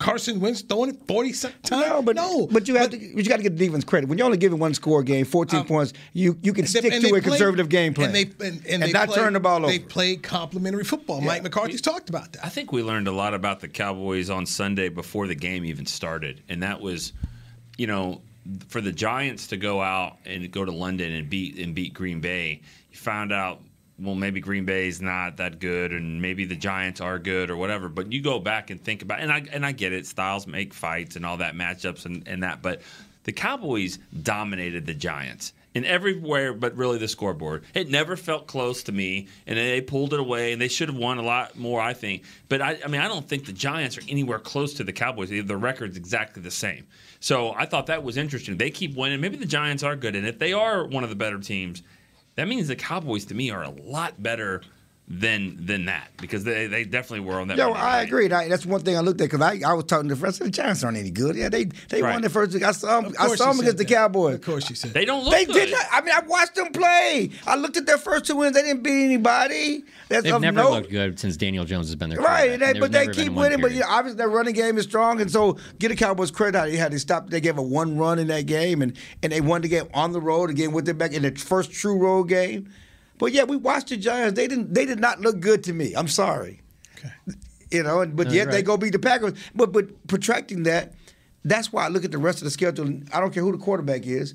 Carson 0.04 0.42
Wentz 0.42 0.62
throwing 0.62 0.90
it 0.90 1.08
40 1.08 1.32
times? 1.32 1.54
No, 1.72 2.02
but, 2.02 2.18
no. 2.18 2.46
but 2.48 2.68
you 2.68 2.76
have 2.76 2.92
but, 2.92 3.00
to 3.00 3.06
you 3.06 3.24
got 3.24 3.38
to 3.38 3.44
give 3.44 3.58
the 3.58 3.66
defense 3.66 3.86
credit. 3.86 4.10
When 4.10 4.18
you're 4.18 4.26
only 4.26 4.38
giving 4.38 4.60
one 4.60 4.74
score 4.74 5.02
game, 5.02 5.24
14 5.24 5.62
um, 5.62 5.66
points, 5.66 5.94
you 6.12 6.38
you 6.42 6.52
can 6.52 6.68
stick 6.68 6.84
to 6.84 7.16
a 7.16 7.22
conservative 7.22 7.70
game 7.70 7.94
plan. 7.94 8.08
And, 8.08 8.16
they, 8.16 8.46
and, 8.46 8.66
and, 8.68 8.84
and 8.84 8.94
not 8.94 9.08
played, 9.08 9.16
turn 9.16 9.34
the 9.34 9.40
ball 9.40 9.64
over. 9.64 9.68
They 9.68 9.80
played 9.80 10.22
complementary 10.22 10.84
football. 10.84 11.22
Yeah. 11.22 11.28
Mike 11.28 11.44
McCarthy's 11.44 11.76
we, 11.76 11.92
talked 11.92 12.10
about 12.10 12.34
that. 12.34 12.46
I 12.46 12.50
think 12.50 12.74
we 12.74 12.84
learned 12.84 13.08
a 13.08 13.14
lot 13.14 13.34
about 13.34 13.62
the 13.62 13.70
Cowboys 13.70 14.30
on 14.30 14.46
Sunday 14.46 14.90
before 14.90 15.26
the 15.26 15.36
game 15.36 15.64
even 15.64 15.86
started. 15.86 16.44
And 16.50 16.62
that 16.64 16.82
was, 16.82 17.14
you 17.78 17.88
know, 17.88 18.22
for 18.68 18.82
the 18.82 18.92
Giants 18.92 19.48
to 19.48 19.58
go 19.58 19.82
out 19.82 20.18
and 20.26 20.52
go 20.52 20.66
to 20.66 20.72
London 20.72 21.14
and 21.14 21.30
beat 21.30 21.58
and 21.58 21.74
beat 21.74 21.94
Green 21.94 22.20
Bay, 22.20 22.62
you 22.92 22.98
found 22.98 23.32
out 23.32 23.62
well, 24.00 24.16
maybe 24.16 24.40
Green 24.40 24.66
Bay's 24.66 25.02
not 25.02 25.38
that 25.38 25.60
good, 25.60 25.92
and 25.92 26.22
maybe 26.22 26.46
the 26.46 26.56
Giants 26.56 27.00
are 27.00 27.20
good, 27.20 27.50
or 27.50 27.58
whatever. 27.58 27.90
But 27.90 28.12
you 28.12 28.22
go 28.22 28.40
back 28.40 28.70
and 28.70 28.82
think 28.82 29.02
about, 29.02 29.20
and 29.20 29.32
I 29.32 29.46
and 29.52 29.66
I 29.66 29.72
get 29.72 29.94
it. 29.94 30.08
Styles 30.08 30.48
make 30.48 30.74
fights 30.74 31.16
and 31.16 31.26
all 31.26 31.38
that 31.38 31.56
matchups 31.56 32.06
and, 32.06 32.28
and 32.28 32.44
that, 32.44 32.62
but 32.62 32.82
the 33.24 33.32
Cowboys 33.32 34.00
dominated 34.22 34.86
the 34.86 34.94
Giants 34.94 35.54
in 35.74 35.86
everywhere 35.86 36.54
but 36.54 36.76
really 36.76 36.98
the 36.98 37.08
scoreboard. 37.08 37.64
It 37.74 37.90
never 37.90 38.16
felt 38.16 38.48
close 38.48 38.84
to 38.84 38.92
me, 38.92 39.28
and 39.48 39.58
they 39.58 39.82
pulled 39.82 40.14
it 40.14 40.20
away, 40.20 40.54
and 40.54 40.62
they 40.62 40.68
should 40.68 40.90
have 40.90 40.98
won 40.98 41.18
a 41.18 41.24
lot 41.24 41.58
more, 41.58 41.82
I 41.82 41.94
think. 41.94 42.24
But 42.50 42.62
I, 42.62 42.80
I 42.84 42.88
mean, 42.88 43.02
I 43.02 43.08
don't 43.08 43.28
think 43.28 43.46
the 43.46 43.54
Giants 43.54 43.98
are 43.98 44.04
anywhere 44.08 44.40
close 44.40 44.74
to 44.76 44.84
the 44.84 44.94
Cowboys. 44.94 45.30
The 45.30 45.58
record's 45.58 45.98
exactly 45.98 46.44
the 46.44 46.52
same. 46.52 46.86
So 47.20 47.54
I 47.54 47.66
thought 47.66 47.88
that 47.88 48.04
was 48.04 48.18
interesting. 48.18 48.58
They 48.58 48.70
keep 48.70 48.96
winning. 48.96 49.22
Maybe 49.22 49.38
the 49.38 49.46
Giants 49.46 49.84
are 49.84 49.96
good, 49.96 50.16
and 50.16 50.28
if 50.28 50.40
they 50.40 50.54
are 50.54 50.86
one 50.86 51.04
of 51.04 51.10
the 51.10 51.16
better 51.16 51.40
teams, 51.40 51.82
that 52.36 52.48
means 52.48 52.68
the 52.68 52.76
Cowboys 52.76 53.26
to 53.26 53.36
me 53.36 53.52
are 53.52 53.64
a 53.64 53.70
lot 53.70 54.22
better 54.22 54.62
than 55.06 55.66
than 55.66 55.86
that 55.86 56.12
because 56.18 56.46
they, 56.46 56.68
they 56.68 56.86
definitely 56.86 57.26
were 57.26 57.40
on 57.40 57.50
that. 57.50 57.58
Yo, 57.58 57.72
I 57.72 58.02
agree. 58.02 58.30
that's 58.30 58.66
one 58.66 58.82
thing 58.82 58.96
I 58.96 59.02
looked 59.02 59.20
at 59.20 59.30
because 59.30 59.42
I, 59.42 59.60
I 59.70 59.74
was 59.74 59.84
talking 59.84 60.08
to 60.08 60.16
the 60.16 60.20
friends. 60.20 60.40
The 60.40 60.50
Giants 60.50 60.82
aren't 60.84 60.98
any 60.98 61.12
good. 61.12 61.36
Yeah, 61.36 61.50
they 61.50 61.66
they 61.90 62.02
right. 62.02 62.14
won 62.14 62.22
the 62.22 62.30
first. 62.30 62.56
I 62.56 62.72
saw 62.72 63.02
them, 63.02 63.14
I 63.20 63.36
saw 63.36 63.52
them 63.52 63.60
against 63.60 63.80
the 63.80 63.86
Cowboys. 63.86 64.36
Of 64.36 64.42
course, 64.42 64.70
you 64.70 64.76
said 64.78 64.94
they 64.94 65.04
don't 65.04 65.26
look. 65.26 65.34
They 65.34 65.46
good. 65.46 65.54
did 65.66 65.72
not. 65.72 65.86
I 65.92 66.02
mean, 66.02 66.14
I 66.16 66.22
watched 66.22 66.56
them 66.56 66.72
play. 66.72 67.32
I 67.46 67.56
looked 67.56 67.76
at 67.76 67.86
their 67.86 67.98
first 67.98 68.26
two 68.26 68.38
wins. 68.38 68.56
They 68.56 68.62
didn't 68.62 68.82
beat 68.82 69.04
anybody. 69.04 69.84
That's 70.08 70.24
They've 70.24 70.40
never 70.40 70.64
looked 70.64 70.90
good 70.90 71.20
since 71.20 71.36
Daniel 71.36 71.66
Jones 71.66 71.88
has 71.88 71.96
been 71.98 72.10
there. 72.10 72.20
Right, 72.20 72.58
they, 72.58 72.80
but 72.80 72.94
they 72.94 73.08
keep 73.08 73.34
winning. 73.34 73.60
But 73.60 73.74
you 73.74 73.82
know, 73.82 73.88
obviously 73.90 74.18
their 74.18 74.30
running 74.30 74.54
game 74.54 74.78
is 74.78 74.86
strong, 74.86 75.20
and 75.20 75.30
so 75.30 75.58
get 75.80 75.90
the 75.90 75.98
Cowboys 75.98 76.32
credit. 76.32 76.58
How 76.58 76.66
they 76.66 76.78
had 76.78 76.94
to 76.94 77.00
stop. 77.00 77.30
They 77.30 77.42
gave 77.42 77.58
a 77.58 77.62
one 77.62 77.98
run 77.98 78.20
in 78.20 78.28
that 78.28 78.46
game, 78.46 78.82
and 78.82 78.98
and 79.22 79.34
they 79.34 79.42
won 79.42 79.62
the 79.62 79.68
game 79.68 79.90
on 79.94 80.14
the 80.14 80.22
road 80.22 80.50
again 80.50 80.72
with 80.72 80.86
their 80.86 80.94
back 80.94 81.12
in 81.12 81.24
the 81.24 81.32
first 81.32 81.74
true 81.74 81.98
road 81.98 82.30
game. 82.30 82.70
But 83.24 83.32
yeah, 83.32 83.46
we 83.46 83.56
watched 83.56 83.88
the 83.88 83.96
Giants. 83.96 84.36
They 84.36 84.50
didn't. 84.50 84.74
They 84.74 84.86
did 84.86 85.00
not 85.00 85.22
look 85.22 85.40
good 85.40 85.64
to 85.64 85.72
me. 85.72 85.94
I'm 85.94 86.10
sorry. 86.10 86.62
Okay. 86.98 87.10
You 87.72 87.82
know, 87.82 88.06
but 88.06 88.32
yet 88.32 88.48
right. 88.48 88.52
they 88.52 88.62
go 88.62 88.76
beat 88.76 88.92
the 88.92 89.00
Packers. 89.00 89.32
But 89.56 89.72
but 89.72 90.08
protracting 90.10 90.64
that, 90.64 90.92
that's 91.46 91.72
why 91.72 91.86
I 91.86 91.88
look 91.88 92.04
at 92.04 92.12
the 92.12 92.18
rest 92.18 92.40
of 92.40 92.44
the 92.44 92.52
schedule. 92.52 92.86
I 93.14 93.22
don't 93.22 93.34
care 93.34 93.42
who 93.42 93.54
the 93.54 93.64
quarterback 93.64 94.06
is. 94.06 94.34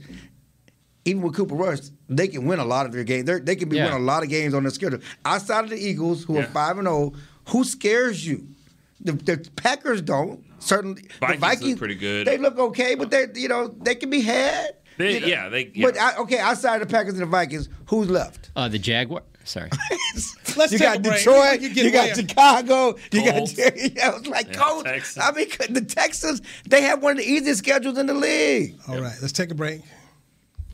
Even 1.05 1.21
with 1.21 1.35
Cooper 1.37 1.55
Rush, 1.55 1.81
they 2.09 2.29
can 2.29 2.47
win 2.47 2.61
a 2.61 2.65
lot 2.65 2.87
of 2.87 2.93
their 2.93 3.05
games. 3.05 3.27
They're, 3.27 3.41
they 3.41 3.57
can 3.57 3.69
be 3.69 3.77
yeah. 3.77 3.85
winning 3.85 4.01
a 4.01 4.05
lot 4.07 4.23
of 4.23 4.31
games 4.31 4.55
on 4.55 4.63
their 4.63 4.71
schedule. 4.71 5.01
Outside 5.23 5.65
of 5.65 5.71
the 5.71 5.77
Eagles, 5.77 6.25
who 6.25 6.37
yeah. 6.37 6.45
are 6.45 6.47
five 6.47 6.79
and 6.79 6.87
zero, 6.87 7.13
oh, 7.15 7.17
who 7.49 7.65
scares 7.65 8.27
you? 8.27 8.49
The, 9.03 9.13
the 9.13 9.51
Packers 9.55 10.01
don't. 10.01 10.47
Certainly, 10.61 11.03
Vikings 11.21 11.41
the 11.41 11.47
Vikings 11.47 11.71
look 11.73 11.79
pretty 11.79 11.95
good. 11.95 12.27
They 12.27 12.39
look 12.39 12.59
okay, 12.59 12.95
but 12.95 13.11
they 13.11 13.27
you 13.35 13.49
know 13.49 13.69
they 13.69 13.97
can 13.97 14.09
be 14.09 14.23
had. 14.23 14.78
They, 14.99 15.15
you 15.15 15.21
know? 15.21 15.27
Yeah, 15.27 15.49
they. 15.49 15.71
Yeah. 15.75 15.87
But 15.87 15.99
I, 15.99 16.17
okay, 16.19 16.39
outside 16.39 16.83
of 16.83 16.89
the 16.89 16.93
Packers 16.93 17.15
and 17.15 17.23
the 17.23 17.27
Vikings, 17.27 17.69
who's 17.87 18.11
left? 18.11 18.51
Uh, 18.55 18.69
the 18.69 18.79
Jaguar. 18.79 19.23
Sorry. 19.45 19.71
Let's 20.57 20.73
you 20.73 20.79
got 20.79 21.01
Detroit. 21.01 21.63
You, 21.63 21.69
you 21.71 21.91
got 21.91 22.15
Chicago. 22.15 22.97
You 23.11 23.25
got 23.25 23.51
yeah, 23.57 23.71
it 23.75 24.15
was 24.15 24.27
like 24.27 24.49
yeah, 24.49 24.53
Colts. 24.55 24.85
Texas. 24.85 25.19
I 25.23 25.33
mean, 25.33 25.49
the 25.71 25.81
Texans. 25.81 26.43
They 26.69 26.83
have 26.83 27.03
one 27.03 27.13
of 27.13 27.19
the 27.19 27.25
easiest 27.25 27.61
schedules 27.61 27.97
in 27.97 28.07
the 28.07 28.15
league. 28.15 28.79
All 28.87 29.01
right, 29.01 29.17
let's 29.23 29.33
take 29.33 29.51
a 29.51 29.55
break. 29.55 29.81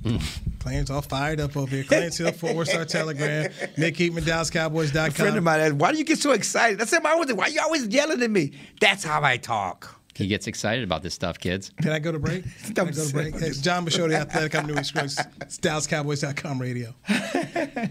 Clarence 0.59 0.91
all 0.91 1.03
fired 1.03 1.41
up 1.41 1.57
over 1.57 1.75
here. 1.75 1.85
Clarence 1.85 2.19
Hill, 2.19 2.33
Fort 2.33 2.57
Worth 2.57 2.69
Star 2.69 2.85
Telegram. 2.85 3.51
Nick 3.77 3.97
Eatman, 3.97 4.23
DallasCowboys.com. 4.23 5.09
A 5.09 5.11
friend 5.11 5.37
of 5.37 5.45
mine 5.45 5.61
asked, 5.61 5.75
why 5.75 5.93
do 5.93 5.99
you 5.99 6.05
get 6.05 6.19
so 6.19 6.33
excited? 6.33 6.79
That's 6.79 6.91
what 6.91 7.05
I 7.05 7.25
said, 7.27 7.37
why 7.37 7.45
are 7.45 7.51
you 7.51 7.61
always 7.63 7.87
yelling 7.87 8.23
at 8.23 8.31
me? 8.31 8.53
That's 8.81 9.05
how 9.05 9.23
I 9.23 9.37
talk. 9.37 10.01
He 10.15 10.29
gets 10.29 10.47
excited 10.47 10.85
about 10.85 11.03
this 11.03 11.13
stuff, 11.13 11.39
kids. 11.39 11.73
Can 11.83 11.91
I 11.91 11.99
go 11.99 12.13
to 12.13 12.21
break? 12.21 12.45
Can 12.75 12.89
I 12.89 12.91
go 12.93 13.05
to 13.05 13.13
break? 13.13 13.35
Hey, 13.39 13.49
it's 13.49 13.61
John 13.61 13.85
Machota, 13.85 14.15
Athletic. 14.15 14.55
I'm 14.55 14.67
Newy 14.67 14.85
Scruggs. 14.85 15.19
It's 15.41 15.59
DallasCowboys.com 15.59 16.61
radio. 16.61 16.95
the 17.09 17.91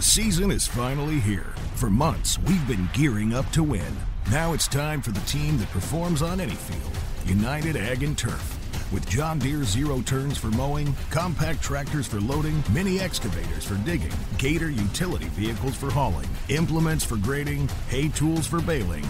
season 0.00 0.52
is 0.52 0.68
finally 0.68 1.18
here. 1.18 1.52
For 1.74 1.90
months, 1.90 2.38
we've 2.40 2.66
been 2.68 2.88
gearing 2.92 3.34
up 3.34 3.50
to 3.50 3.64
win. 3.64 3.96
Now 4.30 4.52
it's 4.52 4.68
time 4.68 5.02
for 5.02 5.10
the 5.10 5.20
team 5.20 5.58
that 5.58 5.68
performs 5.70 6.22
on 6.22 6.40
any 6.40 6.54
field 6.54 6.92
United 7.26 7.76
Ag 7.76 8.04
and 8.04 8.16
Turf. 8.16 8.56
With 8.92 9.08
John 9.08 9.38
Deere 9.38 9.64
zero 9.64 10.00
turns 10.02 10.36
for 10.38 10.48
mowing, 10.48 10.94
compact 11.10 11.62
tractors 11.62 12.06
for 12.06 12.20
loading, 12.20 12.62
mini 12.72 13.00
excavators 13.00 13.64
for 13.64 13.74
digging, 13.84 14.12
Gator 14.38 14.70
utility 14.70 15.26
vehicles 15.26 15.76
for 15.76 15.90
hauling, 15.90 16.28
implements 16.48 17.04
for 17.04 17.16
grading, 17.16 17.68
hay 17.88 18.08
tools 18.08 18.46
for 18.46 18.60
baling. 18.60 19.06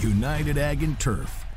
United 0.00 0.58
Ag 0.58 0.82
and 0.82 0.98
Turf 0.98 1.41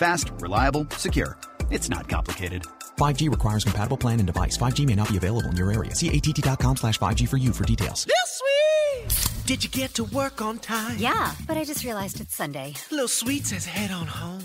Fast, 0.00 0.32
reliable, 0.40 0.86
secure. 0.96 1.36
It's 1.68 1.90
not 1.90 2.08
complicated. 2.08 2.62
5G 2.96 3.30
requires 3.30 3.64
compatible 3.64 3.98
plan 3.98 4.18
and 4.18 4.26
device. 4.26 4.56
5G 4.56 4.86
may 4.86 4.94
not 4.94 5.10
be 5.10 5.18
available 5.18 5.50
in 5.50 5.58
your 5.58 5.70
area. 5.70 5.94
See 5.94 6.08
att.com 6.08 6.78
slash 6.78 6.98
5G 6.98 7.28
for 7.28 7.36
you 7.36 7.52
for 7.52 7.64
details. 7.64 8.06
This 8.06 8.40
sweet! 8.40 9.44
Did 9.44 9.62
you 9.62 9.68
get 9.68 9.92
to 9.94 10.04
work 10.04 10.40
on 10.40 10.58
time? 10.58 10.96
Yeah, 10.96 11.34
but 11.46 11.58
I 11.58 11.64
just 11.64 11.84
realized 11.84 12.18
it's 12.18 12.34
Sunday. 12.34 12.72
Little 12.90 13.08
Sweet 13.08 13.44
says 13.44 13.66
head 13.66 13.90
on 13.90 14.06
home. 14.06 14.44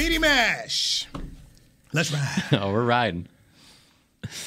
Media 0.00 0.18
Mash. 0.18 1.06
Let's 1.92 2.10
ride. 2.10 2.42
oh, 2.52 2.72
we're 2.72 2.86
riding. 2.86 3.28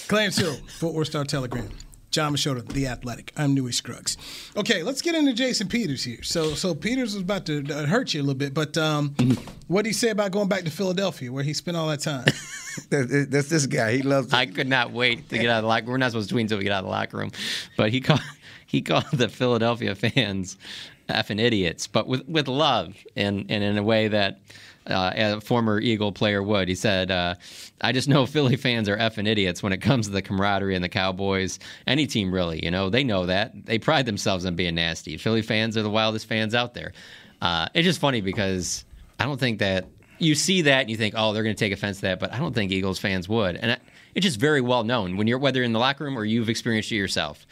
Clarence 0.07 0.37
Hill, 0.37 0.57
Fort 0.79 0.95
Worth 0.95 1.09
Star 1.09 1.25
Telegram. 1.25 1.69
John 2.09 2.33
Machota, 2.33 2.67
The 2.67 2.87
Athletic. 2.87 3.31
I'm 3.37 3.53
Newy 3.53 3.71
Scruggs. 3.71 4.17
Okay, 4.57 4.81
let's 4.81 5.03
get 5.03 5.13
into 5.13 5.31
Jason 5.31 5.67
Peters 5.67 6.03
here. 6.03 6.23
So, 6.23 6.55
so 6.55 6.73
Peters 6.73 7.13
was 7.13 7.21
about 7.21 7.45
to 7.45 7.63
uh, 7.71 7.85
hurt 7.85 8.15
you 8.15 8.21
a 8.21 8.23
little 8.23 8.33
bit, 8.33 8.55
but 8.55 8.75
um, 8.79 9.09
what 9.67 9.83
did 9.83 9.89
he 9.89 9.93
say 9.93 10.09
about 10.09 10.31
going 10.31 10.47
back 10.47 10.63
to 10.63 10.71
Philadelphia, 10.71 11.31
where 11.31 11.43
he 11.43 11.53
spent 11.53 11.77
all 11.77 11.87
that 11.89 11.99
time? 11.99 12.25
that's, 12.89 13.27
that's 13.27 13.49
this 13.49 13.67
guy. 13.67 13.97
He 13.97 14.01
loves. 14.01 14.33
I 14.33 14.47
could 14.47 14.67
not 14.67 14.91
wait 14.91 15.29
to 15.29 15.37
get 15.37 15.51
out 15.51 15.57
of 15.57 15.65
the 15.65 15.67
locker. 15.67 15.85
Room. 15.85 15.91
We're 15.91 15.97
not 15.97 16.13
supposed 16.13 16.29
to 16.29 16.33
tweet 16.33 16.45
until 16.45 16.57
we 16.57 16.63
get 16.63 16.73
out 16.73 16.79
of 16.79 16.85
the 16.85 16.89
locker 16.89 17.17
room, 17.17 17.31
but 17.77 17.91
he 17.91 18.01
called 18.01 18.21
he 18.65 18.81
called 18.81 19.05
the 19.13 19.29
Philadelphia 19.29 19.93
fans 19.93 20.57
effing 21.09 21.39
idiots, 21.39 21.85
but 21.85 22.07
with 22.07 22.27
with 22.27 22.47
love 22.47 22.95
and 23.15 23.45
and 23.49 23.63
in 23.63 23.77
a 23.77 23.83
way 23.83 24.07
that 24.07 24.39
uh, 24.87 25.11
a 25.15 25.41
former 25.41 25.79
Eagle 25.79 26.11
player 26.11 26.41
would. 26.41 26.67
He 26.67 26.75
said, 26.75 27.11
uh, 27.11 27.35
"I 27.81 27.91
just 27.91 28.07
know 28.07 28.25
Philly 28.27 28.55
fans 28.55 28.89
are 28.89 28.97
effing 28.97 29.27
idiots 29.27 29.63
when 29.63 29.73
it 29.73 29.81
comes 29.81 30.07
to 30.07 30.11
the 30.11 30.21
camaraderie 30.21 30.75
and 30.75 30.83
the 30.83 30.89
Cowboys. 30.89 31.59
Any 31.87 32.07
team, 32.07 32.33
really. 32.33 32.63
You 32.63 32.71
know, 32.71 32.89
they 32.89 33.03
know 33.03 33.25
that. 33.25 33.65
They 33.65 33.79
pride 33.79 34.05
themselves 34.05 34.45
on 34.45 34.55
being 34.55 34.75
nasty. 34.75 35.17
Philly 35.17 35.41
fans 35.41 35.77
are 35.77 35.83
the 35.83 35.89
wildest 35.89 36.27
fans 36.27 36.55
out 36.55 36.73
there. 36.73 36.93
Uh, 37.41 37.67
it's 37.73 37.85
just 37.85 37.99
funny 37.99 38.21
because 38.21 38.85
I 39.19 39.25
don't 39.25 39.39
think 39.39 39.59
that 39.59 39.87
you 40.19 40.35
see 40.35 40.63
that 40.63 40.81
and 40.81 40.89
you 40.89 40.97
think, 40.97 41.15
oh, 41.17 41.33
they're 41.33 41.43
going 41.43 41.55
to 41.55 41.59
take 41.59 41.73
offense 41.73 41.97
to 41.97 42.03
that, 42.03 42.19
but 42.19 42.31
I 42.31 42.37
don't 42.39 42.53
think 42.53 42.71
Eagles 42.71 42.99
fans 42.99 43.27
would. 43.27 43.57
And 43.57 43.79
it's 44.15 44.25
just 44.25 44.39
very 44.39 44.61
well 44.61 44.83
known 44.83 45.17
when 45.17 45.27
you're 45.27 45.37
whether 45.39 45.63
in 45.63 45.73
the 45.73 45.79
locker 45.79 46.03
room 46.03 46.17
or 46.17 46.25
you've 46.25 46.49
experienced 46.49 46.91
it 46.91 46.95
yourself. 46.95 47.45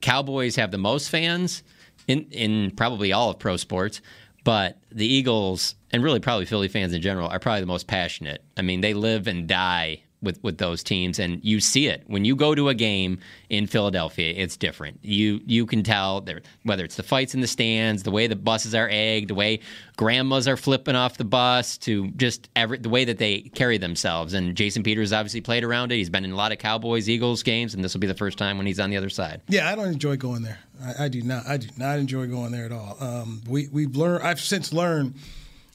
Cowboys 0.00 0.56
have 0.56 0.70
the 0.70 0.78
most 0.78 1.08
fans 1.08 1.62
in 2.08 2.26
in 2.30 2.72
probably 2.72 3.12
all 3.12 3.30
of 3.30 3.38
pro 3.38 3.56
sports, 3.56 4.00
but 4.44 4.78
the 4.90 5.06
Eagles 5.06 5.74
and 5.90 6.02
really 6.02 6.20
probably 6.20 6.46
Philly 6.46 6.68
fans 6.68 6.92
in 6.92 7.02
general 7.02 7.28
are 7.28 7.38
probably 7.38 7.60
the 7.60 7.66
most 7.66 7.86
passionate. 7.86 8.42
I 8.56 8.62
mean, 8.62 8.80
they 8.80 8.94
live 8.94 9.26
and 9.26 9.46
die 9.46 10.02
with 10.22 10.42
with 10.42 10.58
those 10.58 10.82
teams, 10.82 11.18
and 11.18 11.44
you 11.44 11.60
see 11.60 11.88
it 11.88 12.04
when 12.06 12.24
you 12.24 12.36
go 12.36 12.54
to 12.54 12.68
a 12.68 12.74
game 12.74 13.18
in 13.48 13.66
Philadelphia. 13.66 14.32
It's 14.36 14.56
different. 14.56 15.00
You 15.02 15.40
you 15.46 15.66
can 15.66 15.82
tell 15.82 16.24
whether 16.62 16.84
it's 16.84 16.96
the 16.96 17.02
fights 17.02 17.34
in 17.34 17.40
the 17.40 17.46
stands, 17.46 18.02
the 18.02 18.10
way 18.10 18.26
the 18.26 18.36
buses 18.36 18.74
are 18.74 18.88
egged, 18.90 19.28
the 19.28 19.34
way 19.34 19.60
grandmas 19.96 20.48
are 20.48 20.56
flipping 20.56 20.94
off 20.94 21.18
the 21.18 21.24
bus, 21.24 21.76
to 21.78 22.08
just 22.12 22.48
every 22.56 22.78
the 22.78 22.88
way 22.88 23.04
that 23.04 23.18
they 23.18 23.40
carry 23.40 23.78
themselves. 23.78 24.34
And 24.34 24.56
Jason 24.56 24.82
Peters 24.82 25.12
obviously 25.12 25.40
played 25.40 25.64
around 25.64 25.92
it. 25.92 25.96
He's 25.96 26.10
been 26.10 26.24
in 26.24 26.32
a 26.32 26.36
lot 26.36 26.52
of 26.52 26.58
Cowboys 26.58 27.08
Eagles 27.08 27.42
games, 27.42 27.74
and 27.74 27.82
this 27.82 27.94
will 27.94 28.00
be 28.00 28.06
the 28.06 28.14
first 28.14 28.38
time 28.38 28.56
when 28.56 28.66
he's 28.66 28.80
on 28.80 28.90
the 28.90 28.96
other 28.96 29.10
side. 29.10 29.42
Yeah, 29.48 29.70
I 29.70 29.74
don't 29.74 29.88
enjoy 29.88 30.16
going 30.16 30.42
there. 30.42 30.58
I, 30.82 31.04
I 31.04 31.08
do 31.08 31.22
not. 31.22 31.46
I 31.46 31.56
do 31.56 31.68
not 31.76 31.98
enjoy 31.98 32.26
going 32.26 32.52
there 32.52 32.64
at 32.64 32.72
all. 32.72 32.96
Um, 33.00 33.42
we 33.48 33.68
we've 33.68 33.96
learned. 33.96 34.24
I've 34.24 34.40
since 34.40 34.72
learned 34.72 35.14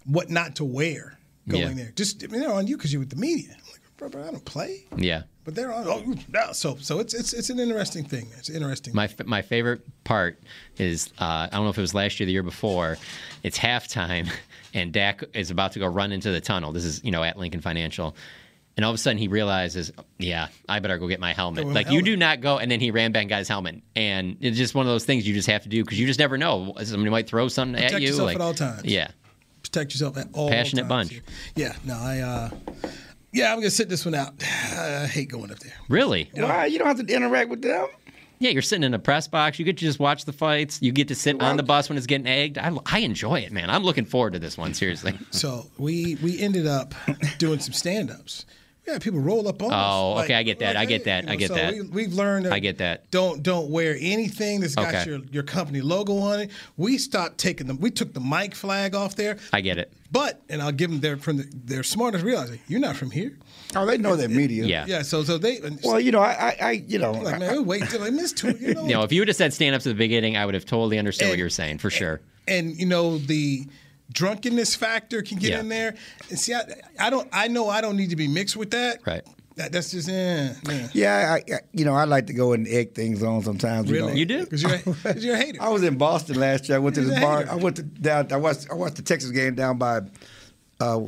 what 0.06 0.30
not 0.30 0.56
to 0.56 0.66
wear 0.66 1.18
going 1.48 1.78
yeah. 1.78 1.84
there. 1.84 1.92
Just 1.96 2.24
I 2.24 2.28
mean, 2.28 2.42
they're 2.42 2.52
on 2.52 2.68
you 2.68 2.78
because 2.78 2.92
you're 2.92 3.00
with 3.00 3.10
the 3.10 3.18
media. 3.18 3.56
Bro, 3.98 4.10
bro, 4.10 4.28
I 4.28 4.32
don't 4.32 4.46
play. 4.46 4.84
Yeah. 4.96 5.24
But 5.44 5.56
they're 5.56 5.74
on. 5.74 5.88
Oh, 5.88 6.16
no. 6.32 6.52
So 6.52 6.76
so 6.76 7.00
it's 7.00 7.16
it's 7.16 7.34
it's 7.34 7.50
an 7.50 7.60
interesting 7.60 8.04
thing. 8.04 8.28
It's 8.38 8.50
interesting. 8.50 8.94
My 8.94 9.10
my 9.26 9.42
favorite 9.42 9.82
part 10.04 10.40
is 10.78 11.08
uh, 11.20 11.48
I 11.48 11.50
don't 11.52 11.64
know 11.64 11.70
if 11.70 11.78
it 11.78 11.82
was 11.82 11.96
last 11.96 12.20
year, 12.20 12.26
the 12.26 12.34
year 12.34 12.44
before. 12.44 12.98
It's 13.44 13.58
halftime, 13.58 14.30
and 14.74 14.92
Dak 14.94 15.24
is 15.34 15.50
about 15.50 15.72
to 15.72 15.80
go 15.80 15.88
run 15.88 16.12
into 16.12 16.32
the 16.32 16.42
tunnel. 16.42 16.74
This 16.74 16.86
is 16.86 17.04
you 17.04 17.12
know 17.12 17.24
at 17.24 17.38
Lincoln 17.38 17.62
Financial. 17.62 18.16
And 18.76 18.86
all 18.86 18.92
of 18.92 18.96
a 18.96 19.00
sudden 19.00 19.18
he 19.18 19.28
realizes, 19.28 19.92
yeah, 20.20 20.50
I 20.70 20.78
better 20.78 21.00
go 21.00 21.08
get 21.08 21.20
my 21.20 21.34
helmet. 21.34 21.64
Go 21.64 21.72
like, 21.72 21.88
my 21.88 21.94
you 21.94 22.04
do 22.04 22.16
not 22.16 22.42
go. 22.42 22.60
And 22.60 22.70
then 22.70 22.80
he 22.80 22.92
ran 22.92 23.12
back 23.12 23.22
and 23.22 23.30
got 23.30 23.40
his 23.40 23.48
helmet. 23.48 23.82
And 23.96 24.38
it's 24.40 24.56
just 24.56 24.76
one 24.76 24.86
of 24.86 24.92
those 24.92 25.04
things 25.04 25.28
you 25.28 25.34
just 25.34 25.48
have 25.48 25.64
to 25.64 25.70
do 25.70 25.84
because 25.84 26.00
you 26.00 26.06
just 26.06 26.20
never 26.20 26.38
know. 26.38 26.76
Somebody 26.84 27.10
might 27.10 27.28
throw 27.28 27.48
something 27.48 27.74
Protect 27.74 27.96
at 27.96 28.02
you. 28.02 28.10
Yourself 28.10 28.28
like, 28.28 28.36
at 28.36 28.42
all 28.42 28.54
times. 28.54 28.86
Yeah 28.86 29.10
protect 29.64 29.94
yourself 29.94 30.18
at 30.18 30.28
all 30.34 30.50
passionate 30.50 30.88
times. 30.88 31.10
bunch. 31.10 31.22
Yeah, 31.56 31.76
no, 31.86 31.96
I. 31.96 32.20
Uh, 32.20 32.50
yeah, 33.32 33.52
I'm 33.52 33.60
gonna 33.60 33.70
sit 33.70 33.90
this 33.90 34.06
one 34.06 34.16
out. 34.16 34.34
I 34.44 35.08
hate 35.08 35.30
going 35.30 35.52
up 35.52 35.60
there. 35.60 35.74
Really? 35.90 36.30
You 36.34 36.44
Why? 36.44 36.66
You 36.66 36.80
don't 36.80 36.88
have 36.88 37.06
to 37.06 37.14
interact 37.14 37.50
with 37.50 37.62
them. 37.62 37.88
Yeah, 38.40 38.52
you're 38.52 38.62
sitting 38.62 38.84
in 38.84 38.94
a 38.94 39.00
press 39.00 39.28
box. 39.28 39.58
You 39.58 39.66
get 39.66 39.78
to 39.78 39.86
just 39.86 40.00
watch 40.00 40.26
the 40.26 40.34
fights. 40.34 40.80
You 40.82 40.92
get 40.92 41.08
to 41.08 41.16
sit 41.16 41.42
on 41.42 41.58
the 41.58 41.64
bus 41.64 41.90
when 41.90 41.98
it's 41.98 42.06
getting 42.06 42.28
egged. 42.28 42.60
I, 42.60 42.72
I 42.86 43.00
enjoy 43.00 43.40
it, 43.40 43.52
man. 43.52 43.72
I'm 43.72 43.84
looking 43.84 44.06
forward 44.06 44.34
to 44.34 44.40
this 44.40 44.58
one. 44.58 44.76
Seriously. 44.76 45.18
so 45.32 45.66
we 45.78 46.18
we 46.22 46.40
ended 46.40 46.68
up 46.68 46.94
doing 47.40 47.60
some 47.60 47.74
stand-ups. 47.74 48.46
Yeah, 48.88 49.00
people 49.00 49.20
roll 49.20 49.50
up 49.50 49.62
on 49.62 49.72
oh, 49.72 49.76
us. 49.76 49.94
Oh, 49.94 50.12
like, 50.14 50.26
okay, 50.26 50.36
I 50.36 50.44
get 50.44 50.60
that. 50.60 50.76
Like, 50.76 50.84
I 50.84 50.86
get 50.86 51.04
that. 51.04 51.24
You 51.24 51.28
know, 51.28 51.34
I 51.34 51.36
get 51.36 51.48
so 51.50 51.56
that. 51.56 51.90
We, 51.92 52.04
have 52.04 52.14
learned. 52.14 52.46
That 52.46 52.54
I 52.54 52.60
get 52.60 52.78
that. 52.78 53.12
Don't 53.12 53.44
don't 53.44 53.70
wear 53.70 53.98
anything 54.00 54.62
that's 54.62 54.76
got 54.76 54.96
okay. 54.96 55.10
your 55.10 55.20
your 55.30 55.44
company 55.44 55.82
logo 55.82 56.18
on 56.20 56.40
it. 56.40 56.52
We 56.78 56.98
stopped 56.98 57.38
taking 57.38 57.68
them. 57.68 57.80
We 57.82 57.92
took 57.92 58.14
the 58.14 58.22
mic 58.22 58.56
flag 58.56 58.96
off 58.96 59.16
there. 59.16 59.38
I 59.52 59.60
get 59.60 59.78
it. 59.78 59.92
But 60.10 60.42
and 60.48 60.62
I'll 60.62 60.72
give 60.72 60.90
them 60.90 61.02
their 61.02 61.18
from 61.18 61.38
the, 61.38 61.50
their 61.54 61.84
smartest 61.84 62.24
realizing 62.24 62.60
you're 62.70 62.80
not 62.80 62.96
from 62.96 63.12
here. 63.12 63.38
Oh, 63.76 63.86
they 63.86 63.98
know 63.98 64.16
that 64.16 64.32
media. 64.32 64.64
Yeah. 64.64 64.86
Yeah. 64.88 65.02
So 65.02 65.24
so 65.24 65.38
they. 65.38 65.60
Well, 65.84 66.00
you 66.00 66.14
know, 66.14 66.22
I, 66.22 66.56
I, 66.62 66.72
you 66.72 66.98
know, 66.98 67.12
like 67.12 67.40
man, 67.40 67.66
wait 67.66 67.84
till 67.90 68.04
I 68.04 68.10
miss 68.10 68.32
two. 68.32 68.52
You 68.58 68.74
know, 68.74 68.86
you 68.86 68.94
know, 68.94 69.04
if 69.04 69.12
you 69.12 69.20
would 69.20 69.28
have 69.28 69.36
said 69.36 69.54
stand 69.54 69.76
up 69.76 69.82
to 69.82 69.90
the 69.90 69.96
beginning, 69.96 70.38
I 70.38 70.46
would 70.46 70.56
have 70.56 70.66
totally 70.66 70.98
understood 70.98 71.26
and, 71.26 71.32
what 71.32 71.40
you're 71.40 71.50
saying 71.50 71.80
for 71.80 71.90
sure. 71.90 72.22
And, 72.48 72.70
and 72.70 72.80
you 72.80 72.86
know 72.86 73.18
the 73.18 73.68
drunkenness 74.12 74.76
factor 74.76 75.22
can 75.22 75.38
get 75.38 75.52
yeah. 75.52 75.60
in 75.60 75.70
there. 75.70 75.96
And 76.30 76.40
see, 76.40 76.54
I, 76.54 76.64
I 77.00 77.10
don't. 77.10 77.28
I 77.32 77.48
know 77.48 77.70
I 77.70 77.82
don't 77.82 77.98
need 77.98 78.10
to 78.12 78.16
be 78.16 78.28
mixed 78.28 78.56
with 78.56 78.72
that. 78.72 79.06
Right. 79.06 79.24
That, 79.56 79.72
that's 79.72 79.90
just 79.90 80.08
eh, 80.08 80.54
yeah. 80.70 80.88
Yeah, 80.94 81.34
I, 81.34 81.54
I, 81.54 81.60
you 81.74 81.84
know, 81.84 81.96
I 81.96 82.04
like 82.04 82.28
to 82.28 82.34
go 82.34 82.54
and 82.54 82.68
egg 82.68 82.94
things 82.94 83.24
on 83.24 83.42
sometimes. 83.42 83.92
Really, 83.92 84.20
you, 84.20 84.26
know. 84.26 84.36
you 84.36 84.40
do? 84.40 84.44
Because 84.44 84.62
you're, 84.62 84.96
cause 84.96 85.26
you're 85.26 85.34
a 85.34 85.38
hater. 85.38 85.60
I 85.64 85.70
was 85.70 85.82
in 85.82 85.98
Boston 85.98 86.40
last 86.40 86.70
year. 86.70 86.76
I 86.78 86.80
went 86.80 86.96
to 86.96 87.02
this 87.02 87.20
bar. 87.20 87.46
I 87.50 87.56
went 87.56 87.78
to 87.78 87.84
down. 87.84 88.32
I 88.32 88.38
watched. 88.38 88.70
I 88.70 88.76
watched 88.76 88.98
the 88.98 89.02
Texas 89.02 89.32
game 89.32 89.56
down 89.56 89.78
by. 89.78 90.02
Uh, 90.80 91.06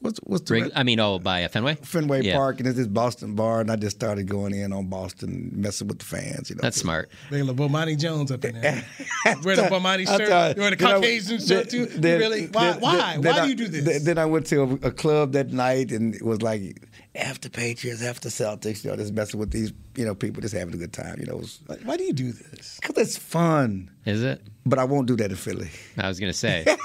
what's 0.00 0.18
what's 0.20 0.44
the? 0.48 0.54
Rig, 0.54 0.72
I 0.74 0.82
mean, 0.82 1.00
oh, 1.00 1.18
by 1.18 1.44
uh, 1.44 1.48
Fenway. 1.48 1.76
Fenway 1.76 2.22
yeah. 2.22 2.36
Park, 2.36 2.58
and 2.58 2.66
there's 2.66 2.76
this 2.76 2.86
Boston 2.86 3.34
bar, 3.34 3.60
and 3.60 3.70
I 3.70 3.76
just 3.76 3.96
started 3.96 4.28
going 4.28 4.54
in 4.54 4.72
on 4.72 4.86
Boston, 4.86 5.50
messing 5.54 5.88
with 5.88 5.98
the 5.98 6.04
fans. 6.04 6.50
You 6.50 6.56
know, 6.56 6.60
that's 6.62 6.76
smart. 6.76 7.10
Bring 7.28 7.48
a 7.48 7.54
Bomani 7.54 7.98
Jones 7.98 8.30
up 8.30 8.44
in 8.44 8.60
there. 8.60 8.84
Wear 9.44 9.56
the 9.56 9.62
Bomani 9.62 10.06
shirt. 10.06 10.56
You 10.56 10.62
wear 10.62 10.70
the 10.70 10.76
Caucasian 10.76 11.40
shirt 11.40 11.70
too. 11.70 11.86
Then, 11.86 12.18
really? 12.18 12.46
Why? 12.46 12.72
Then, 12.72 12.80
why? 12.80 13.18
Then, 13.18 13.34
why 13.34 13.42
do 13.42 13.48
you 13.48 13.54
do 13.54 13.68
this? 13.68 14.04
Then 14.04 14.18
I 14.18 14.26
went 14.26 14.46
to 14.46 14.62
a, 14.62 14.88
a 14.88 14.90
club 14.90 15.32
that 15.32 15.52
night, 15.52 15.92
and 15.92 16.14
it 16.14 16.22
was 16.22 16.42
like 16.42 16.88
after 17.14 17.48
Patriots, 17.48 18.02
after 18.02 18.28
Celtics, 18.28 18.84
you 18.84 18.90
know, 18.90 18.96
just 18.96 19.12
messing 19.12 19.40
with 19.40 19.50
these, 19.50 19.72
you 19.96 20.04
know, 20.04 20.14
people 20.14 20.40
just 20.40 20.54
having 20.54 20.74
a 20.74 20.78
good 20.78 20.92
time. 20.92 21.16
You 21.18 21.26
know, 21.26 21.36
was, 21.36 21.60
why 21.84 21.96
do 21.96 22.04
you 22.04 22.12
do 22.12 22.32
this? 22.32 22.78
Because 22.80 22.96
it's 22.98 23.18
fun. 23.18 23.90
Is 24.04 24.22
it? 24.22 24.42
But 24.64 24.78
I 24.78 24.84
won't 24.84 25.06
do 25.06 25.16
that 25.16 25.30
in 25.30 25.36
Philly. 25.36 25.70
I 25.96 26.08
was 26.08 26.20
gonna 26.20 26.32
say. 26.32 26.64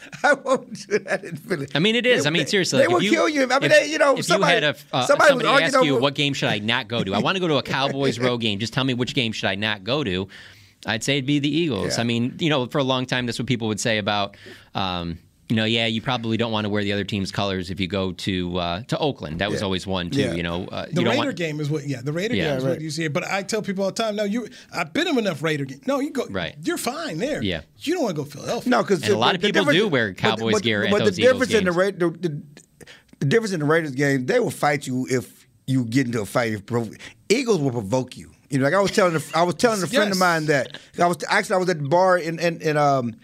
I 0.22 0.34
won't 0.34 0.86
do 0.86 0.98
that 1.00 1.24
in 1.24 1.36
Philly. 1.36 1.68
I 1.74 1.78
mean, 1.78 1.94
it 1.94 2.06
is. 2.06 2.26
I 2.26 2.30
mean, 2.30 2.46
seriously, 2.46 2.78
they 2.78 2.86
like 2.86 2.94
will 2.94 3.02
you, 3.02 3.10
kill 3.10 3.28
you. 3.28 3.42
I 3.44 3.58
mean, 3.58 3.64
if, 3.64 3.70
they, 3.70 3.86
you 3.90 3.98
know, 3.98 4.16
if 4.16 4.24
somebody, 4.24 4.54
you 4.54 4.64
had 4.64 4.76
a 4.76 4.96
uh, 4.96 5.06
somebody, 5.06 5.28
somebody 5.28 5.64
asked 5.64 5.76
over, 5.76 5.84
you 5.84 5.96
what 5.98 6.14
game 6.14 6.34
should 6.34 6.48
I 6.48 6.58
not 6.58 6.88
go 6.88 7.02
to, 7.04 7.14
I 7.14 7.18
want 7.18 7.36
to 7.36 7.40
go 7.40 7.48
to 7.48 7.56
a 7.56 7.62
Cowboys 7.62 8.18
road 8.20 8.38
game. 8.38 8.58
Just 8.58 8.72
tell 8.72 8.84
me 8.84 8.94
which 8.94 9.14
game 9.14 9.32
should 9.32 9.48
I 9.48 9.54
not 9.54 9.84
go 9.84 10.04
to. 10.04 10.28
I'd 10.86 11.02
say 11.02 11.14
it'd 11.14 11.26
be 11.26 11.38
the 11.40 11.54
Eagles. 11.54 11.96
Yeah. 11.96 12.02
I 12.02 12.04
mean, 12.04 12.36
you 12.38 12.50
know, 12.50 12.66
for 12.66 12.78
a 12.78 12.84
long 12.84 13.04
time, 13.06 13.26
that's 13.26 13.38
what 13.38 13.46
people 13.46 13.68
would 13.68 13.80
say 13.80 13.98
about. 13.98 14.36
Um, 14.74 15.18
you 15.48 15.56
know, 15.56 15.64
yeah, 15.64 15.86
you 15.86 16.02
probably 16.02 16.36
don't 16.36 16.52
want 16.52 16.64
to 16.66 16.68
wear 16.68 16.82
the 16.84 16.92
other 16.92 17.04
team's 17.04 17.32
colors 17.32 17.70
if 17.70 17.80
you 17.80 17.86
go 17.86 18.12
to 18.12 18.58
uh, 18.58 18.82
to 18.82 18.98
Oakland. 18.98 19.38
That 19.40 19.50
was 19.50 19.60
Yeah. 19.60 19.64
always 19.64 19.86
one 19.86 20.10
too. 20.10 20.20
Yeah. 20.20 20.34
You 20.34 20.42
know, 20.42 20.66
uh, 20.66 20.86
The 20.92 21.00
you 21.02 21.08
Raider 21.08 21.24
want, 21.24 21.36
game 21.36 21.60
is 21.60 21.70
what, 21.70 21.86
yeah, 21.88 22.00
the 22.02 22.12
Raider 22.12 22.34
Yeah, 22.34 22.48
game 22.50 22.58
is 22.58 22.64
what 22.64 22.80
you 22.82 22.90
see. 22.90 23.08
But 23.08 23.24
I 23.24 23.42
tell 23.42 23.62
people 23.62 23.84
all 23.84 23.90
the 23.90 24.02
time, 24.02 24.16
no, 24.16 24.24
you, 24.24 24.48
I've 24.72 24.92
been 24.92 25.08
in 25.08 25.16
enough 25.18 25.42
Raider 25.42 25.64
games. 25.64 25.86
No, 25.86 26.00
you 26.00 26.10
go, 26.10 26.26
Right. 26.28 26.54
You're 26.62 26.76
fine 26.76 27.18
there. 27.18 27.42
Yeah. 27.42 27.62
You 27.78 27.94
don't 27.94 28.02
want 28.04 28.16
to 28.16 28.22
go 28.24 28.28
Philadelphia. 28.28 28.70
No, 28.70 28.82
because 28.82 29.08
a 29.08 29.16
lot 29.16 29.34
of 29.34 29.40
people 29.40 29.64
do 29.64 29.88
wear 29.88 30.12
Cowboys 30.14 30.60
gear 30.60 30.84
at 30.84 30.90
but 30.90 31.04
those 31.04 31.16
the 31.16 31.22
Eagles 31.22 31.48
difference 31.48 31.54
in 31.54 31.64
the, 31.64 31.70
games. 31.72 32.02
Ra- 32.02 32.08
the, 32.10 32.28
the 32.28 32.42
the 33.20 33.26
difference 33.26 33.52
in 33.52 33.60
the 33.60 33.66
Raiders 33.66 33.92
game, 33.92 34.26
they 34.26 34.38
will 34.38 34.50
fight 34.50 34.86
you 34.86 35.06
if 35.10 35.46
you 35.66 35.84
get 35.84 36.06
into 36.06 36.20
a 36.20 36.26
fight. 36.26 36.52
If 36.52 36.66
provo- 36.66 36.94
Eagles 37.28 37.58
will 37.58 37.72
provoke 37.72 38.16
you. 38.16 38.30
You 38.48 38.58
know, 38.58 38.64
like 38.64 38.74
I 38.74 38.80
was 38.80 38.90
telling, 38.92 39.16
a, 39.16 39.20
I 39.34 39.42
was 39.42 39.56
telling 39.56 39.82
a 39.82 39.86
friend 39.86 40.08
Yes. 40.08 40.14
of 40.14 40.18
mine 40.20 40.46
that 40.46 40.78
I 41.00 41.06
was 41.06 41.16
actually 41.28 41.56
I 41.56 41.58
was 41.58 41.68
at 41.68 41.82
the 41.82 41.88
bar 41.88 42.16
in 42.16 42.38
in, 42.38 42.60
in 42.62 42.76
um 42.76 43.16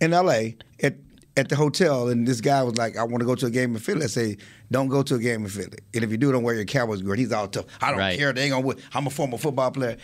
in 0.00 0.12
L.A. 0.12 0.56
at 0.82 0.94
at 1.36 1.48
the 1.48 1.56
hotel, 1.56 2.08
and 2.08 2.26
this 2.28 2.40
guy 2.40 2.62
was 2.62 2.76
like, 2.76 2.96
"I 2.96 3.02
want 3.04 3.20
to 3.20 3.24
go 3.26 3.34
to 3.34 3.46
a 3.46 3.50
game 3.50 3.74
in 3.74 3.80
Philly." 3.80 4.04
I 4.04 4.08
say, 4.08 4.36
"Don't 4.70 4.88
go 4.88 5.02
to 5.02 5.14
a 5.14 5.18
game 5.18 5.42
in 5.44 5.48
Philly, 5.48 5.78
and 5.94 6.04
if 6.04 6.10
you 6.10 6.16
do, 6.18 6.30
don't 6.32 6.42
wear 6.42 6.54
your 6.54 6.64
Cowboys 6.64 7.00
gear." 7.02 7.14
He's 7.14 7.32
all 7.32 7.48
tough. 7.48 7.66
I 7.80 7.90
don't 7.90 7.98
Right. 7.98 8.18
care. 8.18 8.32
They 8.32 8.42
ain't 8.42 8.52
gonna. 8.52 8.66
win. 8.66 8.76
I'm 8.92 9.06
a 9.06 9.10
former 9.10 9.38
football 9.38 9.70
player, 9.70 9.96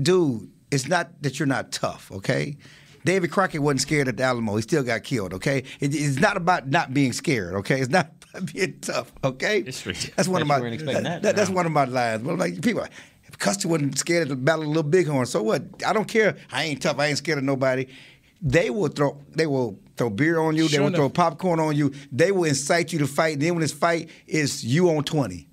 dude. 0.00 0.48
It's 0.70 0.86
not 0.88 1.20
that 1.22 1.38
you're 1.38 1.46
not 1.48 1.72
tough, 1.72 2.10
okay? 2.12 2.56
David 3.04 3.30
Crockett 3.30 3.60
wasn't 3.62 3.80
scared 3.80 4.08
at 4.08 4.16
the 4.16 4.22
Alamo. 4.22 4.54
He 4.56 4.62
still 4.62 4.82
got 4.84 5.02
killed, 5.02 5.34
okay? 5.34 5.64
It, 5.80 5.94
it's 5.94 6.18
not 6.20 6.36
about 6.36 6.68
not 6.68 6.94
being 6.94 7.12
scared, 7.12 7.54
okay? 7.56 7.80
It's 7.80 7.90
not 7.90 8.12
about 8.34 8.52
being 8.52 8.78
tough, 8.80 9.12
okay? 9.24 9.62
That's 9.62 10.28
one 10.28 10.42
of 10.42 10.48
my 10.48 10.60
that. 10.60 11.22
that- 11.22 11.36
that's 11.36 11.50
one 11.50 11.66
of 11.66 11.72
my 11.72 11.84
lines. 11.86 12.22
But 12.22 12.38
like 12.38 12.62
people, 12.62 12.84
if 13.26 13.38
Custer 13.38 13.68
wasn't 13.68 13.98
scared 13.98 14.24
of 14.24 14.28
the 14.28 14.36
Battle 14.36 14.62
of 14.62 14.68
Little 14.68 14.82
Bighorn, 14.84 15.26
so 15.26 15.42
what? 15.42 15.64
I 15.84 15.92
don't 15.92 16.06
care. 16.08 16.36
I 16.52 16.64
ain't 16.64 16.80
tough. 16.82 16.98
I 16.98 17.06
ain't 17.06 17.18
scared 17.18 17.38
of 17.38 17.44
nobody. 17.44 17.86
They 18.42 18.70
will 18.70 18.88
throw. 18.88 19.18
They 19.34 19.46
will 19.46 19.78
throw 20.00 20.10
beer 20.10 20.38
on 20.40 20.56
you. 20.56 20.68
they 20.68 20.76
Sure 20.76 20.84
will 20.84 20.90
throw 20.90 21.08
popcorn 21.08 21.60
on 21.60 21.76
you. 21.76 21.92
They 22.10 22.32
will 22.32 22.44
incite 22.44 22.92
you 22.92 22.98
to 23.00 23.06
fight. 23.06 23.40
then 23.40 23.54
when 23.54 23.62
it's 23.62 23.72
fight, 23.72 24.10
it's 24.26 24.64
you 24.64 24.90
on 24.90 25.04
twenty, 25.04 25.48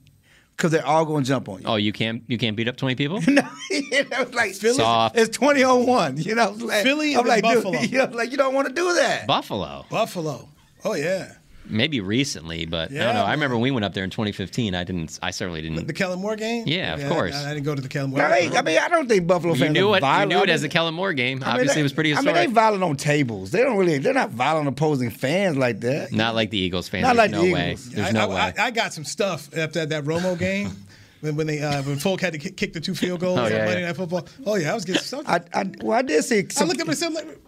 because 0.55 0.71
they're 0.71 0.85
all 0.85 1.05
going 1.05 1.23
to 1.23 1.27
jump 1.27 1.49
on 1.49 1.61
you. 1.61 1.67
Oh, 1.67 1.75
you 1.75 1.93
can't 1.93 2.23
you 2.27 2.37
can't 2.37 2.55
beat 2.55 2.67
up 2.67 2.77
twenty 2.77 2.95
people. 2.95 3.21
you 3.27 3.33
know, 3.35 3.47
it's 3.69 4.33
like 4.33 4.53
Soft. 4.53 5.17
It's 5.17 5.35
twenty 5.35 5.63
on 5.63 5.85
one. 5.85 6.17
You 6.17 6.35
know, 6.35 6.51
like, 6.51 6.83
Philly 6.83 7.13
I'm 7.13 7.19
and 7.19 7.27
like, 7.27 7.43
dude, 7.43 7.63
Buffalo. 7.63 7.79
you 7.81 7.97
know, 7.97 8.05
like 8.05 8.31
you 8.31 8.37
don't 8.37 8.53
want 8.53 8.67
to 8.67 8.73
do 8.73 8.93
that. 8.95 9.27
Buffalo. 9.27 9.85
Buffalo. 9.89 10.49
Oh, 10.83 10.93
yeah. 10.93 11.33
Maybe 11.69 11.99
recently, 12.01 12.65
but 12.65 12.91
I 12.91 12.93
Yeah, 12.93 13.03
don't 13.05 13.15
know. 13.15 13.23
I 13.25 13.31
remember 13.31 13.55
when 13.55 13.63
we 13.63 13.71
went 13.71 13.85
up 13.85 13.93
there 13.93 14.03
in 14.03 14.09
2015. 14.09 14.73
I 14.75 14.83
didn't. 14.83 15.19
I 15.21 15.31
certainly 15.31 15.61
didn't. 15.61 15.85
The 15.87 15.93
Kellen 15.93 16.19
Moore 16.19 16.35
game? 16.35 16.63
Yeah, 16.67 16.93
of 16.95 17.03
I- 17.05 17.09
course. 17.13 17.35
I, 17.35 17.51
I 17.51 17.53
didn't 17.53 17.65
go 17.65 17.75
to 17.75 17.81
the 17.81 17.87
Kellen 17.89 18.11
Moore 18.11 18.21
I 18.21 18.39
game. 18.41 18.49
mean, 18.49 18.57
I 18.57 18.61
mean, 18.61 18.77
I 18.79 18.87
don't 18.87 19.07
think 19.07 19.27
Buffalo 19.27 19.53
you 19.53 19.59
fans 19.59 19.73
knew 19.73 19.89
are 19.89 19.93
it. 19.93 19.95
You 19.97 20.01
violent. 20.01 20.29
knew 20.31 20.43
it 20.43 20.49
as 20.49 20.61
mean- 20.61 20.71
a 20.71 20.73
Kellen 20.73 20.93
Moore 20.93 21.13
game. 21.13 21.37
I 21.43 21.45
mean, 21.45 21.49
Obviously, 21.55 21.73
they- 21.75 21.79
it 21.79 21.83
was 21.83 21.93
pretty 21.93 22.15
I 22.15 22.21
mean, 22.21 22.33
they 22.35 22.45
violent 22.47 22.83
on 22.83 22.95
tables. 22.95 23.51
They 23.51 23.61
don't 23.63 23.77
really. 23.77 23.97
They're 23.97 24.13
not 24.13 24.29
violent 24.31 24.67
opposing 24.67 25.09
fans 25.09 25.57
like 25.57 25.79
that. 25.81 26.11
Not 26.11 26.35
like 26.35 26.49
the 26.51 26.57
Eagles 26.57 26.87
fans. 26.89 27.03
Not 27.03 27.15
There's 27.15 27.17
like 27.17 27.31
no 27.31 27.41
the 27.43 27.53
way. 27.53 27.71
Eagles. 27.71 27.89
There's 27.89 28.07
I, 28.07 28.11
no 28.11 28.19
I, 28.21 28.27
way. 28.27 28.53
I, 28.57 28.65
I 28.67 28.71
got 28.71 28.93
some 28.93 29.03
stuff 29.05 29.49
after 29.55 29.85
that 29.85 30.03
Romo 30.03 30.37
game. 30.37 30.71
When, 31.19 31.35
when 31.35 31.47
they 31.47 31.59
uh, 31.63 31.81
when 31.81 31.97
Folk 31.97 32.21
had 32.21 32.33
to 32.33 32.37
kick, 32.37 32.55
kick 32.57 32.73
the 32.73 32.79
two 32.79 32.93
field 32.93 33.21
goals 33.21 33.39
Oh, 33.39 33.45
on 33.45 33.51
yeah, 33.51 33.65
Monday 33.65 33.79
yeah. 33.81 33.87
Night 33.87 33.95
Football. 33.95 34.27
Oh 34.45 34.53
yeah, 34.55 34.69
I 34.71 34.75
was 34.75 34.85
getting 34.85 35.01
stuff. 35.01 35.23
I, 35.25 35.41
I 35.51 35.63
well, 35.81 35.97
I 35.97 36.03
did 36.03 36.23
see. 36.23 36.41
Some, 36.41 36.45
I 36.47 36.53
Some, 36.53 36.67
looked 36.67 36.79
at 36.81 36.85
myself 36.85 37.13
like 37.15 37.39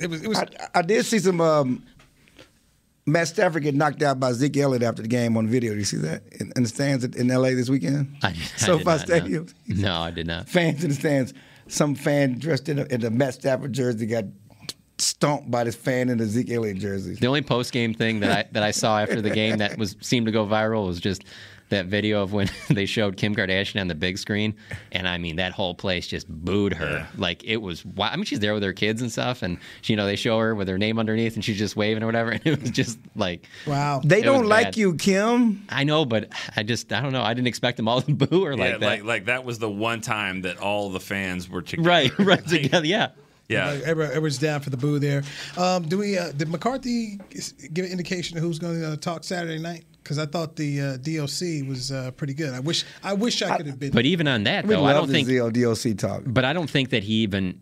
it 0.00 0.08
was. 0.08 0.22
It 0.22 0.28
was. 0.28 0.38
I, 0.38 0.46
I 0.76 0.82
did 0.82 1.04
see 1.04 1.18
some. 1.18 1.40
Um, 1.40 1.82
Matt 3.08 3.28
Stafford 3.28 3.62
get 3.62 3.74
knocked 3.74 4.02
out 4.02 4.20
by 4.20 4.32
Zeke 4.32 4.58
Elliott 4.58 4.82
after 4.82 5.02
the 5.02 5.08
game 5.08 5.36
on 5.36 5.48
video. 5.48 5.72
Did 5.72 5.78
you 5.80 5.84
see 5.84 5.96
that 5.98 6.22
in, 6.32 6.52
in 6.56 6.62
the 6.62 6.68
stands 6.68 7.04
in 7.04 7.30
L.A. 7.30 7.54
this 7.54 7.68
weekend? 7.68 8.16
I, 8.22 8.28
I 8.28 8.32
SoFi 8.32 8.84
not, 8.84 8.98
no. 8.98 9.04
Stadium. 9.04 9.46
No, 9.66 10.00
I 10.00 10.10
did 10.10 10.26
not. 10.26 10.48
Fans 10.48 10.82
in 10.82 10.90
the 10.90 10.94
stands. 10.94 11.34
Some 11.68 11.94
fan 11.94 12.38
dressed 12.38 12.68
in 12.68 12.78
a, 12.78 12.84
in 12.84 13.04
a 13.04 13.10
Matt 13.10 13.34
Stafford 13.34 13.72
jersey 13.72 14.06
got 14.06 14.24
stomped 14.98 15.50
by 15.50 15.64
this 15.64 15.76
fan 15.76 16.08
in 16.08 16.18
the 16.18 16.26
Zeke 16.26 16.50
Elliott 16.50 16.78
jersey. 16.78 17.14
The 17.14 17.26
only 17.26 17.42
post 17.42 17.72
game 17.72 17.94
thing 17.94 18.20
that 18.20 18.30
I 18.30 18.48
that 18.52 18.62
I 18.62 18.70
saw 18.70 18.98
after 18.98 19.20
the 19.20 19.30
game 19.30 19.58
that 19.58 19.78
was 19.78 19.96
seemed 20.00 20.26
to 20.26 20.32
go 20.32 20.46
viral 20.46 20.86
was 20.86 21.00
just 21.00 21.24
that 21.70 21.86
video 21.86 22.22
of 22.22 22.32
when 22.32 22.50
they 22.70 22.86
showed 22.86 23.16
Kim 23.16 23.34
Kardashian 23.34 23.80
on 23.80 23.88
the 23.88 23.94
big 23.94 24.18
screen, 24.18 24.54
and 24.92 25.06
I 25.08 25.18
mean 25.18 25.36
that 25.36 25.52
whole 25.52 25.74
place 25.74 26.06
just 26.06 26.28
booed 26.28 26.72
her. 26.74 27.06
Like 27.16 27.44
it 27.44 27.58
was. 27.58 27.84
Wow. 27.84 28.10
I 28.12 28.16
mean, 28.16 28.24
she's 28.24 28.40
there 28.40 28.54
with 28.54 28.62
her 28.62 28.72
kids 28.72 29.02
and 29.02 29.10
stuff, 29.12 29.42
and 29.42 29.58
you 29.84 29.96
know 29.96 30.06
they 30.06 30.16
show 30.16 30.38
her 30.38 30.54
with 30.54 30.68
her 30.68 30.78
name 30.78 30.98
underneath, 30.98 31.34
and 31.34 31.44
she's 31.44 31.58
just 31.58 31.76
waving 31.76 32.02
or 32.02 32.06
whatever, 32.06 32.30
and 32.32 32.46
it 32.46 32.60
was 32.60 32.70
just 32.70 32.98
like 33.16 33.46
Wow. 33.66 34.00
They 34.04 34.22
don't 34.22 34.46
like 34.46 34.68
bad. 34.68 34.76
you, 34.76 34.94
Kim. 34.94 35.64
I 35.68 35.84
know, 35.84 36.04
but 36.04 36.28
I 36.56 36.62
just 36.62 36.92
I 36.92 37.00
don't 37.00 37.12
know. 37.12 37.22
I 37.22 37.34
didn't 37.34 37.48
expect 37.48 37.76
them 37.76 37.88
all 37.88 38.02
to 38.02 38.12
boo 38.14 38.44
her 38.44 38.52
yeah, 38.52 38.58
like 38.58 38.80
that. 38.80 38.86
like 38.86 39.04
like 39.04 39.24
that 39.26 39.44
was 39.44 39.58
the 39.58 39.70
one 39.70 40.00
time 40.00 40.42
that 40.42 40.58
all 40.58 40.90
the 40.90 41.00
fans 41.00 41.48
were 41.48 41.62
together. 41.62 41.88
right, 41.88 42.18
right 42.18 42.46
together. 42.46 42.86
Yeah. 42.86 43.08
Yeah. 43.48 43.70
Like, 43.70 43.82
everyone- 43.82 44.10
everyone's 44.12 44.38
down 44.38 44.60
for 44.60 44.70
the 44.70 44.76
boo 44.76 44.98
there. 44.98 45.22
Um, 45.56 45.88
do 45.88 45.98
we? 45.98 46.18
Uh, 46.18 46.32
did 46.32 46.48
McCarthy 46.48 47.18
give 47.72 47.84
an 47.86 47.90
indication 47.90 48.36
of 48.36 48.42
who's 48.42 48.58
going 48.58 48.80
to 48.80 48.92
uh, 48.92 48.96
talk 48.96 49.24
Saturday 49.24 49.58
night? 49.58 49.84
Because 50.02 50.18
I 50.18 50.26
thought 50.26 50.56
the 50.56 50.80
uh, 50.80 50.96
DOC 50.98 51.68
was 51.68 51.92
uh, 51.92 52.10
pretty 52.12 52.32
good. 52.34 52.54
I 52.54 52.60
wish 52.60 52.84
I 53.02 53.12
wish 53.14 53.42
I 53.42 53.56
could 53.56 53.66
have 53.66 53.78
been. 53.78 53.90
But 53.90 54.06
even 54.06 54.26
on 54.28 54.44
that 54.44 54.66
though, 54.66 54.84
I 54.84 54.92
don't 54.92 55.08
think. 55.10 55.28
this 55.28 55.52
DOC 55.82 55.96
talk. 55.98 56.22
But 56.26 56.44
I 56.44 56.52
don't 56.52 56.68
think 56.70 56.90
that 56.90 57.02
he 57.04 57.14
even 57.22 57.60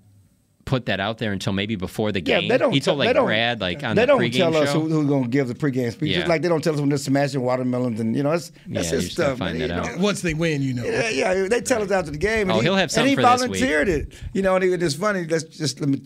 put 0.67 0.85
that 0.87 1.01
out 1.01 1.17
there 1.17 1.33
until 1.33 1.55
maybe 1.55 1.77
before 1.77 2.13
the 2.13 2.21
game. 2.21 2.35
Yeah, 2.35 2.41
game. 2.41 2.49
they 2.51 2.59
don't. 2.59 2.73
he 2.73 2.81
tell- 2.81 2.93
told 2.95 3.03
they 3.03 3.07
like 3.07 3.15
don't- 3.17 3.25
Brad 3.25 3.61
like 3.63 3.83
on 3.83 3.97
they 3.97 4.03
the 4.03 4.07
don't 4.07 4.21
pregame 4.21 4.37
tell 4.37 4.57
us 4.57 4.73
show. 4.73 4.81
who, 4.81 4.89
who's 4.89 5.07
going 5.07 5.23
to 5.23 5.29
give 5.31 5.49
the 5.49 5.55
pregame 5.55 5.91
speech. 5.93 6.11
Yeah. 6.11 6.17
Just 6.19 6.29
like 6.29 6.43
they 6.43 6.49
don't 6.49 6.63
tell 6.63 6.75
us 6.75 6.81
when 6.81 6.91
they're 6.91 6.99
smashing 6.99 7.41
watermelons 7.41 7.99
and 8.01 8.15
you 8.15 8.23
know 8.23 8.33
that's 8.33 8.51
that's 8.67 8.91
Yeah, 8.91 8.97
his 8.97 9.05
just 9.07 9.17
gotta 9.17 9.29
stuff. 9.37 9.39
find 9.39 9.61
that 9.63 9.71
out. 9.71 9.87
know. 9.97 10.03
Once 10.03 10.21
they 10.21 10.35
win, 10.35 10.61
you 10.63 10.75
know. 10.75 10.85
Yeah, 10.85 11.09
yeah, 11.09 11.49
they 11.49 11.61
tell 11.63 11.81
us 11.83 11.91
after 11.91 12.11
the 12.11 12.19
game. 12.19 12.51
And 12.51 12.53
Oh, 12.53 12.57
he, 12.57 12.63
he'll 12.65 12.77
have 12.77 12.91
something 12.91 13.13
and 13.13 13.21
he 13.21 13.25
for 13.25 13.31
this 13.39 13.49
week. 13.49 13.61
volunteered 13.61 13.89
it. 13.89 14.13
You 14.35 14.43
know, 14.43 14.57
and 14.57 14.65
it, 14.65 14.83
it's 14.83 14.97
funny. 14.97 15.25
Let's 15.25 15.45
just 15.45 15.81
let 15.81 15.89
me. 15.89 16.03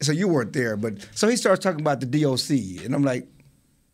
So 0.00 0.12
you 0.12 0.28
weren't 0.28 0.52
there, 0.52 0.76
but 0.76 0.94
so 1.14 1.28
he 1.28 1.36
starts 1.36 1.62
talking 1.62 1.80
about 1.80 2.00
the 2.00 2.06
DOC, 2.06 2.84
and 2.84 2.94
I'm 2.94 3.04
like, 3.04 3.26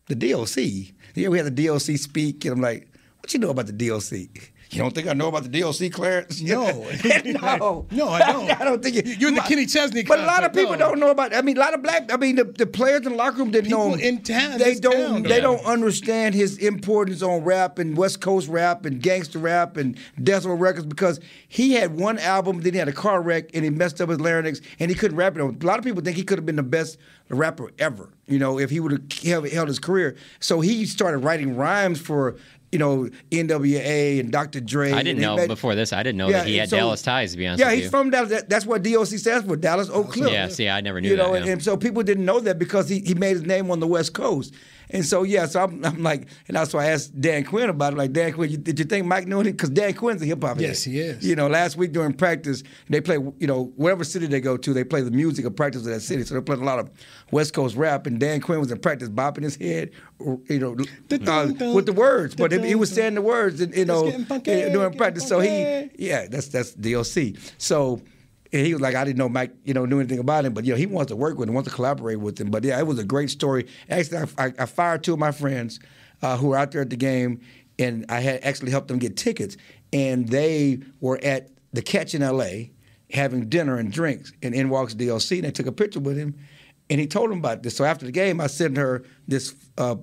the 0.07 0.15
DOC. 0.15 0.93
Yeah, 1.15 1.27
we 1.29 1.37
had 1.37 1.53
the 1.53 1.65
DOC 1.67 1.97
speak, 1.97 2.43
and 2.45 2.53
I'm 2.55 2.61
like, 2.61 2.87
what 3.19 3.33
you 3.33 3.39
know 3.39 3.49
about 3.49 3.67
the 3.67 3.73
DOC? 3.73 4.50
You 4.71 4.79
don't 4.81 4.95
think 4.95 5.07
I 5.07 5.13
know 5.13 5.27
about 5.27 5.43
the 5.49 5.59
DOC 5.61 5.91
Clarence? 5.91 6.41
No. 6.51 6.65
no, 7.25 7.85
No, 7.91 8.07
I 8.09 8.31
don't. 8.31 8.49
I 8.61 8.63
don't 8.63 8.81
think 8.81 8.95
you, 8.95 9.13
You're 9.19 9.29
in 9.29 9.35
the 9.35 9.41
Kenny 9.41 9.65
Chesney 9.65 10.03
But 10.03 10.19
a 10.19 10.25
lot 10.25 10.43
of 10.45 10.53
people 10.53 10.71
no. 10.73 10.77
don't 10.77 10.99
know 10.99 11.11
about. 11.11 11.35
I 11.35 11.41
mean, 11.41 11.57
a 11.57 11.59
lot 11.59 11.73
of 11.73 11.81
black. 11.83 12.11
I 12.11 12.17
mean, 12.17 12.37
the, 12.37 12.45
the 12.45 12.65
players 12.65 13.05
in 13.05 13.11
the 13.11 13.17
locker 13.17 13.37
room 13.37 13.51
didn't 13.51 13.65
People 13.65 13.89
know. 13.89 13.95
in 13.95 14.21
town, 14.23 14.57
They 14.59 14.75
don't. 14.75 14.93
town, 14.93 15.23
they 15.23 15.35
yeah. 15.35 15.41
don't 15.41 15.63
understand 15.65 16.35
his 16.35 16.57
importance 16.57 17.21
on 17.21 17.43
rap 17.43 17.79
and 17.79 17.97
West 17.97 18.21
Coast 18.21 18.47
rap 18.47 18.85
and 18.85 19.01
gangster 19.01 19.39
rap 19.39 19.75
and 19.77 19.97
Death 20.23 20.45
Row 20.45 20.55
Records 20.55 20.85
because 20.85 21.19
he 21.49 21.73
had 21.73 21.99
one 21.99 22.17
album, 22.19 22.61
then 22.61 22.73
he 22.73 22.79
had 22.79 22.87
a 22.87 22.93
car 22.93 23.21
wreck 23.21 23.49
and 23.53 23.63
he 23.65 23.69
messed 23.69 23.99
up 23.99 24.07
his 24.09 24.19
larynx 24.21 24.61
and 24.79 24.89
he 24.89 24.95
couldn't 24.95 25.17
rap 25.17 25.35
it. 25.35 25.41
on. 25.41 25.57
A 25.61 25.65
lot 25.65 25.79
of 25.79 25.83
people 25.85 26.01
think 26.01 26.15
he 26.15 26.23
could 26.23 26.37
have 26.37 26.45
been 26.45 26.55
the 26.55 26.63
best 26.63 26.97
rapper 27.29 27.71
ever. 27.77 28.09
You 28.27 28.39
know, 28.39 28.57
if 28.57 28.69
he 28.69 28.79
would 28.79 29.11
have 29.25 29.51
held 29.51 29.67
his 29.67 29.79
career. 29.79 30.15
So 30.39 30.61
he 30.61 30.85
started 30.85 31.19
writing 31.19 31.55
rhymes 31.57 31.99
for. 31.99 32.37
You 32.71 32.79
know, 32.79 33.09
NWA 33.31 34.19
and 34.21 34.31
Dr. 34.31 34.61
Dre. 34.61 34.91
I 34.93 35.03
didn't 35.03 35.21
know 35.21 35.35
made- 35.35 35.47
before 35.49 35.75
this. 35.75 35.91
I 35.91 36.03
didn't 36.03 36.17
know 36.17 36.31
that 36.31 36.47
he 36.47 36.55
had 36.57 36.69
so- 36.69 36.77
Dallas 36.77 37.01
ties. 37.01 37.31
To 37.33 37.37
be 37.37 37.45
honest 37.45 37.59
yeah, 37.61 37.71
he's 37.73 37.83
you. 37.85 37.89
from 37.89 38.09
Dallas. 38.09 38.29
That- 38.29 38.49
That's 38.49 38.65
what 38.65 38.81
DOC 38.81 39.17
stands 39.17 39.45
for, 39.45 39.55
Dallas 39.57 39.89
Oak 39.89 40.11
Cliff. 40.11 40.31
Yeah, 40.31 40.47
see, 40.47 40.69
I 40.69 40.79
never 40.81 41.01
knew 41.01 41.09
You 41.09 41.17
know, 41.17 41.33
that, 41.33 41.41
and, 41.41 41.51
and 41.51 41.63
so 41.63 41.75
people 41.75 42.01
didn't 42.03 42.23
know 42.25 42.39
that 42.39 42.57
because 42.59 42.87
he, 42.87 42.99
he 42.99 43.13
made 43.13 43.33
his 43.33 43.43
name 43.45 43.69
on 43.71 43.79
the 43.81 43.87
West 43.87 44.13
Coast. 44.13 44.53
And 44.91 45.05
so 45.05 45.23
yeah, 45.23 45.45
so 45.45 45.63
I'm, 45.63 45.83
I'm 45.85 46.03
like, 46.03 46.27
and 46.47 46.57
that's 46.57 46.73
why 46.73 46.85
I 46.85 46.87
asked 46.87 47.19
Dan 47.19 47.43
Quinn 47.45 47.69
about 47.69 47.93
it. 47.93 47.97
Like 47.97 48.11
Dan 48.11 48.33
Quinn, 48.33 48.51
you, 48.51 48.57
did 48.57 48.77
you 48.77 48.85
think 48.85 49.05
Mike 49.05 49.27
knew 49.27 49.39
anything? 49.39 49.53
Because 49.53 49.69
Dan 49.69 49.93
Quinn's 49.93 50.21
a 50.21 50.25
hip 50.25 50.43
hop. 50.43 50.59
Yes, 50.59 50.83
head. 50.83 50.93
he 50.93 50.99
is. 50.99 51.25
You 51.25 51.35
know, 51.35 51.47
last 51.47 51.77
week 51.77 51.91
during 51.93 52.13
practice, 52.13 52.63
they 52.89 53.01
play. 53.01 53.15
You 53.15 53.47
know, 53.47 53.71
whatever 53.75 54.03
city 54.03 54.27
they 54.27 54.41
go 54.41 54.57
to, 54.57 54.73
they 54.73 54.83
play 54.83 55.01
the 55.01 55.11
music 55.11 55.45
of 55.45 55.55
practice 55.55 55.81
of 55.81 55.87
that 55.87 56.01
city. 56.01 56.23
So 56.23 56.33
they're 56.33 56.41
playing 56.41 56.61
a 56.61 56.65
lot 56.65 56.79
of 56.79 56.89
West 57.31 57.53
Coast 57.53 57.75
rap. 57.75 58.05
And 58.05 58.19
Dan 58.19 58.41
Quinn 58.41 58.59
was 58.59 58.71
in 58.71 58.79
practice, 58.79 59.09
bopping 59.09 59.43
his 59.43 59.55
head, 59.55 59.91
you 60.19 60.59
know, 60.59 60.71
uh, 60.73 61.73
with 61.73 61.85
the 61.85 61.93
words. 61.95 62.35
But 62.35 62.51
he 62.51 62.75
was 62.75 62.91
saying 62.91 63.15
the 63.15 63.21
words, 63.21 63.61
and, 63.61 63.75
you 63.75 63.85
know, 63.85 64.11
getting 64.39 64.73
during 64.73 64.97
practice. 64.97 65.27
So 65.27 65.39
he, 65.39 65.89
yeah, 65.97 66.27
that's 66.27 66.47
that's 66.47 66.73
DOC. 66.73 67.37
So. 67.57 68.01
And 68.53 68.65
he 68.65 68.73
was 68.73 68.81
like, 68.81 68.95
I 68.95 69.05
didn't 69.05 69.17
know 69.17 69.29
Mike, 69.29 69.53
you 69.63 69.73
know, 69.73 69.85
knew 69.85 69.99
anything 69.99 70.19
about 70.19 70.43
him, 70.43 70.53
but 70.53 70.65
you 70.65 70.71
know, 70.71 70.77
he 70.77 70.85
wants 70.85 71.09
to 71.09 71.15
work 71.15 71.37
with 71.37 71.47
him, 71.47 71.55
wants 71.55 71.69
to 71.69 71.75
collaborate 71.75 72.19
with 72.19 72.39
him. 72.39 72.51
But 72.51 72.63
yeah, 72.63 72.79
it 72.79 72.85
was 72.85 72.99
a 72.99 73.03
great 73.03 73.29
story. 73.29 73.67
Actually, 73.89 74.27
I, 74.37 74.53
I, 74.59 74.65
fired 74.65 75.03
two 75.03 75.13
of 75.13 75.19
my 75.19 75.31
friends 75.31 75.79
uh, 76.21 76.35
who 76.35 76.47
were 76.47 76.57
out 76.57 76.71
there 76.71 76.81
at 76.81 76.89
the 76.89 76.97
game, 76.97 77.39
and 77.79 78.05
I 78.09 78.19
had 78.19 78.43
actually 78.43 78.71
helped 78.71 78.89
them 78.89 78.99
get 78.99 79.15
tickets. 79.15 79.55
And 79.93 80.27
they 80.27 80.79
were 80.99 81.19
at 81.23 81.49
the 81.71 81.81
Catch 81.81 82.13
in 82.13 82.21
L.A. 82.21 82.71
having 83.11 83.47
dinner 83.47 83.77
and 83.77 83.91
drinks, 83.91 84.33
and 84.43 84.53
in 84.53 84.69
walks 84.69 84.93
DOC, 84.93 85.31
and 85.31 85.43
they 85.43 85.51
took 85.51 85.67
a 85.67 85.71
picture 85.71 86.01
with 86.01 86.17
him, 86.17 86.37
and 86.89 86.99
he 86.99 87.07
told 87.07 87.31
them 87.31 87.39
about 87.39 87.63
this. 87.63 87.77
So 87.77 87.85
after 87.85 88.05
the 88.05 88.11
game, 88.11 88.41
I 88.41 88.47
sent 88.47 88.75
her 88.77 89.03
this 89.27 89.55
uh, 89.77 89.95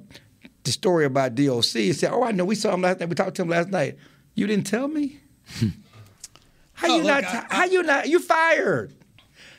the 0.65 0.73
story 0.73 1.05
about 1.05 1.35
DOC. 1.35 1.65
He 1.65 1.93
said, 1.93 2.13
"Oh, 2.13 2.23
I 2.23 2.33
know. 2.33 2.47
We 2.47 2.55
saw 2.55 2.73
him 2.73 2.81
last 2.81 3.01
night. 3.01 3.11
We 3.11 3.15
talked 3.15 3.37
to 3.37 3.43
him 3.43 3.49
last 3.49 3.69
night. 3.69 3.99
You 4.35 4.47
didn't 4.47 4.67
tell 4.67 4.89
me." 4.89 5.21
How 6.79 6.89
Oh, 6.89 6.97
you 6.97 7.03
look, 7.03 7.23
not? 7.23 7.47
I- 7.51 7.57
how 7.57 7.65
you 7.65 7.83
not? 7.83 8.09
You 8.09 8.21
fired. 8.21 8.95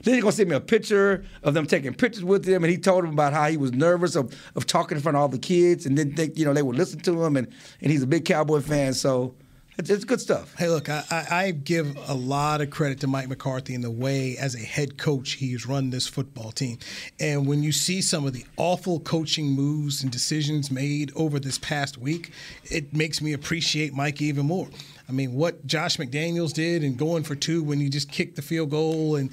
Then 0.04 0.14
he's 0.14 0.24
gonna 0.24 0.32
send 0.32 0.50
me 0.50 0.56
a 0.56 0.62
picture 0.62 1.26
of 1.44 1.54
them 1.54 1.66
taking 1.66 1.94
pictures 1.94 2.24
with 2.24 2.46
him, 2.48 2.64
and 2.64 2.72
he 2.72 2.78
told 2.78 3.04
him 3.04 3.10
about 3.12 3.34
how 3.34 3.50
he 3.50 3.58
was 3.58 3.74
nervous 3.74 4.16
of, 4.16 4.34
of 4.56 4.66
talking 4.66 4.96
in 4.96 5.04
front 5.04 5.18
of 5.18 5.22
all 5.22 5.28
the 5.28 5.38
kids, 5.38 5.86
and 5.86 5.98
didn't 5.98 6.16
think 6.16 6.38
you 6.38 6.46
know 6.46 6.54
they 6.54 6.62
would 6.62 6.78
listen 6.78 7.00
to 7.02 7.26
him, 7.26 7.36
and, 7.36 7.48
and 7.82 7.92
he's 7.92 8.02
a 8.04 8.08
big 8.08 8.24
Cowboy 8.24 8.62
fan. 8.62 8.94
So, 8.94 9.36
It's, 9.78 9.90
it's 9.90 10.06
good 10.06 10.22
stuff. 10.22 10.56
Hey, 10.58 10.70
look, 10.70 10.88
I, 10.88 11.04
I, 11.12 11.52
give 11.52 11.98
a 12.08 12.14
lot 12.14 12.62
of 12.62 12.70
credit 12.70 13.02
to 13.02 13.08
Mike 13.08 13.28
McCarthy 13.28 13.74
in 13.74 13.82
the 13.82 13.92
way, 13.92 14.38
as 14.38 14.56
a 14.56 14.60
head 14.60 14.98
coach, 14.98 15.32
he's 15.34 15.66
run 15.66 15.90
this 15.90 16.08
football 16.08 16.52
team. 16.54 16.78
And 17.20 17.46
when 17.46 17.62
you 17.62 17.74
see 17.74 18.02
some 18.02 18.26
of 18.26 18.32
the 18.32 18.46
awful 18.56 19.02
coaching 19.02 19.48
moves 19.52 20.02
and 20.04 20.10
decisions 20.12 20.72
made 20.72 21.12
over 21.16 21.40
this 21.42 21.58
past 21.58 21.98
week, 21.98 22.32
it 22.64 22.94
makes 22.94 23.22
me 23.22 23.34
appreciate 23.34 23.94
Mike 23.94 24.22
even 24.22 24.46
more. 24.46 24.70
I 25.10 25.12
mean, 25.12 25.34
what 25.34 25.66
Josh 25.66 25.98
McDaniels 25.98 26.54
did 26.54 26.84
and 26.84 26.96
going 26.96 27.24
for 27.24 27.34
two 27.34 27.64
when 27.64 27.80
you 27.80 27.90
just 27.90 28.12
kicked 28.12 28.36
the 28.36 28.44
field 28.44 28.70
goal, 28.70 29.16
and 29.16 29.32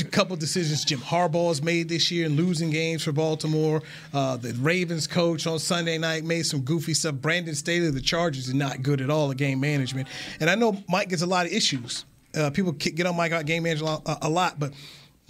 a 0.00 0.04
couple 0.04 0.34
decisions 0.34 0.82
Jim 0.82 0.98
Harbaugh's 0.98 1.62
made 1.62 1.90
this 1.90 2.10
year 2.10 2.24
and 2.24 2.36
losing 2.36 2.70
games 2.70 3.04
for 3.04 3.12
Baltimore. 3.12 3.82
Uh, 4.14 4.38
the 4.38 4.54
Ravens 4.54 5.06
coach 5.06 5.46
on 5.46 5.58
Sunday 5.58 5.98
night 5.98 6.24
made 6.24 6.46
some 6.46 6.62
goofy 6.62 6.94
stuff. 6.94 7.16
Brandon 7.16 7.54
Staley, 7.54 7.90
the 7.90 8.00
Chargers, 8.00 8.48
is 8.48 8.54
not 8.54 8.82
good 8.82 9.02
at 9.02 9.10
all 9.10 9.30
at 9.30 9.36
game 9.36 9.60
management. 9.60 10.08
And 10.40 10.48
I 10.48 10.54
know 10.54 10.82
Mike 10.88 11.10
gets 11.10 11.20
a 11.20 11.26
lot 11.26 11.44
of 11.44 11.52
issues. 11.52 12.06
Uh, 12.34 12.48
people 12.48 12.72
get 12.72 13.04
on 13.06 13.14
Mike 13.14 13.32
about 13.32 13.44
game 13.44 13.64
management 13.64 14.00
a, 14.06 14.18
a 14.22 14.28
lot, 14.30 14.58
but 14.58 14.72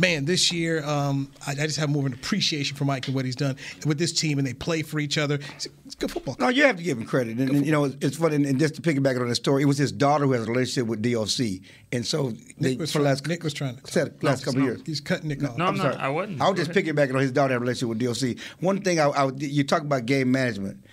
man, 0.00 0.24
this 0.24 0.50
year 0.50 0.82
um, 0.84 1.30
I, 1.46 1.52
I, 1.52 1.54
just 1.54 1.78
have 1.78 1.90
more 1.90 2.00
of 2.00 2.06
an 2.06 2.14
appreciation 2.14 2.76
for 2.76 2.84
Mike 2.84 3.06
and 3.06 3.14
what 3.14 3.24
he's 3.24 3.36
done 3.36 3.56
with 3.86 3.98
this 3.98 4.12
team, 4.12 4.38
and 4.38 4.46
they 4.46 4.54
play 4.54 4.82
for 4.82 4.98
each 4.98 5.18
other. 5.18 5.38
It's, 5.54 5.68
it's 5.84 5.94
good 5.94 6.10
football. 6.10 6.36
No, 6.40 6.48
you 6.48 6.64
have 6.64 6.76
to 6.76 6.82
give 6.82 6.98
him 6.98 7.04
credit, 7.04 7.38
and, 7.38 7.50
and 7.50 7.66
you 7.66 7.72
know 7.72 7.84
it's 7.84 8.16
funny. 8.16 8.36
And 8.36 8.58
just 8.58 8.74
to 8.76 8.82
piggyback 8.82 9.20
on 9.20 9.28
the 9.28 9.34
story, 9.34 9.62
it 9.62 9.66
was 9.66 9.78
his 9.78 9.92
daughter 9.92 10.24
who 10.24 10.32
has 10.32 10.48
a 10.48 10.50
relationship 10.50 10.88
with 10.88 11.02
DOC, 11.02 11.62
and 11.92 12.04
so 12.04 12.30
they, 12.58 12.70
Nick 12.70 12.80
was, 12.80 12.92
for 12.92 13.00
last, 13.00 13.26
Nick 13.26 13.44
was 13.44 13.52
trying 13.52 13.76
to 13.76 13.90
said 13.90 14.22
last 14.22 14.44
couple 14.44 14.60
no, 14.60 14.66
years. 14.66 14.82
He's 14.86 15.00
cutting 15.00 15.28
Nick 15.28 15.44
off. 15.44 15.56
No, 15.56 15.66
I'm, 15.66 15.74
I'm 15.74 15.76
sorry. 15.76 15.94
Not, 15.94 16.04
I 16.04 16.08
wasn't. 16.08 16.40
I 16.40 16.50
was 16.50 16.58
just 16.58 16.70
piggybacking 16.70 17.14
on 17.14 17.20
his 17.20 17.32
daughter 17.32 17.52
having 17.52 17.68
a 17.68 17.70
relationship 17.70 17.88
with 17.88 18.38
DOC. 18.38 18.44
One 18.60 18.80
thing 18.80 18.98
I, 18.98 19.08
I 19.08 19.30
you 19.36 19.64
talk 19.64 19.82
about 19.82 20.06
game 20.06 20.32
management. 20.32 20.84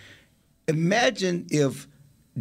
Imagine 0.67 1.47
if 1.49 1.87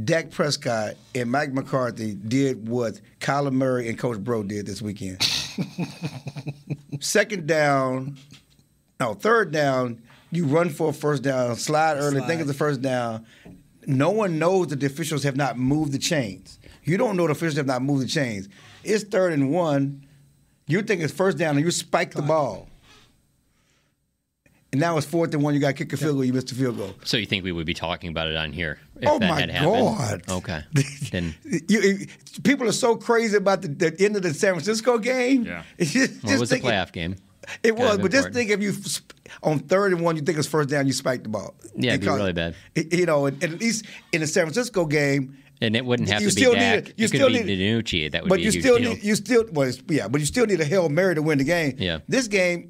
Dak 0.05 0.31
Prescott 0.31 0.95
and 1.15 1.31
Mike 1.31 1.53
McCarthy 1.53 2.15
did 2.15 2.69
what 2.69 3.01
Kyler 3.21 3.53
Murray 3.53 3.89
and 3.89 3.97
Coach 3.97 4.19
Bro 4.19 4.45
did 4.45 4.67
this 4.67 4.83
weekend. 4.83 5.25
Second 7.01 7.47
down, 7.47 8.17
no, 9.01 9.15
third 9.15 9.53
down, 9.53 10.03
you 10.31 10.47
run 10.47 10.71
for 10.71 10.91
a 10.91 10.93
first 10.93 11.23
down, 11.23 11.57
slide 11.57 11.97
early, 11.97 12.19
slide. 12.19 12.27
think 12.27 12.41
it's 12.41 12.51
a 12.51 12.55
first 12.55 12.83
down. 12.83 13.27
No 13.87 14.11
one 14.11 14.39
knows 14.39 14.69
that 14.69 14.81
the 14.81 14.87
officials 14.87 15.23
have 15.23 15.37
not 15.37 15.57
moved 15.59 15.93
the 15.93 15.99
chains. 15.99 16.59
You 16.85 16.97
don't 16.97 17.17
know 17.17 17.27
the 17.27 17.33
officials 17.33 17.57
have 17.57 17.67
not 17.67 17.83
moved 17.83 18.05
the 18.05 18.09
chains. 18.09 18.49
It's 18.85 19.05
third 19.05 19.33
and 19.33 19.51
one. 19.51 20.07
You 20.67 20.83
think 20.83 21.03
it's 21.03 21.13
first 21.13 21.39
down 21.39 21.57
and 21.57 21.65
you 21.65 21.71
spike 21.71 22.13
the 22.13 22.23
ball. 22.23 22.69
And 24.73 24.81
now 24.81 24.97
it's 24.97 25.07
fourth 25.07 25.33
and 25.35 25.43
one. 25.43 25.55
You 25.55 25.61
got 25.61 25.69
to 25.69 25.75
kick 25.75 25.93
a 25.93 25.97
field 25.97 26.17
goal. 26.17 26.25
You 26.25 26.33
missed 26.33 26.51
a 26.51 26.55
field 26.55 26.77
goal. 26.77 26.95
So 27.05 27.17
you 27.17 27.27
think 27.27 27.45
we 27.45 27.53
would 27.53 27.67
be 27.67 27.75
talking 27.75 28.11
about 28.11 28.29
it 28.29 28.37
on 28.37 28.53
here 28.53 28.79
if 29.01 29.09
oh 29.09 29.19
that 29.19 29.29
my 29.29 29.53
had? 29.53 29.65
God. 29.65 30.23
Okay. 30.29 30.63
then 31.13 31.35
you, 31.69 32.07
people 32.43 32.69
are 32.69 32.73
so 32.73 32.97
crazy 32.97 33.37
about 33.37 33.63
the, 33.63 33.69
the, 33.69 34.05
end 34.05 34.17
of 34.17 34.23
the 34.23 34.33
San 34.33 34.55
Francisco 34.55 34.99
game. 34.99 35.45
Yeah. 35.45 35.63
Just, 35.79 36.23
well, 36.25 36.35
it 36.35 36.41
was 36.41 36.53
a 36.53 36.59
playoff 36.59 36.93
game. 36.93 37.17
It 37.63 37.77
was, 37.77 37.99
but 37.99 38.11
just 38.11 38.33
think 38.33 38.51
if 38.51 38.61
you 38.61 38.73
on 39.45 39.61
third 39.61 39.93
and 39.93 40.01
one, 40.01 40.17
you 40.17 40.23
think 40.23 40.37
it's 40.37 40.49
first 40.49 40.69
down, 40.69 40.89
you 40.89 40.93
spike 40.93 41.23
the 41.23 41.29
ball. 41.29 41.55
Yeah, 41.77 41.91
it'd 41.91 42.01
be 42.01 42.09
really 42.09 42.33
bad. 42.33 42.57
You 42.75 43.07
know, 43.07 43.27
and, 43.27 43.41
at 43.41 43.61
least 43.61 43.87
in 44.13 44.21
the 44.21 44.27
San 44.27 44.47
Francisco 44.47 44.85
game. 44.85 45.39
And 45.61 45.77
it 45.77 45.87
wouldn't 45.87 46.09
have 46.09 46.23
you 46.23 46.31
to 46.31 46.35
be 46.35 46.43
Dak. 46.43 46.85
Need, 46.85 46.95
you 46.97 47.05
it 47.05 47.09
still 47.09 47.29
could 47.29 47.45
be 47.47 47.57
need, 47.57 47.85
DiNucci. 47.85 48.11
That 48.11 48.23
would 48.23 48.31
but 48.31 48.37
be 48.39 48.43
you 48.43 48.49
a 48.49 48.53
huge 48.53 48.65
still 48.65 48.79
deal. 48.79 48.95
Need, 48.95 49.05
you 49.05 49.15
still, 49.15 49.45
well, 49.53 49.73
yeah, 49.89 50.09
but 50.09 50.21
you 50.21 50.27
still 50.27 50.47
need 50.47 50.61
a 50.61 50.65
hail 50.65 50.89
mary 50.89 51.15
to 51.15 51.23
win 51.23 51.39
the 51.39 51.45
game. 51.45 51.77
Yeah. 51.79 52.01
This 52.09 52.27
game, 52.27 52.69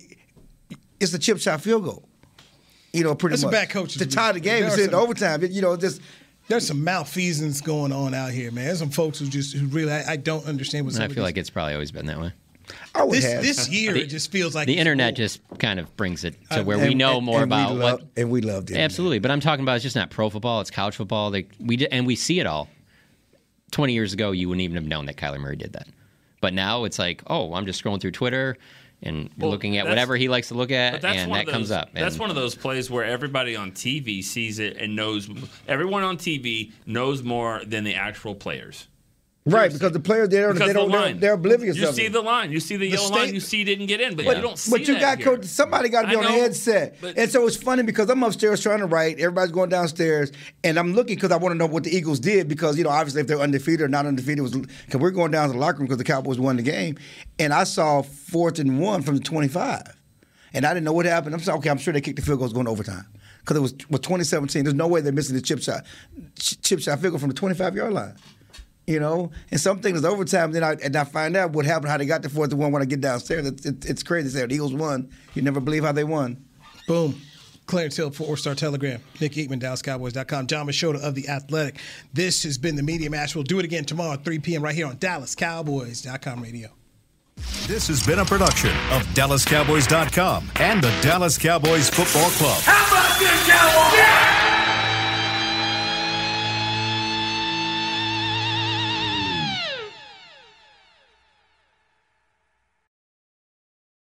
it's 1.00 1.14
a 1.14 1.18
chip 1.18 1.38
shot 1.38 1.62
field 1.62 1.84
goal 1.84 2.05
you 2.96 3.04
know, 3.04 3.14
pretty 3.14 3.34
That's 3.34 3.44
much. 3.44 3.52
bad 3.52 3.70
coaches. 3.70 3.98
To 3.98 4.06
tie 4.06 4.32
the 4.32 4.40
game, 4.40 4.64
it's 4.64 4.78
in 4.78 4.94
overtime. 4.94 5.42
You 5.44 5.62
know, 5.62 5.76
just 5.76 6.00
there's 6.48 6.66
some 6.66 6.82
malfeasance 6.84 7.60
going 7.60 7.92
on 7.92 8.14
out 8.14 8.30
here, 8.30 8.50
man. 8.50 8.66
There's 8.66 8.78
some 8.78 8.90
folks 8.90 9.18
who 9.18 9.26
just 9.26 9.54
who 9.54 9.66
really 9.66 9.92
I, 9.92 10.12
I 10.12 10.16
don't 10.16 10.46
understand 10.46 10.86
what's. 10.86 10.98
I 10.98 11.08
feel 11.08 11.22
like 11.22 11.36
it's 11.36 11.50
probably 11.50 11.74
always 11.74 11.90
been 11.90 12.06
that 12.06 12.20
way. 12.20 12.32
this 13.10 13.24
this 13.24 13.68
year 13.68 13.92
the, 13.92 14.02
it 14.02 14.06
just 14.06 14.30
feels 14.32 14.54
like 14.54 14.66
the 14.66 14.76
internet 14.76 15.14
cool. 15.14 15.24
just 15.24 15.40
kind 15.58 15.78
of 15.78 15.94
brings 15.96 16.24
it 16.24 16.34
to 16.50 16.62
where 16.62 16.78
and, 16.78 16.88
we 16.88 16.94
know 16.94 17.18
and, 17.18 17.26
more 17.26 17.42
and 17.42 17.52
about 17.52 17.74
love, 17.74 18.00
what 18.00 18.08
and 18.16 18.30
we 18.30 18.40
love 18.40 18.70
it 18.70 18.76
absolutely. 18.76 19.18
But 19.18 19.30
I'm 19.30 19.40
talking 19.40 19.64
about 19.64 19.76
it's 19.76 19.82
just 19.82 19.96
not 19.96 20.10
pro 20.10 20.30
football; 20.30 20.60
it's 20.60 20.70
college 20.70 20.96
football. 20.96 21.30
They, 21.30 21.46
we 21.60 21.86
and 21.90 22.06
we 22.06 22.16
see 22.16 22.40
it 22.40 22.46
all. 22.46 22.68
Twenty 23.72 23.94
years 23.94 24.12
ago, 24.12 24.30
you 24.30 24.48
wouldn't 24.48 24.62
even 24.62 24.76
have 24.76 24.86
known 24.86 25.06
that 25.06 25.16
Kyler 25.16 25.40
Murray 25.40 25.56
did 25.56 25.72
that, 25.72 25.88
but 26.40 26.54
now 26.54 26.84
it's 26.84 26.98
like, 26.98 27.22
oh, 27.26 27.52
I'm 27.54 27.66
just 27.66 27.82
scrolling 27.82 28.00
through 28.00 28.12
Twitter 28.12 28.56
and 29.02 29.30
well, 29.38 29.50
looking 29.50 29.76
at 29.76 29.86
whatever 29.86 30.16
he 30.16 30.28
likes 30.28 30.48
to 30.48 30.54
look 30.54 30.70
at, 30.70 31.04
and 31.04 31.32
that 31.32 31.46
those, 31.46 31.52
comes 31.52 31.70
up. 31.70 31.90
That's 31.92 32.18
one 32.18 32.30
of 32.30 32.36
those 32.36 32.54
plays 32.54 32.90
where 32.90 33.04
everybody 33.04 33.54
on 33.56 33.72
TV 33.72 34.22
sees 34.22 34.58
it 34.58 34.76
and 34.76 34.96
knows. 34.96 35.28
Everyone 35.68 36.02
on 36.02 36.16
TV 36.16 36.72
knows 36.86 37.22
more 37.22 37.62
than 37.64 37.84
the 37.84 37.94
actual 37.94 38.34
players. 38.34 38.88
Right, 39.46 39.72
because 39.72 39.92
the 39.92 40.00
players 40.00 40.28
they 40.28 40.40
don't, 40.40 40.58
they 40.58 40.72
don't 40.72 40.90
the 40.90 40.98
they're, 40.98 41.14
they're, 41.14 41.32
oblivious. 41.34 41.76
You 41.76 41.92
see 41.92 42.06
it. 42.06 42.12
the 42.12 42.20
line, 42.20 42.50
you 42.50 42.58
see 42.58 42.76
the, 42.76 42.88
the 42.88 42.96
yellow 42.96 43.06
state, 43.06 43.16
line, 43.16 43.34
you 43.34 43.38
see 43.38 43.62
didn't 43.62 43.86
get 43.86 44.00
in, 44.00 44.16
but, 44.16 44.26
but 44.26 44.36
you 44.36 44.42
don't 44.42 44.58
see 44.58 44.72
But 44.72 44.88
you 44.88 44.98
got 44.98 45.20
coach. 45.20 45.44
Somebody 45.44 45.88
got 45.88 46.02
to 46.02 46.08
be 46.08 46.16
on 46.16 46.24
the 46.24 46.30
headset, 46.30 46.96
and 47.16 47.30
so 47.30 47.46
it's 47.46 47.56
funny 47.56 47.84
because 47.84 48.10
I'm 48.10 48.20
upstairs 48.24 48.60
trying 48.60 48.80
to 48.80 48.86
write. 48.86 49.20
Everybody's 49.20 49.52
going 49.52 49.68
downstairs, 49.68 50.32
and 50.64 50.76
I'm 50.76 50.94
looking 50.94 51.14
because 51.14 51.30
I 51.30 51.36
want 51.36 51.52
to 51.52 51.56
know 51.56 51.66
what 51.66 51.84
the 51.84 51.96
Eagles 51.96 52.18
did 52.18 52.48
because 52.48 52.76
you 52.76 52.82
know 52.82 52.90
obviously 52.90 53.20
if 53.20 53.28
they're 53.28 53.38
undefeated 53.38 53.82
or 53.82 53.88
not 53.88 54.04
undefeated 54.04 54.42
was 54.42 54.50
because 54.50 55.00
we're 55.00 55.12
going 55.12 55.30
down 55.30 55.46
to 55.46 55.52
the 55.52 55.60
locker 55.60 55.78
room 55.78 55.86
because 55.86 55.98
the 55.98 56.04
Cowboys 56.04 56.40
won 56.40 56.56
the 56.56 56.64
game, 56.64 56.98
and 57.38 57.52
I 57.54 57.62
saw 57.62 58.02
fourth 58.02 58.58
and 58.58 58.80
one 58.80 59.02
from 59.02 59.14
the 59.14 59.22
25, 59.22 59.96
and 60.54 60.66
I 60.66 60.74
didn't 60.74 60.84
know 60.84 60.92
what 60.92 61.06
happened. 61.06 61.36
I'm 61.36 61.40
saying 61.40 61.58
okay, 61.58 61.70
I'm 61.70 61.78
sure 61.78 61.92
they 61.92 62.00
kicked 62.00 62.16
the 62.16 62.22
field 62.22 62.40
goals 62.40 62.52
going 62.52 62.66
overtime 62.66 63.06
because 63.42 63.56
it 63.56 63.60
was 63.60 63.74
was 63.90 64.00
2017. 64.00 64.64
There's 64.64 64.74
no 64.74 64.88
way 64.88 65.02
they're 65.02 65.12
missing 65.12 65.36
the 65.36 65.40
chip 65.42 65.60
shot, 65.60 65.86
chip 66.36 66.80
shot 66.80 66.98
field 66.98 67.12
goal 67.12 67.20
from 67.20 67.28
the 67.28 67.36
25 67.36 67.76
yard 67.76 67.92
line 67.92 68.16
you 68.86 69.00
know. 69.00 69.30
And 69.50 69.60
some 69.60 69.80
things 69.80 70.04
overtime. 70.04 70.52
Then 70.52 70.64
I 70.64 70.72
and 70.82 70.94
I 70.96 71.04
find 71.04 71.36
out 71.36 71.52
what 71.52 71.64
happened, 71.66 71.90
how 71.90 71.98
they 71.98 72.06
got 72.06 72.22
the 72.22 72.28
fourth 72.28 72.50
and 72.52 72.60
one 72.60 72.72
when 72.72 72.82
I 72.82 72.84
get 72.84 73.00
downstairs. 73.00 73.46
It's, 73.46 73.66
it, 73.66 73.84
it's 73.84 74.02
crazy. 74.02 74.28
Say 74.30 74.46
the 74.46 74.54
Eagles 74.54 74.74
won. 74.74 75.10
You 75.34 75.42
never 75.42 75.60
believe 75.60 75.84
how 75.84 75.92
they 75.92 76.04
won. 76.04 76.44
Boom. 76.86 77.20
Clarence 77.66 77.96
Hill, 77.96 78.10
Fort 78.12 78.30
Worth 78.30 78.38
Star 78.40 78.54
Telegram. 78.54 79.00
Nick 79.20 79.32
Eatman, 79.32 79.60
DallasCowboys.com. 79.60 80.46
John 80.46 80.68
Machota 80.68 81.00
of 81.02 81.16
The 81.16 81.28
Athletic. 81.28 81.80
This 82.12 82.44
has 82.44 82.58
been 82.58 82.76
the 82.76 82.82
Media 82.84 83.10
Mash. 83.10 83.34
We'll 83.34 83.42
do 83.42 83.58
it 83.58 83.64
again 83.64 83.84
tomorrow 83.84 84.12
at 84.12 84.24
3 84.24 84.38
p.m. 84.38 84.62
right 84.62 84.74
here 84.74 84.86
on 84.86 84.96
DallasCowboys.com 84.98 86.42
radio. 86.42 86.68
This 87.66 87.88
has 87.88 88.06
been 88.06 88.20
a 88.20 88.24
production 88.24 88.70
of 88.92 89.02
DallasCowboys.com 89.14 90.52
and 90.56 90.82
the 90.82 90.96
Dallas 91.02 91.36
Cowboys 91.36 91.90
Football 91.90 92.30
Club. 92.30 92.62
How 92.62 92.86
about 92.86 93.18
this? 93.18 94.35